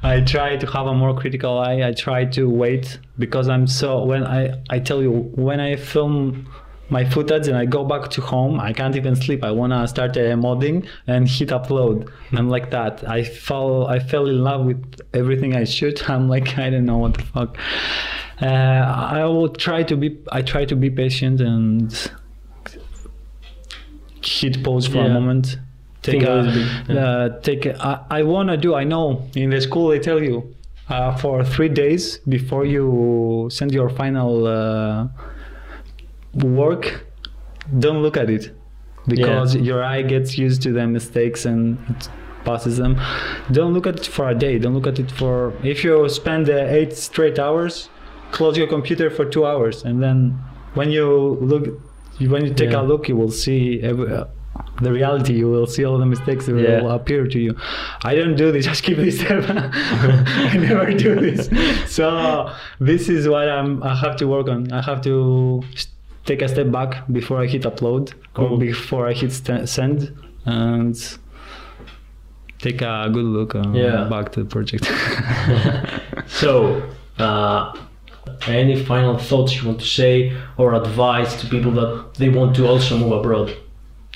I 0.03 0.21
try 0.21 0.55
to 0.57 0.67
have 0.67 0.87
a 0.87 0.93
more 0.93 1.13
critical 1.13 1.57
eye. 1.59 1.83
I 1.83 1.91
try 1.91 2.25
to 2.25 2.49
wait 2.49 2.99
because 3.19 3.49
I'm 3.49 3.67
so 3.67 4.05
when 4.05 4.25
I 4.25 4.61
I 4.69 4.79
tell 4.79 5.01
you 5.01 5.11
when 5.11 5.59
I 5.59 5.75
film 5.75 6.47
my 6.91 7.05
footage 7.09 7.47
and 7.47 7.57
I 7.57 7.65
go 7.65 7.85
back 7.85 8.09
to 8.11 8.21
home, 8.21 8.59
I 8.59 8.73
can't 8.73 8.95
even 8.97 9.15
sleep. 9.15 9.43
I 9.43 9.51
wanna 9.51 9.87
start 9.87 10.15
uh, 10.17 10.35
modding 10.35 10.87
and 11.07 11.27
hit 11.27 11.49
upload. 11.49 12.11
I'm 12.33 12.49
like 12.49 12.69
that. 12.71 13.07
I 13.07 13.23
fall 13.23 13.87
I 13.87 13.99
fell 13.99 14.27
in 14.27 14.43
love 14.43 14.65
with 14.65 14.99
everything 15.13 15.55
I 15.55 15.63
shoot. 15.63 16.09
I'm 16.13 16.27
like 16.27 16.57
I 16.59 16.69
don't 16.69 16.85
know 16.85 16.97
what 16.97 17.13
the 17.15 17.23
fuck. 17.23 17.57
Uh, 18.41 18.45
I 18.45 19.23
will 19.25 19.49
try 19.49 19.83
to 19.83 19.95
be 19.95 20.19
I 20.31 20.41
try 20.41 20.65
to 20.65 20.75
be 20.75 20.89
patient 20.89 21.39
and 21.39 22.11
hit 24.23 24.63
pause 24.63 24.87
for 24.87 24.99
a 24.99 25.09
moment. 25.09 25.57
Take 26.01 26.23
a, 26.23 26.33
a 26.33 26.35
little 26.35 26.53
bit, 26.53 26.95
yeah. 26.95 27.05
uh, 27.05 27.39
take. 27.41 27.65
A, 27.67 28.05
I, 28.09 28.19
I 28.19 28.23
wanna 28.23 28.57
do. 28.57 28.75
I 28.75 28.83
know 28.83 29.29
in 29.35 29.51
the 29.51 29.61
school 29.61 29.89
they 29.89 29.99
tell 29.99 30.21
you 30.21 30.55
uh, 30.89 31.15
for 31.17 31.45
three 31.45 31.69
days 31.69 32.17
before 32.27 32.65
you 32.65 33.47
send 33.51 33.71
your 33.71 33.89
final 33.89 34.47
uh, 34.47 35.07
work, 36.33 37.05
don't 37.79 38.01
look 38.01 38.17
at 38.17 38.29
it 38.29 38.55
because 39.07 39.55
your 39.55 39.83
eye 39.83 40.01
gets 40.01 40.37
used 40.37 40.61
to 40.63 40.71
the 40.71 40.85
mistakes 40.87 41.45
and 41.45 41.77
it 41.89 42.09
passes 42.45 42.77
them. 42.77 42.99
Don't 43.51 43.73
look 43.73 43.87
at 43.87 43.95
it 43.97 44.05
for 44.05 44.29
a 44.29 44.35
day. 44.35 44.57
Don't 44.59 44.73
look 44.73 44.87
at 44.87 44.99
it 44.99 45.11
for. 45.11 45.53
If 45.63 45.83
you 45.83 46.07
spend 46.09 46.49
eight 46.49 46.93
straight 46.93 47.39
hours, 47.39 47.89
close 48.31 48.57
your 48.57 48.67
computer 48.67 49.09
for 49.09 49.25
two 49.25 49.45
hours, 49.45 49.83
and 49.83 50.01
then 50.01 50.39
when 50.73 50.89
you 50.91 51.37
look, 51.41 51.67
when 52.19 52.45
you 52.45 52.53
take 52.53 52.71
Yeah. 52.71 52.81
a 52.81 52.83
look, 52.83 53.09
you 53.09 53.15
will 53.15 53.31
see 53.31 53.81
every, 53.81 54.11
uh, 54.13 54.25
the 54.81 54.91
reality. 54.91 55.33
You 55.33 55.49
will 55.49 55.65
see 55.67 55.83
all 55.85 55.97
the 55.97 56.05
mistakes 56.05 56.45
that 56.45 56.55
Yeah. 56.57 56.81
will 56.81 56.91
appear 56.91 57.25
to 57.27 57.39
you. 57.39 57.55
I 58.03 58.15
don't 58.15 58.35
do 58.35 58.51
this. 58.51 58.67
I 58.71 58.73
skip 58.73 58.97
this 58.97 59.19
step. 59.19 59.43
I 59.49 60.57
never 60.57 60.93
do 60.93 61.15
this. 61.15 61.49
So 61.87 62.51
this 62.79 63.09
is 63.09 63.27
what 63.27 63.49
I'm. 63.49 63.81
I 63.83 63.95
have 63.95 64.15
to 64.17 64.27
work 64.27 64.47
on. 64.47 64.71
I 64.71 64.81
have 64.81 65.01
to 65.01 65.61
s- 65.73 65.87
take 66.25 66.41
a 66.41 66.47
step 66.47 66.71
back 66.71 67.07
before 67.11 67.41
I 67.41 67.47
hit 67.47 67.63
upload 67.63 68.13
Cool. 68.33 68.45
or 68.53 68.57
before 68.57 69.07
I 69.07 69.13
hit 69.13 69.31
st- 69.31 69.67
send 69.67 70.15
and 70.45 70.95
take 72.59 72.81
a 72.81 73.09
good 73.11 73.25
look 73.25 73.55
uh, 73.55 73.63
Yeah. 73.73 74.03
back 74.09 74.31
to 74.33 74.43
the 74.43 74.49
project. 74.49 74.85
So, 76.27 76.81
uh, 77.19 77.73
any 78.47 78.75
final 78.85 79.17
thoughts 79.17 79.55
you 79.61 79.67
want 79.67 79.79
to 79.81 79.85
say 79.85 80.31
or 80.57 80.73
advice 80.73 81.39
to 81.41 81.47
people 81.47 81.71
that 81.71 82.13
they 82.15 82.29
want 82.29 82.55
to 82.55 82.67
also 82.67 82.97
move 82.97 83.11
abroad? 83.11 83.55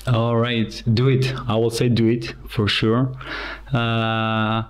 All 0.06 0.36
right, 0.36 0.82
do 0.94 1.08
it. 1.08 1.34
I 1.48 1.56
will 1.56 1.70
say 1.70 1.88
do 1.88 2.06
it 2.08 2.34
for 2.48 2.68
sure. 2.68 3.12
Uh, 3.72 4.62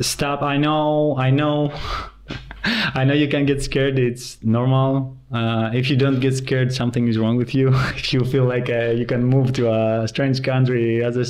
stop. 0.00 0.42
I 0.42 0.56
know. 0.56 1.16
I 1.16 1.30
know. 1.30 1.72
I 2.94 3.04
know 3.04 3.14
you 3.14 3.28
can 3.28 3.46
get 3.46 3.62
scared. 3.62 3.98
It's 3.98 4.42
normal. 4.42 5.16
Uh, 5.32 5.70
if 5.74 5.90
you 5.90 5.96
don't 5.96 6.20
get 6.20 6.36
scared, 6.36 6.72
something 6.72 7.06
is 7.08 7.18
wrong 7.18 7.36
with 7.36 7.54
you. 7.54 7.68
if 7.96 8.12
you 8.12 8.24
feel 8.24 8.44
like 8.44 8.68
uh, 8.70 8.90
you 8.90 9.06
can 9.06 9.24
move 9.24 9.52
to 9.54 9.72
a 9.72 10.08
strange 10.08 10.42
country 10.42 11.04
as 11.04 11.16
a 11.16 11.26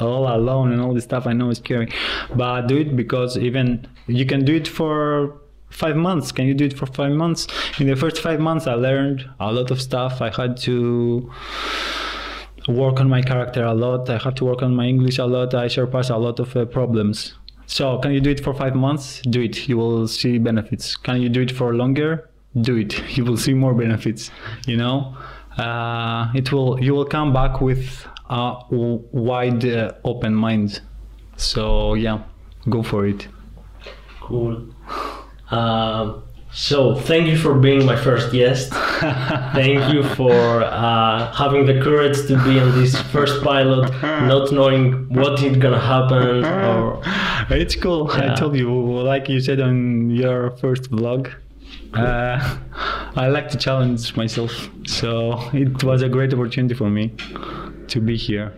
all 0.00 0.34
alone 0.34 0.72
and 0.72 0.80
all 0.80 0.94
this 0.94 1.04
stuff, 1.04 1.26
I 1.26 1.32
know 1.32 1.50
it's 1.50 1.58
scary. 1.58 1.92
But 2.34 2.66
do 2.66 2.76
it 2.78 2.96
because 2.96 3.36
even 3.36 3.86
you 4.06 4.24
can 4.24 4.44
do 4.44 4.54
it 4.54 4.68
for 4.68 5.38
five 5.70 5.96
months. 5.96 6.32
Can 6.32 6.46
you 6.46 6.54
do 6.54 6.64
it 6.64 6.76
for 6.78 6.86
five 6.86 7.12
months? 7.12 7.46
In 7.78 7.86
the 7.86 7.96
first 7.96 8.20
five 8.20 8.40
months, 8.40 8.66
I 8.66 8.74
learned 8.74 9.28
a 9.40 9.52
lot 9.52 9.70
of 9.70 9.80
stuff. 9.80 10.20
I 10.20 10.30
had 10.30 10.56
to 10.58 11.30
work 12.68 13.00
on 13.00 13.08
my 13.08 13.22
character 13.22 13.64
a 13.64 13.74
lot. 13.74 14.08
I 14.08 14.18
have 14.18 14.34
to 14.36 14.44
work 14.44 14.62
on 14.62 14.74
my 14.74 14.86
English 14.86 15.18
a 15.18 15.26
lot. 15.26 15.54
I 15.54 15.68
surpass 15.68 16.10
a 16.10 16.16
lot 16.16 16.38
of 16.38 16.56
uh, 16.56 16.64
problems. 16.64 17.34
So, 17.66 17.98
can 17.98 18.12
you 18.12 18.20
do 18.20 18.30
it 18.30 18.40
for 18.40 18.52
five 18.54 18.74
months? 18.74 19.20
Do 19.22 19.40
it. 19.40 19.68
You 19.68 19.78
will 19.78 20.08
see 20.08 20.38
benefits. 20.38 20.96
Can 20.96 21.20
you 21.22 21.28
do 21.28 21.40
it 21.42 21.50
for 21.50 21.74
longer? 21.74 22.28
Do 22.60 22.76
it. 22.76 22.92
You 23.16 23.24
will 23.24 23.36
see 23.36 23.54
more 23.54 23.74
benefits. 23.74 24.30
You 24.66 24.76
know, 24.76 25.16
uh, 25.56 26.30
it 26.34 26.52
will. 26.52 26.82
You 26.82 26.94
will 26.94 27.06
come 27.06 27.32
back 27.32 27.60
with 27.60 28.06
a 28.28 28.56
wide, 28.68 29.64
uh, 29.64 29.92
open 30.04 30.34
mind. 30.34 30.80
So 31.36 31.94
yeah, 31.94 32.22
go 32.68 32.82
for 32.82 33.06
it. 33.06 33.28
Cool. 34.20 34.74
Um, 35.52 36.22
so, 36.54 36.94
thank 36.94 37.28
you 37.28 37.38
for 37.38 37.54
being 37.54 37.86
my 37.86 37.96
first 37.96 38.30
guest. 38.30 38.70
thank 39.54 39.92
you 39.92 40.02
for 40.02 40.62
uh, 40.62 41.32
having 41.32 41.64
the 41.64 41.80
courage 41.80 42.26
to 42.28 42.36
be 42.44 42.60
on 42.60 42.72
this 42.78 43.00
first 43.10 43.42
pilot, 43.42 43.90
not 44.02 44.52
knowing 44.52 45.08
what 45.14 45.42
is 45.42 45.56
gonna 45.56 45.80
happen. 45.80 46.44
Or 46.44 47.00
It's 47.50 47.74
cool. 47.74 48.10
Yeah. 48.12 48.32
I 48.32 48.34
told 48.34 48.54
you, 48.56 48.70
like 48.70 49.30
you 49.30 49.40
said 49.40 49.60
on 49.60 50.10
your 50.10 50.50
first 50.58 50.90
vlog, 50.90 51.32
uh, 51.94 52.58
I 53.16 53.28
like 53.28 53.48
to 53.50 53.58
challenge 53.58 54.14
myself. 54.16 54.68
So 54.86 55.40
it 55.54 55.82
was 55.82 56.02
a 56.02 56.08
great 56.08 56.34
opportunity 56.34 56.74
for 56.74 56.90
me 56.90 57.14
to 57.88 58.00
be 58.00 58.16
here. 58.16 58.52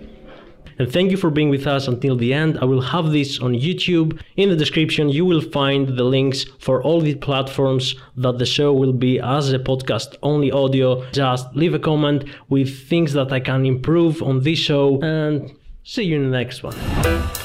And 0.79 0.93
thank 0.93 1.11
you 1.11 1.16
for 1.16 1.31
being 1.31 1.51
with 1.51 1.66
us 1.66 1.89
until 1.89 2.16
the 2.16 2.33
end. 2.33 2.59
I 2.61 2.64
will 2.64 2.81
have 2.81 3.11
this 3.11 3.39
on 3.41 3.55
YouTube. 3.55 4.20
In 4.37 4.49
the 4.49 4.57
description, 4.57 5.09
you 5.09 5.25
will 5.25 5.41
find 5.41 5.97
the 5.97 6.05
links 6.05 6.45
for 6.59 6.83
all 6.83 7.01
the 7.01 7.14
platforms 7.14 7.95
that 8.16 8.39
the 8.39 8.47
show 8.47 8.72
will 8.72 8.93
be 8.93 9.20
as 9.20 9.53
a 9.53 9.59
podcast 9.59 10.16
only 10.22 10.51
audio. 10.51 11.05
Just 11.12 11.47
leave 11.55 11.75
a 11.75 11.79
comment 11.79 12.25
with 12.49 12.89
things 12.89 13.12
that 13.12 13.33
I 13.33 13.41
can 13.41 13.64
improve 13.64 14.22
on 14.22 14.41
this 14.41 14.59
show 14.59 15.01
and 15.03 15.53
see 15.83 16.05
you 16.05 16.16
in 16.16 16.31
the 16.31 16.37
next 16.37 16.62
one. 16.62 17.43